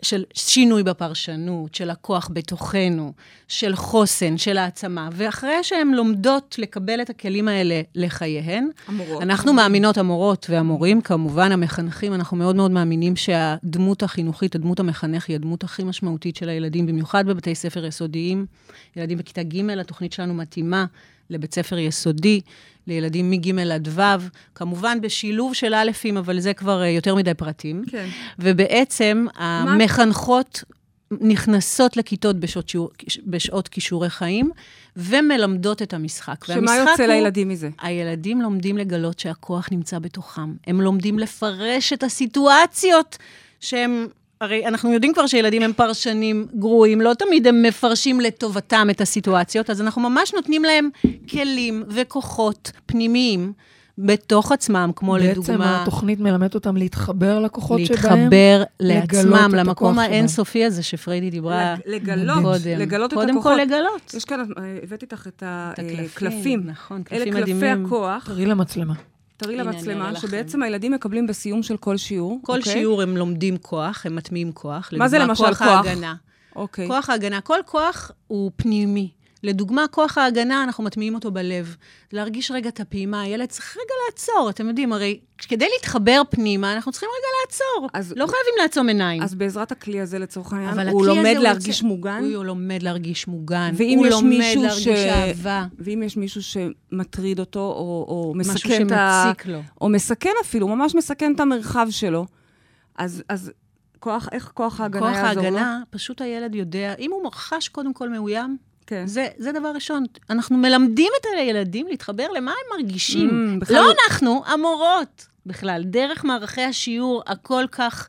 של 0.02 0.24
שינוי 0.34 0.84
בפרשנות, 0.84 1.76
של 1.76 1.90
הכוח 1.90 2.30
בתוכנו, 2.34 3.14
של 3.48 3.76
חוסן, 3.76 4.38
של 4.38 4.58
העצמה. 4.58 5.10
ואחרי 5.14 5.64
שהן 5.64 5.92
לומדות 5.94 6.56
לקבל 6.58 7.02
את 7.02 7.10
הכלים 7.10 7.48
האלה 7.48 7.82
לחייהן, 7.96 8.70
המורות. 8.88 9.22
אנחנו 9.22 9.54
מאמינות, 9.54 9.98
המורות 9.98 10.48
והמורים, 10.50 11.02
כמובן 11.02 11.52
המחנכים, 11.52 12.14
אנחנו 12.14 12.38
מאוד 12.38 12.56
מאוד 12.56 12.72
מאמינים 12.72 13.16
שהדמות 13.16 14.04
החינוכית, 14.04 14.56
הדמות 14.56 14.80
המחנך, 14.80 15.30
היא 15.30 15.36
הדמות 15.36 15.64
הכי 15.64 15.84
משמעותית 15.84 16.36
של 16.36 16.50
הילדים, 16.50 16.86
במיוחד 16.86 17.26
בבתי 17.26 17.56
ספר 17.56 17.86
יסודיים. 17.86 18.46
ילדים 18.96 19.18
בכיתה 19.18 19.44
ג', 19.44 19.70
התוכנית 19.70 20.14
שלנו 20.14 20.34
מתאימה 20.34 20.86
לבית 21.30 21.54
ספר 21.54 21.78
יסודי, 21.78 22.42
לילדים 22.88 23.32
מג' 23.32 23.60
עד 23.60 23.88
ו', 23.92 24.02
כמובן 24.56 25.02
בשילוב 25.02 25.54
של 25.54 25.74
א'-ים, 25.74 26.18
אבל 26.18 26.40
זה 26.40 26.54
כבר 26.54 26.82
אה, 26.82 26.88
יותר 26.90 27.16
מדי 27.16 27.34
פרטים. 27.34 27.84
כן. 27.92 28.08
ובעצם 28.40 29.26
המחנכות 29.36 30.64
נכנסות 31.22 31.98
לכיתות 31.98 32.40
בשעות, 32.40 32.70
שיעור, 32.70 32.90
בשעות 33.28 33.68
כישורי 33.68 34.10
חיים 34.10 34.50
ומלמדות 34.98 35.82
את 35.82 35.94
המשחק. 35.94 36.46
שמה 36.46 36.76
יוצא 36.76 37.04
הוא- 37.04 37.12
לילדים 37.14 37.50
מזה? 37.50 37.70
הילדים 37.82 38.42
לומדים 38.42 38.78
לגלות 38.78 39.20
שהכוח 39.20 39.68
נמצא 39.72 40.00
בתוכם. 40.00 40.54
הם 40.68 40.82
לומדים 40.82 41.20
לפרש 41.20 41.94
את 41.94 42.04
הסיטואציות 42.04 43.18
שהם... 43.60 44.08
הרי 44.46 44.66
אנחנו 44.68 44.94
יודעים 44.94 45.14
כבר 45.14 45.28
שילדים 45.28 45.62
הם 45.62 45.74
פרשנים 45.74 46.48
גרועים, 46.60 47.02
לא 47.02 47.14
תמיד 47.14 47.48
הם 47.48 47.62
מפרשים 47.64 48.20
לטובתם 48.20 48.88
את 48.92 49.02
הסיטואציות, 49.02 49.70
אז 49.70 49.82
אנחנו 49.82 50.10
ממש 50.10 50.34
נותנים 50.34 50.64
להם 50.64 50.90
כלים 51.30 51.84
וכוחות 51.90 52.72
פנימיים 52.86 53.54
בתוך 53.98 54.52
עצמם, 54.52 54.92
כמו 54.96 55.14
בעצם 55.14 55.28
לדוגמה... 55.32 55.82
התוכנית 55.82 56.20
מלמדת 56.20 56.56
אותם 56.56 56.78
להתחבר 56.78 57.40
לכוחות 57.40 57.80
שבהם. 57.86 58.20
להתחבר 58.20 58.64
לגלות 58.80 59.26
לעצמם, 59.26 59.56
למקום. 59.56 60.00
האינסופי 60.00 60.66
הזה 60.66 60.84
שפריידי 60.84 61.30
דיברה 61.30 61.76
לג- 61.86 62.10
לגלות, 62.10 62.44
קודם. 62.44 62.80
לגלות 62.80 63.14
את 63.14 63.18
קודם 63.18 63.30
הכוחות. 63.30 63.54
כל 63.58 63.62
לגלות. 63.62 64.14
יש 64.18 64.26
כאן, 64.26 64.40
אה, 64.40 64.78
הבאתי 64.84 65.06
איתך 65.06 65.28
את 65.28 65.44
את 65.74 65.80
הקלפים. 66.16 66.62
נכון, 66.66 67.02
אלה 67.12 67.26
קלפים 67.26 67.34
קלפי 67.34 67.54
מדהימים. 67.54 67.86
הכוח, 67.86 68.26
תראי 68.28 68.46
למצלמה. 68.46 68.94
תראי 69.38 69.56
למצלמה. 69.56 70.16
שבעצם 70.16 70.64
הילדים 70.64 70.92
מקבלים 70.92 71.28
בסיום 71.28 71.64
של 71.64 71.78
כל 71.78 71.98
שיעור. 71.98 72.40
כל 72.44 72.58
אוקיי? 72.58 72.74
שיעור 72.74 73.02
הם 73.02 73.18
לומדים 73.18 73.58
כוח, 73.58 74.06
הם 74.06 74.16
מטמיעים 74.16 74.52
כוח. 74.52 74.90
מה 74.98 75.08
זה 75.08 75.20
למשל 75.20 75.44
כוח? 75.44 75.58
כוח? 75.58 75.68
ההגנה. 75.68 76.16
אוקיי. 76.56 76.88
כוח 76.88 77.10
ההגנה, 77.10 77.42
כל 77.42 77.60
כוח 77.66 78.12
הוא 78.28 78.52
פנימי. 78.56 79.10
לדוגמה, 79.46 79.86
כוח 79.92 80.18
ההגנה, 80.18 80.64
אנחנו 80.64 80.84
מטמיעים 80.84 81.16
אותו 81.16 81.32
בלב. 81.32 81.76
להרגיש 82.14 82.52
רגע 82.52 82.70
את 82.70 82.80
הפעימה, 82.80 83.22
הילד 83.22 83.50
צריך 83.50 83.78
רגע 83.78 83.94
לעצור. 84.10 84.50
אתם 84.50 84.68
יודעים, 84.68 84.94
הרי 84.94 85.20
כדי 85.38 85.66
להתחבר 85.74 86.22
פנימה, 86.30 86.74
אנחנו 86.74 86.92
צריכים 86.92 87.10
רגע 87.20 87.28
לעצור. 87.46 87.90
אז- 87.94 88.12
לא 88.18 88.26
חייבים 88.26 88.54
לעצום 88.62 88.88
עיניים. 88.88 89.22
אז 89.24 89.36
בעזרת 89.36 89.72
הכלי 89.72 90.02
הזה, 90.02 90.20
לצורך 90.20 90.54
העניין, 90.54 90.88
הוא 90.90 91.06
לומד 91.06 91.34
הוא 91.36 91.44
להרגיש 91.44 91.78
יוצא- 91.78 91.86
מוגן, 91.88 92.24
הוא 92.36 92.46
לומד 92.46 92.84
להרגיש 92.84 93.28
מוגן. 93.28 93.74
הוא 93.98 94.08
לומד 94.08 94.54
להרגיש 94.62 94.84
ש- 94.84 94.88
אהבה. 94.88 95.66
ואם 95.80 96.04
יש 96.06 96.18
מישהו 96.18 96.42
שמטריד 96.44 97.40
אותו, 97.40 97.60
או, 97.60 98.06
או 98.08 98.34
משהו 98.36 98.54
מסכן 98.54 98.88
את 98.88 98.92
ה... 98.92 99.24
שמציק 99.28 99.46
לו. 99.46 99.62
או 99.82 99.90
מסכן 99.90 100.34
אפילו, 100.42 100.68
ממש 100.68 100.96
מסכן 100.96 101.34
את 101.36 101.40
המרחב 101.40 101.88
שלו, 101.90 102.26
אז, 102.98 103.24
אז 103.30 103.52
כוח, 104.00 104.30
איך 104.32 104.52
כוח 104.54 104.80
ההגנה 104.80 105.00
כוח 105.02 105.16
יעזור 105.16 105.44
לו? 105.44 105.48
ההגנה, 105.58 105.80
פשוט 105.90 106.22
הילד 106.22 106.56
יודע, 106.56 106.94
אם 107.00 107.12
הוא 107.12 107.32
חש 107.32 107.68
קודם 107.68 107.94
כל 107.94 108.10
מאוים, 108.10 108.58
כן. 108.88 109.08
זה, 109.08 109.28
זה 109.38 109.52
דבר 109.52 109.72
ראשון. 109.76 110.04
אנחנו 110.30 110.58
מלמדים 110.58 111.12
את 111.22 111.28
הילדים 111.38 111.88
להתחבר 111.88 112.28
למה 112.38 112.52
הם 112.52 112.80
מרגישים. 112.80 113.30
Mm, 113.30 113.62
בכלל- 113.62 113.76
לא 113.76 113.86
אנחנו, 114.10 114.42
המורות 114.48 115.26
בכלל. 115.46 115.84
דרך 115.86 116.26
מערכי 116.26 116.62
השיעור 116.62 117.24
הכל 117.28 117.66
כך 117.72 118.08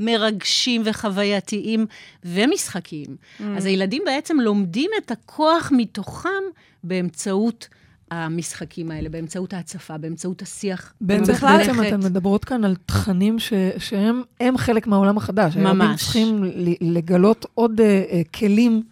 מרגשים 0.00 0.82
וחווייתיים 0.84 1.86
ומשחקיים. 2.24 3.06
Mm. 3.40 3.42
אז 3.56 3.64
הילדים 3.64 4.02
בעצם 4.06 4.40
לומדים 4.40 4.90
את 4.98 5.10
הכוח 5.10 5.72
מתוכם 5.76 6.28
באמצעות 6.84 7.68
המשחקים 8.10 8.90
האלה, 8.90 9.08
באמצעות 9.08 9.52
ההצפה, 9.52 9.98
באמצעות 9.98 10.42
השיח. 10.42 10.92
בעצם, 11.00 11.32
בכלל- 11.32 11.58
בעצם 11.58 11.82
אתן 11.82 12.00
מדברות 12.00 12.44
כאן 12.44 12.64
על 12.64 12.76
תכנים 12.86 13.38
ש, 13.38 13.52
שהם 13.78 14.22
הם 14.40 14.58
חלק 14.58 14.86
מהעולם 14.86 15.16
החדש. 15.16 15.54
הילדים 15.56 15.76
ממש. 15.78 16.00
צריכים 16.02 16.44
ל- 16.44 16.74
לגלות 16.98 17.46
עוד 17.54 17.80
uh, 17.80 17.82
uh, 18.10 18.38
כלים 18.38 18.82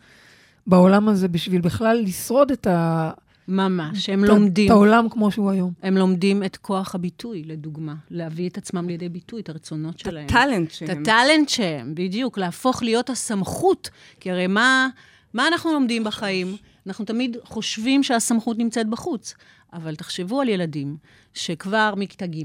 בעולם 0.66 1.08
הזה 1.08 1.28
בשביל 1.28 1.60
בכלל 1.60 2.02
לשרוד 2.02 2.50
את, 2.50 2.66
ה, 2.66 3.10
ממש, 3.48 4.08
הם 4.08 4.24
את, 4.24 4.28
לומדים. 4.28 4.66
את 4.66 4.70
העולם 4.70 5.08
כמו 5.08 5.30
שהוא 5.30 5.50
היום. 5.50 5.72
הם 5.82 5.96
לומדים 5.96 6.42
את 6.42 6.56
כוח 6.56 6.94
הביטוי, 6.94 7.42
לדוגמה. 7.46 7.94
להביא 8.10 8.48
את 8.48 8.58
עצמם 8.58 8.88
לידי 8.88 9.08
ביטוי, 9.08 9.40
את 9.40 9.48
הרצונות 9.48 9.98
שלהם. 9.98 10.26
את 10.26 10.30
שהם. 10.70 11.02
הטאלנט 11.02 11.48
שהם, 11.48 11.94
בדיוק, 11.94 12.38
להפוך 12.38 12.82
להיות 12.82 13.10
הסמכות. 13.10 13.90
כי 14.20 14.30
הרי 14.30 14.46
מה, 14.46 14.88
מה 15.34 15.48
אנחנו 15.48 15.72
לומדים 15.72 16.04
בחיים? 16.04 16.56
אנחנו 16.86 17.04
תמיד 17.04 17.36
חושבים 17.44 18.02
שהסמכות 18.02 18.58
נמצאת 18.58 18.88
בחוץ. 18.88 19.34
אבל 19.72 19.94
תחשבו 19.94 20.40
על 20.40 20.48
ילדים 20.48 20.96
שכבר 21.34 21.94
מכיתה 21.96 22.26
ג' 22.26 22.42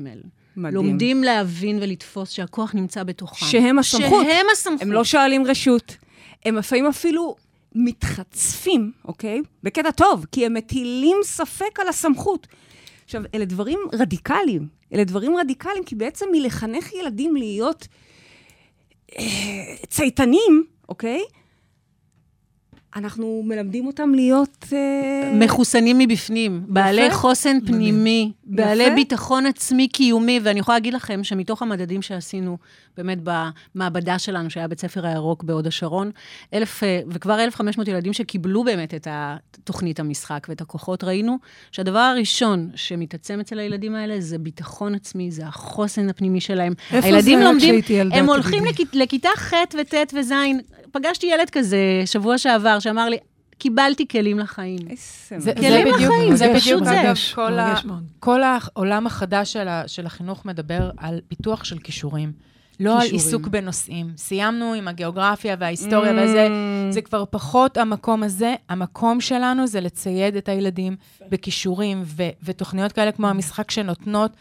מדהים. 0.55 0.75
לומדים 0.75 1.23
להבין 1.23 1.79
ולתפוס 1.81 2.29
שהכוח 2.31 2.75
נמצא 2.75 3.03
בתוכם. 3.03 3.45
שהם 3.45 3.79
הסמכות. 3.79 4.25
שהם 4.25 4.45
הסמכות. 4.51 4.81
הם 4.81 4.91
לא 4.91 5.03
שואלים 5.03 5.45
רשות. 5.45 5.97
הם 6.45 6.55
לפעמים 6.55 6.87
אפילו 6.87 7.35
מתחצפים, 7.75 8.91
אוקיי? 9.05 9.41
בקטע 9.63 9.91
טוב, 9.91 10.25
כי 10.31 10.45
הם 10.45 10.53
מטילים 10.53 11.17
ספק 11.23 11.79
על 11.79 11.87
הסמכות. 11.87 12.47
עכשיו, 13.05 13.21
אלה 13.35 13.45
דברים 13.45 13.79
רדיקליים. 13.93 14.67
אלה 14.93 15.03
דברים 15.03 15.37
רדיקליים, 15.37 15.83
כי 15.83 15.95
בעצם 15.95 16.25
מלחנך 16.31 16.93
ילדים 16.93 17.35
להיות 17.35 17.87
אה, 19.19 19.23
צייתנים, 19.87 20.63
אוקיי? 20.89 21.21
אנחנו 22.95 23.43
מלמדים 23.45 23.87
אותם 23.87 24.11
להיות... 24.15 24.65
אה, 24.73 25.31
מחוסנים 25.33 25.97
מבפנים, 25.97 26.63
בעלי 26.67 27.11
חוסן 27.11 27.57
פנימי, 27.65 28.31
בעלי 28.43 28.83
יפה. 28.83 28.95
ביטחון 28.95 29.45
עצמי 29.45 29.87
קיומי, 29.87 30.39
ואני 30.43 30.59
יכולה 30.59 30.75
להגיד 30.77 30.93
לכם 30.93 31.23
שמתוך 31.23 31.61
המדדים 31.61 32.01
שעשינו 32.01 32.57
באמת 32.97 33.17
במעבדה 33.75 34.19
שלנו, 34.19 34.49
שהיה 34.49 34.67
בית 34.67 34.79
ספר 34.79 35.05
הירוק 35.05 35.43
בהוד 35.43 35.67
השרון, 35.67 36.11
אלף, 36.53 36.83
אה, 36.83 37.01
וכבר 37.07 37.43
1,500 37.43 37.87
ילדים 37.87 38.13
שקיבלו 38.13 38.63
באמת 38.63 38.93
את 38.93 39.07
תוכנית 39.63 39.99
המשחק 39.99 40.47
ואת 40.49 40.61
הכוחות, 40.61 41.03
ראינו 41.03 41.37
שהדבר 41.71 41.99
הראשון 41.99 42.69
שמתעצם 42.75 43.39
אצל 43.39 43.59
הילדים 43.59 43.95
האלה 43.95 44.21
זה 44.21 44.37
ביטחון 44.37 44.95
עצמי, 44.95 45.31
זה 45.31 45.45
החוסן 45.47 46.09
הפנימי 46.09 46.41
שלהם. 46.41 46.73
איפה 46.93 47.21
זה 47.21 47.29
היה 47.37 47.51
כשהייתי 47.57 47.93
ילדה, 47.93 48.15
הם 48.15 48.25
הולכים? 48.29 48.65
לכ- 48.65 48.93
לכיתה 48.93 49.29
ח' 49.37 49.53
וט' 49.79 50.13
וז', 50.13 50.31
פגשתי 50.91 51.27
ילד 51.27 51.49
כזה 51.49 52.01
שבוע 52.05 52.37
שעבר, 52.37 52.79
שאמר 52.79 53.09
לי, 53.09 53.17
קיבלתי 53.57 54.07
כלים 54.07 54.39
לחיים. 54.39 54.79
איזה 54.89 55.03
זה, 55.37 55.51
מדהים. 55.51 55.71
זה 55.71 55.81
כלים 55.81 55.95
בדיוק, 55.95 56.11
לחיים, 56.11 56.35
זה 56.35 56.45
בדיוק, 56.45 56.61
פשוט 56.61 56.83
זה. 56.83 56.91
אגב, 56.91 57.05
מרגש, 57.05 57.33
כל, 57.33 57.59
ה. 57.59 57.75
כל 58.19 58.41
העולם 58.43 59.07
החדש 59.07 59.53
של, 59.53 59.67
ה, 59.67 59.83
של 59.87 60.05
החינוך 60.05 60.45
מדבר 60.45 60.91
על 60.97 61.21
פיתוח 61.27 61.63
של 61.63 61.77
כישורים. 61.77 62.31
לא 62.79 62.93
על 62.95 63.01
כישורים. 63.01 63.25
עיסוק 63.25 63.47
בנושאים. 63.47 64.13
סיימנו 64.17 64.73
עם 64.73 64.87
הגיאוגרפיה 64.87 65.55
וההיסטוריה 65.59 66.11
Mm. 66.11 66.21
וזה, 66.23 66.47
זה 66.89 67.01
כבר 67.01 67.23
פחות 67.29 67.77
המקום 67.77 68.23
הזה. 68.23 68.55
המקום 68.69 69.21
שלנו 69.21 69.67
זה 69.67 69.81
לצייד 69.81 70.35
את 70.35 70.49
הילדים 70.49 70.95
בכישורים 71.29 72.01
ו, 72.05 72.23
ותוכניות 72.43 72.91
כאלה 72.91 73.11
כמו 73.11 73.27
המשחק 73.27 73.71
שנותנות 73.71 74.31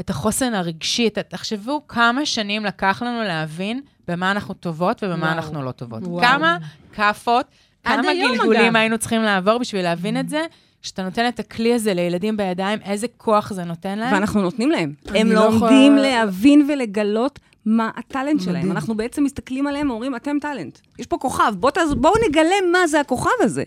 את 0.00 0.10
החוסן 0.10 0.54
הרגשי. 0.54 1.06
את, 1.06 1.18
תחשבו 1.18 1.82
כמה 1.88 2.26
שנים 2.26 2.64
לקח 2.64 3.02
לנו 3.02 3.22
להבין 3.22 3.80
במה 4.08 4.30
אנחנו 4.30 4.54
טובות 4.54 5.02
ובמה 5.04 5.18
וואו. 5.26 5.32
אנחנו 5.32 5.62
לא 5.62 5.70
טובות. 5.72 6.02
וואו. 6.02 6.22
כמה 6.22 6.56
כאפות, 6.92 7.46
כמה 7.84 8.02
גלגולים. 8.02 8.76
היינו 8.76 8.98
צריכים 8.98 9.22
לעבור 9.22 9.58
בשביל 9.58 9.82
להבין 9.82 10.20
את 10.20 10.28
זה, 10.28 10.42
שאתה 10.82 11.02
נותן 11.02 11.28
את 11.28 11.40
הכלי 11.40 11.74
הזה 11.74 11.94
לילדים 11.94 12.36
בידיים, 12.36 12.78
איזה 12.84 13.06
כוח 13.16 13.52
זה 13.52 13.64
נותן 13.64 13.98
להם. 13.98 14.12
ואנחנו 14.14 14.42
נותנים 14.42 14.70
להם. 14.70 14.92
אני 15.10 15.20
הם 15.20 15.32
לא 15.32 15.44
לומדים 15.50 15.92
יכולה- 15.96 16.02
להבין 16.24 16.70
ולגלות 16.72 17.38
מה 17.66 17.90
הטאלנט 17.96 18.40
שלהם. 18.42 18.70
אנחנו 18.72 18.96
בעצם 18.96 19.24
מסתכלים 19.24 19.66
עליהם 19.66 19.90
ואומרים, 19.90 20.16
אתם 20.16 20.36
טאלנט. 20.40 20.78
יש 20.98 21.06
פה 21.06 21.16
כוכב, 21.20 21.52
בוא 21.56 21.70
תעז- 21.70 21.94
בואו 21.94 22.14
נגלה 22.28 22.54
מה 22.72 22.86
זה 22.86 23.00
הכוכב 23.00 23.30
הזה. 23.40 23.64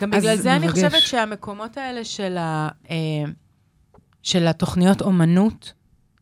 גם 0.00 0.10
בגלל 0.10 0.36
זה 0.36 0.56
אני 0.56 0.66
מרגש. 0.66 0.84
חושבת 0.84 1.02
שהמקומות 1.02 1.76
האלה 1.78 2.04
של, 2.04 2.36
ה, 2.38 2.68
אה, 2.90 2.96
של 4.22 4.46
התוכניות 4.46 5.02
אומנות, 5.02 5.72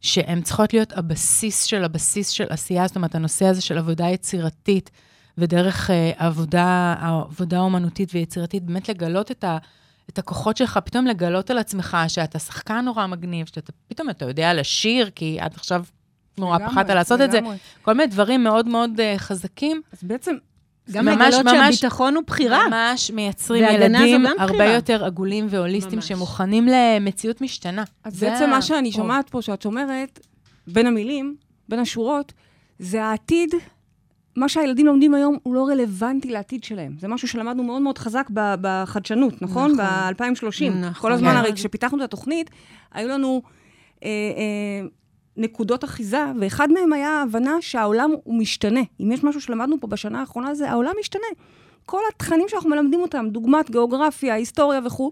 שהן 0.07 0.42
צריכות 0.42 0.72
להיות 0.72 0.92
הבסיס 0.92 1.64
של 1.64 1.84
הבסיס 1.84 2.28
של 2.28 2.46
עשייה, 2.48 2.86
זאת 2.86 2.96
אומרת, 2.96 3.14
הנושא 3.14 3.46
הזה 3.46 3.61
של 3.61 3.78
עבודה 3.78 4.09
יצירתית, 4.09 4.90
ודרך 5.38 5.90
אה, 5.90 6.12
עבודה, 6.16 6.94
עבודה 7.00 7.59
אומנותית 7.59 8.11
ויצירתית, 8.14 8.62
באמת 8.62 8.88
לגלות 8.88 9.30
את, 9.30 9.44
ה, 9.44 9.59
את 10.11 10.18
הכוחות 10.18 10.57
שלך, 10.57 10.78
פתאום 10.84 11.07
לגלות 11.07 11.50
על 11.50 11.59
עצמך 11.59 11.96
שאתה 12.09 12.38
שחקן 12.38 12.84
נורא 12.84 13.07
מגניב, 13.07 13.46
שאתה 13.46 13.72
פתאום 13.88 14.11
אתה 14.11 14.24
יודע 14.24 14.54
לשיר, 14.54 15.11
כי 15.14 15.38
עד 15.40 15.54
עכשיו 15.54 15.84
נורא 16.38 16.59
פחדת 16.59 16.90
לעשות 16.90 17.20
את 17.20 17.30
זה. 17.30 17.40
כל 17.82 17.92
מיני 17.92 18.07
דברים 18.07 18.44
מאוד 18.44 18.68
מאוד 18.68 19.00
אה, 19.00 19.14
חזקים. 19.18 19.82
אז 19.92 20.02
בעצם 20.02 20.34
גם 20.93 21.05
ממש, 21.05 21.34
לגלות 21.34 21.45
ממש- 21.55 21.76
שהביטחון 21.76 22.14
הוא 22.14 22.24
בחירה. 22.26 22.68
ממש 22.68 23.11
מייצרים 23.11 23.64
ילדים 23.64 24.26
הרבה 24.26 24.45
בחירה. 24.47 24.72
יותר 24.72 25.05
עגולים 25.05 25.47
והוליסטיים, 25.51 25.97
ממש. 25.99 26.09
שמוכנים 26.09 26.68
למציאות 26.72 27.41
משתנה. 27.41 27.84
אז 28.05 28.14
זה 28.14 28.30
בעצם 28.30 28.51
מה 28.51 28.62
שאני. 28.62 28.93
שומעת 28.93 29.30
פה, 29.30 29.43
שאת 29.43 29.64
אומרת, 29.66 30.20
בין 30.66 30.87
המילים, 30.87 31.37
בין 31.68 31.78
השורות, 31.78 32.32
זה 32.78 33.05
העתיד, 33.05 33.55
מה 34.37 34.49
שהילדים 34.49 34.87
לומדים 34.87 35.14
היום 35.14 35.37
הוא 35.43 35.55
לא 35.55 35.66
רלוונטי 35.68 36.30
לעתיד 36.30 36.64
שלהם. 36.64 36.95
זה 36.99 37.09
משהו 37.09 37.28
שלמדנו 37.28 37.62
מאוד 37.62 37.82
מאוד 37.82 37.99
חזק 37.99 38.26
בחדשנות, 38.34 39.43
נכון? 39.43 39.72
נכון. 39.72 39.76
ב-2030. 39.87 40.70
נכון. 40.70 40.93
כל 41.03 41.12
הזמן, 41.12 41.30
כן. 41.30 41.37
הרי 41.37 41.53
כשפיתחנו 41.53 41.99
את 41.99 42.03
התוכנית, 42.03 42.51
היו 42.93 43.09
לנו 43.09 43.43
אה, 44.05 44.09
אה, 44.09 44.87
נקודות 45.37 45.84
אחיזה, 45.84 46.24
ואחד 46.41 46.68
מהם 46.72 46.93
היה 46.93 47.09
ההבנה 47.09 47.57
שהעולם 47.61 48.11
הוא 48.24 48.39
משתנה. 48.39 48.80
אם 49.01 49.12
יש 49.12 49.24
משהו 49.24 49.41
שלמדנו 49.41 49.80
פה 49.80 49.87
בשנה 49.87 50.20
האחרונה, 50.20 50.55
זה 50.55 50.70
העולם 50.70 50.93
משתנה. 51.01 51.26
כל 51.87 52.01
התכנים 52.14 52.47
שאנחנו 52.49 52.70
מלמדים 52.70 53.01
אותם, 53.01 53.26
דוגמת 53.30 53.70
גיאוגרפיה, 53.70 54.34
היסטוריה 54.34 54.80
וכו', 54.87 55.11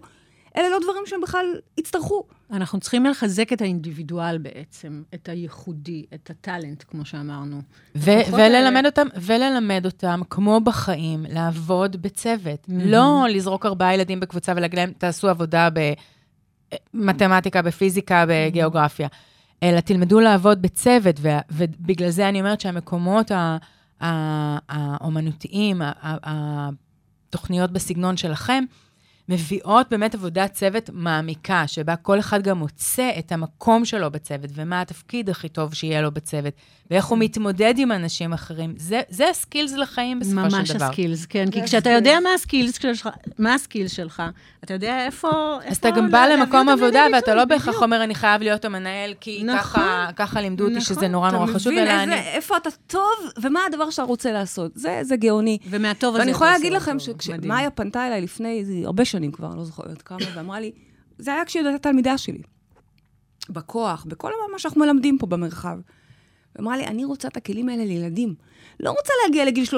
אלה 0.57 0.69
לא 0.69 0.79
דברים 0.83 1.03
שהם 1.05 1.21
בכלל 1.21 1.45
יצטרכו. 1.77 2.23
אנחנו 2.51 2.79
צריכים 2.79 3.05
לחזק 3.05 3.53
את 3.53 3.61
האינדיבידואל 3.61 4.37
בעצם, 4.37 5.03
את 5.13 5.29
הייחודי, 5.29 6.05
את 6.13 6.29
הטאלנט, 6.29 6.83
כמו 6.87 7.05
שאמרנו. 7.05 7.61
ו- 7.95 8.11
וללמד 8.31 8.75
האלה- 8.75 8.85
אותם, 8.85 9.07
וללמד 9.21 9.81
אותם, 9.85 10.21
כמו 10.29 10.59
בחיים, 10.61 11.25
לעבוד 11.29 12.01
בצוות. 12.01 12.65
לא 12.69 13.25
לזרוק 13.29 13.65
ארבעה 13.65 13.93
ילדים 13.93 14.19
בקבוצה 14.19 14.53
ולהגיד 14.55 14.79
להם, 14.79 14.91
תעשו 14.97 15.29
עבודה 15.29 15.69
במתמטיקה, 16.93 17.61
בפיזיקה, 17.61 18.25
בגיאוגרפיה. 18.27 19.07
אלא 19.63 19.79
תלמדו 19.79 20.19
לעבוד 20.19 20.61
בצוות, 20.61 21.15
ו- 21.19 21.29
ובגלל 21.51 22.09
זה 22.09 22.29
אני 22.29 22.39
אומרת 22.39 22.61
שהמקומות 22.61 23.31
האומנותיים, 24.01 25.81
התוכניות 26.03 27.71
בסגנון 27.71 28.17
שלכם, 28.17 28.63
מביאות 29.29 29.87
באמת 29.91 30.15
עבודת 30.15 30.53
צוות 30.53 30.89
מעמיקה, 30.93 31.63
שבה 31.67 31.95
כל 31.95 32.19
אחד 32.19 32.43
גם 32.43 32.57
מוצא 32.57 33.11
את 33.19 33.31
המקום 33.31 33.85
שלו 33.85 34.11
בצוות, 34.11 34.49
ומה 34.55 34.81
התפקיד 34.81 35.29
הכי 35.29 35.49
טוב 35.49 35.73
שיהיה 35.73 36.01
לו 36.01 36.11
בצוות, 36.11 36.53
ואיך 36.91 37.05
הוא 37.05 37.17
מתמודד 37.17 37.73
עם 37.77 37.91
אנשים 37.91 38.33
אחרים. 38.33 38.73
זה, 38.77 39.01
זה 39.09 39.29
ה 39.29 39.35
skills 39.35 39.73
לחיים 39.73 40.19
בסופו 40.19 40.35
ממש 40.35 40.53
של 40.69 40.73
דבר. 40.73 40.85
ה 40.85 40.90
skills, 40.90 41.25
כן. 41.25 41.51
כי 41.51 41.63
כשאתה 41.63 41.77
ה 41.89 41.90
skills. 41.90 41.95
יודע 41.95 42.19
מה 42.23 42.29
ה 42.35 42.42
skills 42.42 42.81
שלך, 42.81 43.09
מה 43.39 43.53
ה 43.53 43.58
skills 43.58 43.91
שלך, 43.91 44.23
אתה 44.63 44.73
יודע 44.73 45.05
איפה... 45.05 45.29
אז 45.57 45.63
איפה 45.65 45.89
אתה 45.89 45.97
גם 45.97 46.05
לה- 46.05 46.11
בא 46.11 46.25
למקום 46.25 46.69
עבודה, 46.69 47.05
ואתה 47.13 47.35
לא 47.35 47.45
בהכרח. 47.45 47.83
אומר, 47.83 48.03
אני 48.03 48.15
חייב 48.15 48.41
להיות 48.41 48.65
המנהל, 48.65 49.13
כי 49.21 49.43
נכון, 49.43 49.59
ככה, 49.59 50.07
ככה 50.15 50.41
לימדו 50.41 50.63
אותי 50.63 50.75
נכון. 50.75 50.95
שזה 50.95 51.07
נורא 51.07 51.31
נורא 51.31 51.47
חשוב, 51.47 51.73
אלא 51.73 52.03
אני... 52.03 52.15
איפה 52.15 52.57
אתה 52.57 52.69
טוב, 52.87 53.01
ומה 53.41 53.59
הדבר 53.67 53.89
שאתה 53.89 54.03
רוצה 54.03 54.31
לעשות. 54.31 54.71
זה, 54.75 54.99
זה 55.03 55.15
גאוני. 55.15 55.57
ומהטוב 55.69 56.09
הזה 56.15 56.19
ואני 56.19 56.31
יכולה 56.31 56.51
להגיד 56.51 56.73
לכם. 56.73 56.99
שכשמאיה 56.99 57.69
פנתה 57.69 58.07
אליי 58.07 58.21
לפני 58.21 58.63
הרבה 58.85 59.05
שנים 59.15 59.31
כבר, 59.31 59.47
אני 59.47 59.57
לא 59.57 59.63
זוכרת 59.63 60.01
כמה, 60.01 60.19
ואמרה 60.35 60.59
לי, 60.59 60.71
זה 61.17 61.33
היה 61.33 61.45
כשהיא 61.45 61.65
הייתה 61.65 61.89
תלמידה 61.89 62.17
שלי. 62.17 62.41
בכוח, 63.49 64.05
בכל 64.09 64.31
מה 64.51 64.59
שאנחנו 64.59 64.81
מלמדים 64.81 65.17
פה 65.17 65.27
במרחב. 65.27 65.77
ואמרה 66.55 66.77
לי, 66.77 66.85
אני 66.85 67.05
רוצה 67.05 67.27
את 67.27 67.37
הכלים 67.37 67.69
האלה 67.69 67.85
לילדים. 67.85 68.35
לא 68.79 68.89
רוצה 68.89 69.13
להגיע 69.23 69.45
לגיל 69.45 69.65
30-40 69.65 69.71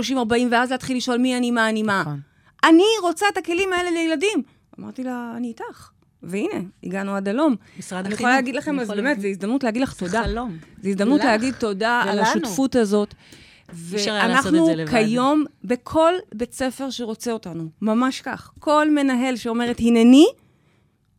ואז 0.52 0.72
להתחיל 0.72 0.98
לשאול 0.98 1.18
מי 1.18 1.38
אני, 1.38 1.52
מה 1.52 1.70
אני, 1.70 1.84
מה. 1.84 2.02
נכון. 2.02 2.20
אני 2.64 2.84
רוצה 3.02 3.26
את 3.34 3.38
הכלים 3.38 3.74
האלה 3.74 3.92
לילדים. 3.92 4.44
אמרתי 4.80 5.04
לה, 5.04 5.34
אני 5.38 5.48
איתך. 5.48 5.90
והנה, 6.24 6.60
הגענו 6.84 7.16
עד 7.16 7.28
הלום. 7.28 7.56
משרד 7.80 7.98
אני 8.00 8.08
החינוך. 8.08 8.20
יכולה 8.20 8.36
להגיד 8.36 8.56
לכם, 8.56 8.72
אני 8.72 8.82
אז 8.82 8.90
באמת, 8.90 9.22
זו 9.22 9.28
הזדמנות 9.28 9.64
להגיד 9.64 9.82
לך 9.82 9.94
תודה. 9.94 10.24
חלום. 10.24 10.58
זו 10.84 10.90
הזדמנות 10.90 11.22
להגיד 11.22 11.54
תודה 11.54 12.04
על. 12.08 12.20
השותפות 12.20 12.76
הזאת. 12.76 13.14
ואנחנו. 13.74 14.68
כיום, 14.90 15.46
בכל 15.64 16.14
בית 16.34 16.54
ספר 16.54 16.90
שרוצה 16.90 17.32
אותנו, 17.32 17.70
ממש 17.82 18.22
כך, 18.22 18.52
כל 18.60 18.92
מנהל 18.92 19.36
שאומרת, 19.36 19.80
הנני, 19.80 20.28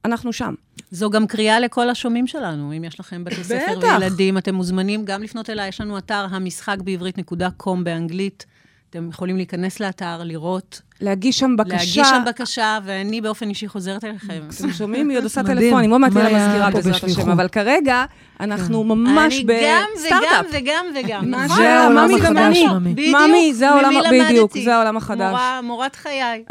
אנחנו 0.05 0.32
שם. 0.32 0.55
זו 0.90 1.11
גם 1.11 1.26
קריאה 1.26 1.61
לכל 1.61 1.90
השומעים 1.90 2.26
שלנו. 2.26 2.72
אם 2.76 2.84
יש 2.84 3.01
לכם 3.01 3.24
בתי 3.24 3.44
ספר. 3.44 3.80
וילדים, 3.82 4.38
אתם 4.38 4.55
מוזמנים 4.55 5.05
גם 5.05 5.22
לפנות 5.22 5.51
אליי. 5.51 5.68
יש 5.68 5.80
לנו 5.80 5.99
אתר 5.99 6.26
המשחק 6.30 6.76
בעברית 6.84 7.18
נקודה 7.18 7.51
קום 7.51 7.84
באנגלית. 7.84 8.46
אתם 8.90 9.09
יכולים 9.09 9.36
להיכנס 9.36 9.80
לאתר, 9.80 10.20
לראות, 10.24 10.82
להגיש 11.01 11.38
שם 11.38 11.57
בקשה. 11.57 11.76
להגיש 11.76 11.94
שם 11.96 12.22
בקשה, 12.26 12.78
ואני 12.84 13.20
באופן 13.20 13.49
אישי 13.49 13.68
חוזרת 13.68 14.05
אליכם. 14.05 14.40
אתם 14.59 14.72
שומעים? 14.72 15.09
היא 15.09 15.16
עוד 15.18 15.24
עושה. 15.24 15.42
טלפונים, 15.42 15.90
עוד 15.90 16.01
מעט 16.01 16.12
תהיה 16.12 16.24
לה 16.24 16.30
מאיה 16.32 16.46
מזכירה 16.49 16.70
פה 16.70 16.76
בעזרת. 16.76 17.05
השם, 17.05 17.30
אבל 17.30 17.49
כרגע 17.49 18.05
אנחנו 18.40 18.84
ממש 18.84 19.34
אני 19.34 19.42
גם 19.42 19.49
וגם 19.59 19.84
בסטארט-אפ. 19.96 20.46
וגם 20.53 20.84
וגם. 21.01 21.28
מה? 21.30 21.49
זה 21.49 21.70
העולם 21.80 22.14
החדש. 22.14 22.59
ממי. 22.59 22.92
בדיוק. 22.94 23.16
ממי, 23.16 23.55
זה 23.55 23.68
העולם- 23.70 23.92
בדיוק? 24.28 24.59
זה 24.64 24.74
העולם 24.76 24.96
החדש. 24.96 25.40
מורת 25.62 25.96
חיי. 25.96 26.44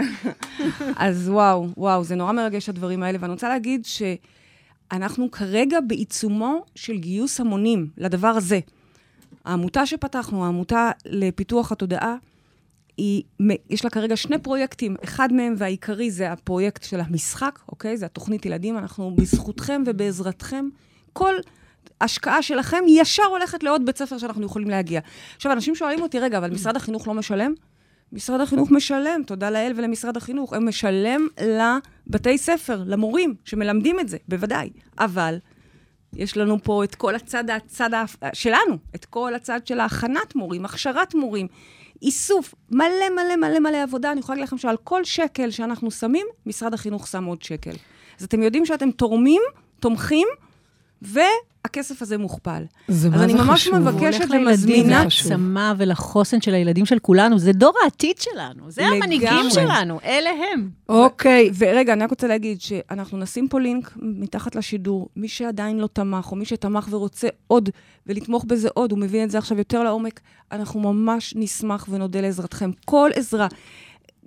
אז 0.97 1.29
וואו, 1.29 1.67
וואו, 1.77 2.03
זה 2.03 2.15
נורא 2.15 2.31
מרגש 2.31 2.69
הדברים 2.69 3.03
האלה, 3.03 3.17
ואני 3.21 3.31
רוצה 3.33 3.49
להגיד 3.49 3.85
שאנחנו 4.91 5.31
כרגע 5.31 5.77
בעיצומו 5.87 6.63
של 6.75 6.97
גיוס 6.97 7.39
המונים 7.39 7.87
לדבר 7.97 8.27
הזה. 8.27 8.59
העמותה 9.45 9.85
שפתחנו, 9.85 10.45
העמותה 10.45 10.91
לפיתוח 11.05 11.71
התודעה, 11.71 12.15
היא, 12.97 13.23
יש 13.69 13.83
לה 13.83 13.89
כרגע 13.89 14.15
שני 14.15 14.37
פרויקטים. 14.37 14.95
אחד 15.03 15.33
מהם, 15.33 15.53
והעיקרי, 15.57 16.11
זה 16.11 16.31
הפרויקט 16.31 16.83
של 16.83 16.99
המשחק, 16.99 17.59
אוקיי? 17.69 17.97
זה 17.97 18.05
התוכנית 18.05 18.45
ילדים. 18.45 18.77
אנחנו 18.77 19.15
בזכותכם 19.15 19.83
ובעזרתכם, 19.85 20.69
כל 21.13 21.33
השקעה 22.01 22.41
שלכם 22.41 22.83
ישר 22.87 23.23
הולכת 23.23 23.63
לעוד 23.63 23.85
בית 23.85 23.97
ספר 23.97 24.17
שאנחנו 24.17 24.45
יכולים 24.45 24.69
להגיע. 24.69 24.99
עכשיו, 25.35 25.51
אנשים 25.51 25.75
שואלים 25.75 26.01
אותי, 26.01 26.19
רגע, 26.19 26.37
אבל 26.37 26.51
משרד 26.51 26.75
החינוך 26.75 27.07
לא 27.07 27.13
משלם? 27.13 27.53
משרד 28.11 28.41
החינוך 28.41 28.71
משלם, 28.71 29.21
תודה 29.25 29.49
לאל 29.49 29.73
ולמשרד 29.75 30.17
החינוך. 30.17 30.53
הם 30.53 30.67
משלם 30.67 31.27
לבתי 32.07 32.37
ספר, 32.37 32.83
למורים 32.85 33.35
שמלמדים 33.45 33.99
את 33.99 34.09
זה, 34.09 34.17
בוודאי. 34.27 34.69
אבל 34.99 35.37
יש 36.13 36.37
לנו 36.37 36.63
פה 36.63 36.83
את 36.83 36.95
כל 36.95 37.15
הצד, 37.15 37.49
הצד 37.49 37.89
שלנו, 38.33 38.77
את 38.95 39.05
כל 39.05 39.35
הצד 39.35 39.67
של 39.67 39.79
ההכנת 39.79 40.35
מורים, 40.35 40.65
הכשרת 40.65 41.15
מורים, 41.15 41.47
איסוף, 42.01 42.55
מלא 42.71 43.09
מלא 43.15 43.35
מלא 43.35 43.59
מלא 43.59 43.83
עבודה. 43.83 44.11
אני 44.11 44.19
יכולה 44.19 44.35
להגיד 44.35 44.47
לכם 44.47 44.57
שעל 44.57 44.77
כל 44.83 45.03
שקל 45.03 45.51
שאנחנו 45.51 45.91
שמים, 45.91 46.27
משרד 46.45 46.73
החינוך 46.73 47.07
שם 47.07 47.23
עוד 47.25 47.41
שקל. 47.41 47.73
אז 48.19 48.25
אתם 48.25 48.43
יודעים 48.43 48.65
שאתם 48.65 48.91
תורמים, 48.91 49.41
תומכים, 49.79 50.27
והכסף 51.01 52.01
הזה 52.01 52.17
מוכפל. 52.17 52.63
זה 52.87 53.07
אז 53.07 53.13
מה 53.15 53.23
אני 53.23 53.33
זה 53.33 53.39
ממש 53.43 53.61
חשוב. 53.61 53.75
מבקשת 53.79 54.21
הולך 54.21 54.31
ומזמינה- 54.31 54.53
לילדים, 54.75 54.89
להעצמה 54.89 55.73
ולחוסן 55.77 56.41
של 56.41 56.53
הילדים 56.53 56.85
של 56.85 56.99
כולנו. 56.99 57.39
זה 57.39 57.51
דור 57.53 57.73
העתיד 57.83 58.17
שלנו. 58.17 58.71
זה 58.71 58.81
לגמרי. 58.81 58.97
המנהיגים 58.97 59.49
שלנו. 59.49 59.99
אלה 60.03 60.29
הם. 60.53 60.69
אוקיי, 60.89 61.49
ורגע, 61.57 61.93
אני 61.93 62.03
רק 62.03 62.09
רוצה 62.09 62.27
להגיד 62.27 62.61
שאנחנו 62.61 63.17
נשים 63.17 63.47
פה 63.47 63.59
לינק 63.59 63.91
מתחת 64.01 64.55
לשידור. 64.55 65.09
מי 65.15 65.27
שעדיין 65.27 65.79
לא 65.79 65.87
תמך, 65.93 66.31
או 66.31 66.35
מי 66.35 66.45
שתמך 66.45 66.87
ורוצה 66.91 67.27
עוד, 67.47 67.69
ולתמוך 68.07 68.45
בזה 68.47 68.67
עוד, 68.73 68.91
הוא 68.91 68.99
מבין 68.99 69.23
את 69.23 69.31
זה 69.31 69.37
עכשיו 69.37 69.57
יותר 69.57 69.83
לעומק, 69.83 70.19
אנחנו 70.51 70.79
ממש 70.93 71.33
נשמח 71.37 71.85
ונודה 71.89 72.21
לעזרתכם. 72.21 72.71
כל 72.85 73.09
עזרה. 73.15 73.47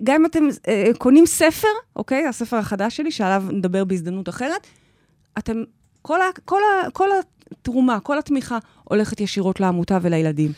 גם 0.03 0.15
אם 0.15 0.25
אתם 0.25 0.43
אה, 0.67 0.91
קונים 0.97 1.25
ספר, 1.25 1.67
אוקיי? 1.95 2.25
הספר 2.27 2.57
החדש 2.57 2.97
שלי, 2.97 3.11
שעליו 3.11 3.43
נדבר 3.51 3.83
בהזדמנות 3.85 4.29
אחרת, 4.29 4.67
אתם, 5.37 5.63
כל, 6.01 6.21
ה, 6.21 6.25
כל, 6.45 6.59
ה, 6.85 6.91
כל 6.91 7.09
התרומה, 7.51 7.99
כל 7.99 8.19
התמיכה 8.19 8.57
הולכת 8.83 9.21
ישירות 9.21 9.59
לעמותה 9.59 9.97
ולילדים. 10.01 10.51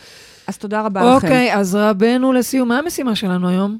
אז 0.48 0.58
תודה 0.58 0.82
רבה 0.82 1.02
לכם. 1.02 1.28
אוקיי, 1.28 1.56
אז 1.56 1.76
רבנו 1.76 2.34
לסיום, 2.34 2.68
מה 2.70 2.80
המשימה 2.80 3.16
שלנו 3.16 3.50
היום? 3.50 3.78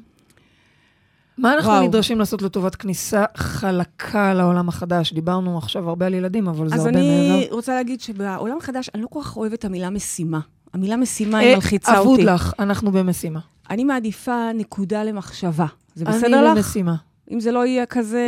מה 1.38 1.54
אנחנו 1.54 1.70
וואו. 1.70 1.82
נדרשים 1.86 2.18
לעשות 2.18 2.42
לטובת 2.42 2.74
כניסה 2.74 3.24
חלקה 3.36 4.34
לעולם 4.34 4.68
החדש? 4.68 5.12
דיברנו 5.12 5.58
עכשיו 5.58 5.88
הרבה 5.88 6.06
על 6.06 6.14
ילדים, 6.14 6.48
אבל 6.48 6.68
זה 6.68 6.74
אז 6.74 6.86
הרבה 6.86 6.98
אני 6.98 7.30
מעבר. 7.40 7.54
רוצה 7.54 7.74
להגיד 7.74 8.00
שבעולם 8.00 8.58
החדש, 8.58 8.90
אני 8.94 9.02
לא 9.02 9.06
כל 9.06 9.20
כך 9.22 9.36
אוהבת 9.36 9.58
את 9.58 9.64
המילה 9.64 9.90
משימה. 9.90 10.40
המילה 10.74 10.96
משימה 10.96 11.38
אה, 11.40 11.46
היא 11.46 11.54
מלחיצה 11.54 12.00
אבוד 12.00 12.06
אותי. 12.06 12.24
לך, 12.24 12.52
אנחנו 12.58 12.92
במשימה. 12.92 13.40
אני 13.70 13.84
מעדיפה 13.84 14.52
נקודה 14.54 15.04
למחשבה. 15.04 15.66
זה 15.94 16.04
אני 16.04 16.16
בסדר 16.16 16.44
לך? 16.50 16.56
במשימה. 16.56 16.94
אם 17.30 17.40
זה 17.40 17.52
לא 17.52 17.66
יהיה 17.66 17.86
כזה 17.86 18.22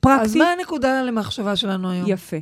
פרקטי? 0.00 0.24
אז 0.24 0.36
מה 0.36 0.52
הנקודה 0.52 1.02
למחשבה 1.02 1.56
שלנו 1.56 1.90
היום? 1.90 2.04
יפה. 2.08 2.36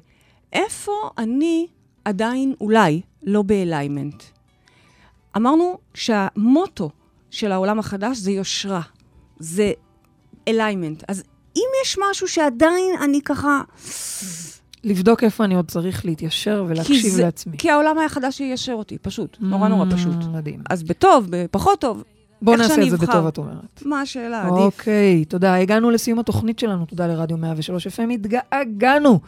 איפה 0.53 0.93
אני 1.19 1.67
עדיין 2.05 2.55
אולי 2.61 3.01
לא 3.23 3.43
באליימנט? 3.43 4.23
אמרנו 5.37 5.79
שהמוטו 5.95 6.91
של 7.31 7.53
העולם 7.53 7.79
החדש 7.79 8.19
זה 8.19 8.31
יושרה, 8.31 8.81
זה 9.39 9.73
אליימנט. 10.49 11.05
אז 11.09 11.23
אם 11.57 11.63
יש 11.85 11.99
משהו 12.11 12.29
שעדיין 12.29 12.95
אני 13.05 13.21
ככה... 13.25 13.61
לבדוק 14.85 15.25
איפה 15.25 15.45
אני 15.45 15.55
עוד 15.55 15.71
צריך 15.71 16.05
להתיישר 16.05 16.65
ולהקשיב 16.69 17.13
זה- 17.13 17.23
לעצמי. 17.23 17.59
כי 17.59 17.71
העולם 17.71 17.97
החדש 17.99 18.41
יישר 18.41 18.73
אותי, 18.73 18.99
פשוט. 18.99 19.37
נורא 19.41 19.69
נורא 19.69 19.85
Mm, 19.91 19.95
פשוט. 19.95 20.25
מדהים. 20.33 20.63
אז 20.71 20.83
בטוב, 20.83 21.27
בפחות 21.31 21.81
טוב. 21.81 22.05
בוא 22.43 22.57
נעשה 22.57 22.83
את 22.83 22.91
זה. 22.91 22.97
בטוב, 22.97 23.27
את 23.27 23.39
אומרת. 23.39 23.83
מה 23.85 24.01
השאלה? 24.01 24.41
עדיף. 24.43 24.53
אוקיי, 24.59 25.25
תודה. 25.25 25.55
הגענו 25.55 25.91
לסיום 25.91 26.19
התוכנית 26.19 26.59
שלנו, 26.59 26.87
תודה 26.87 27.07
לרדיו 27.07 27.37
103 27.37 27.87
FM, 27.87 28.13
התגעגענו. 28.15 29.21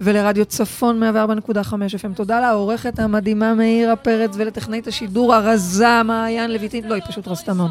ולרדיו 0.00 0.44
צפון 0.44 1.02
104.5 1.02 1.72
FM. 1.72 2.14
תודה 2.16 2.40
לעורכת 2.40 2.98
המדהימה 2.98 3.54
מאירה 3.54 3.96
פרץ 3.96 4.30
ולטכנאית 4.34 4.86
השידור 4.86 5.34
הרזה 5.34 6.02
מעיין 6.04 6.50
לויטין. 6.52 6.88
לא, 6.88 6.94
היא 6.94 7.02
פשוט 7.08 7.28
רזתה 7.28 7.52
מאוד. 7.52 7.70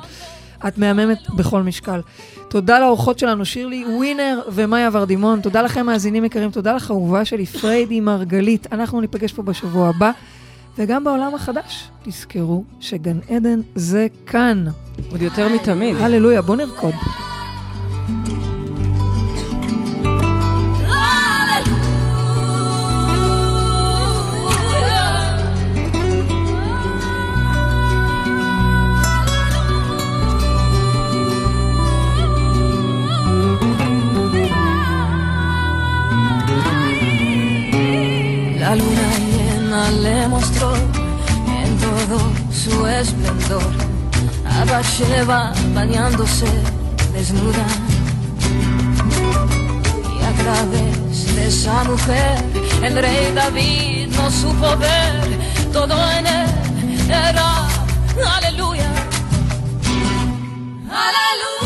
את 0.67 0.77
מהממת 0.77 1.29
בכל 1.29 1.63
משקל. 1.63 2.01
תודה 2.47 2.79
לאורחות 2.79 3.19
שלנו, 3.19 3.45
שירלי 3.45 3.85
ווינר 3.85 4.41
ומאיה 4.47 4.89
ורדימון. 4.93 5.41
תודה 5.41 5.61
לכם, 5.61 5.85
מאזינים 5.85 6.25
יקרים. 6.25 6.51
תודה 6.51 6.73
לך, 6.73 6.91
אהובה 6.91 7.25
שלי, 7.25 7.45
פריידי 7.45 7.99
מרגלית. 7.99 8.73
אנחנו 8.73 9.01
ניפגש 9.01 9.33
פה 9.33 9.43
בשבוע 9.43 9.89
הבא, 9.89 10.11
וגם 10.77 11.03
בעולם 11.03 11.35
החדש. 11.35 11.87
תזכרו 12.03 12.63
שגן 12.79 13.19
עדן 13.29 13.59
זה 13.75 14.07
כאן. 14.25 14.65
עוד 15.11 15.21
יותר 15.21 15.47
מתמיד. 15.49 15.95
הללויה, 15.95 16.41
בואו 16.41 16.57
נרקוד. 16.57 16.93
Su 42.95 43.01
esplendor 43.01 43.73
a 44.45 44.63
Bathsheba 44.65 45.51
bañándose 45.73 46.45
desnuda. 47.13 47.65
Y 50.17 50.23
a 50.23 50.31
través 50.41 51.35
de 51.35 51.47
esa 51.47 51.83
mujer 51.83 52.37
el 52.83 52.95
rey 52.95 53.33
David 53.33 54.07
no 54.15 54.31
supo 54.31 54.77
ver 54.77 55.39
todo 55.73 55.95
en 56.11 56.27
él 56.27 56.49
era 57.09 57.67
aleluya. 58.37 58.89
Aleluya. 60.89 61.64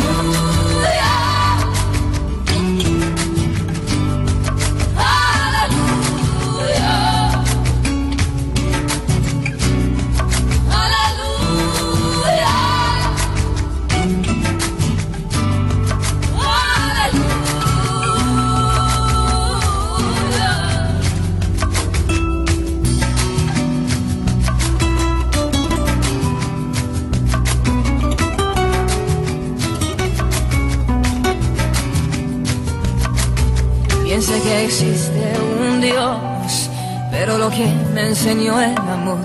piensa 34.20 34.44
que 34.44 34.66
existe 34.66 35.34
un 35.62 35.80
Dios, 35.80 36.70
pero 37.10 37.38
lo 37.38 37.50
que 37.50 37.66
me 37.94 38.08
enseñó 38.08 38.62
el 38.62 38.78
amor 38.78 39.20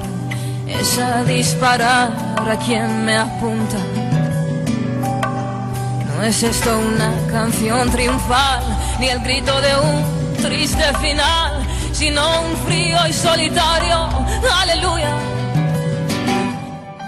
es 0.69 0.99
a 0.99 1.25
disparar 1.25 2.13
a 2.49 2.57
quien 2.65 3.05
me 3.05 3.17
apunta. 3.17 3.79
No 6.07 6.23
es 6.23 6.41
esto 6.45 6.79
una 6.79 7.13
canción 7.29 7.91
triunfal, 7.91 8.63
ni 9.01 9.09
el 9.09 9.19
grito 9.21 9.61
de 9.61 9.75
un 9.81 10.37
triste 10.37 10.85
final, 11.01 11.67
sino 11.93 12.23
un 12.43 12.57
frío 12.59 12.99
y 13.09 13.13
solitario. 13.13 14.09
Aleluya. 14.63 15.13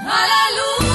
Aleluya. 0.03 0.86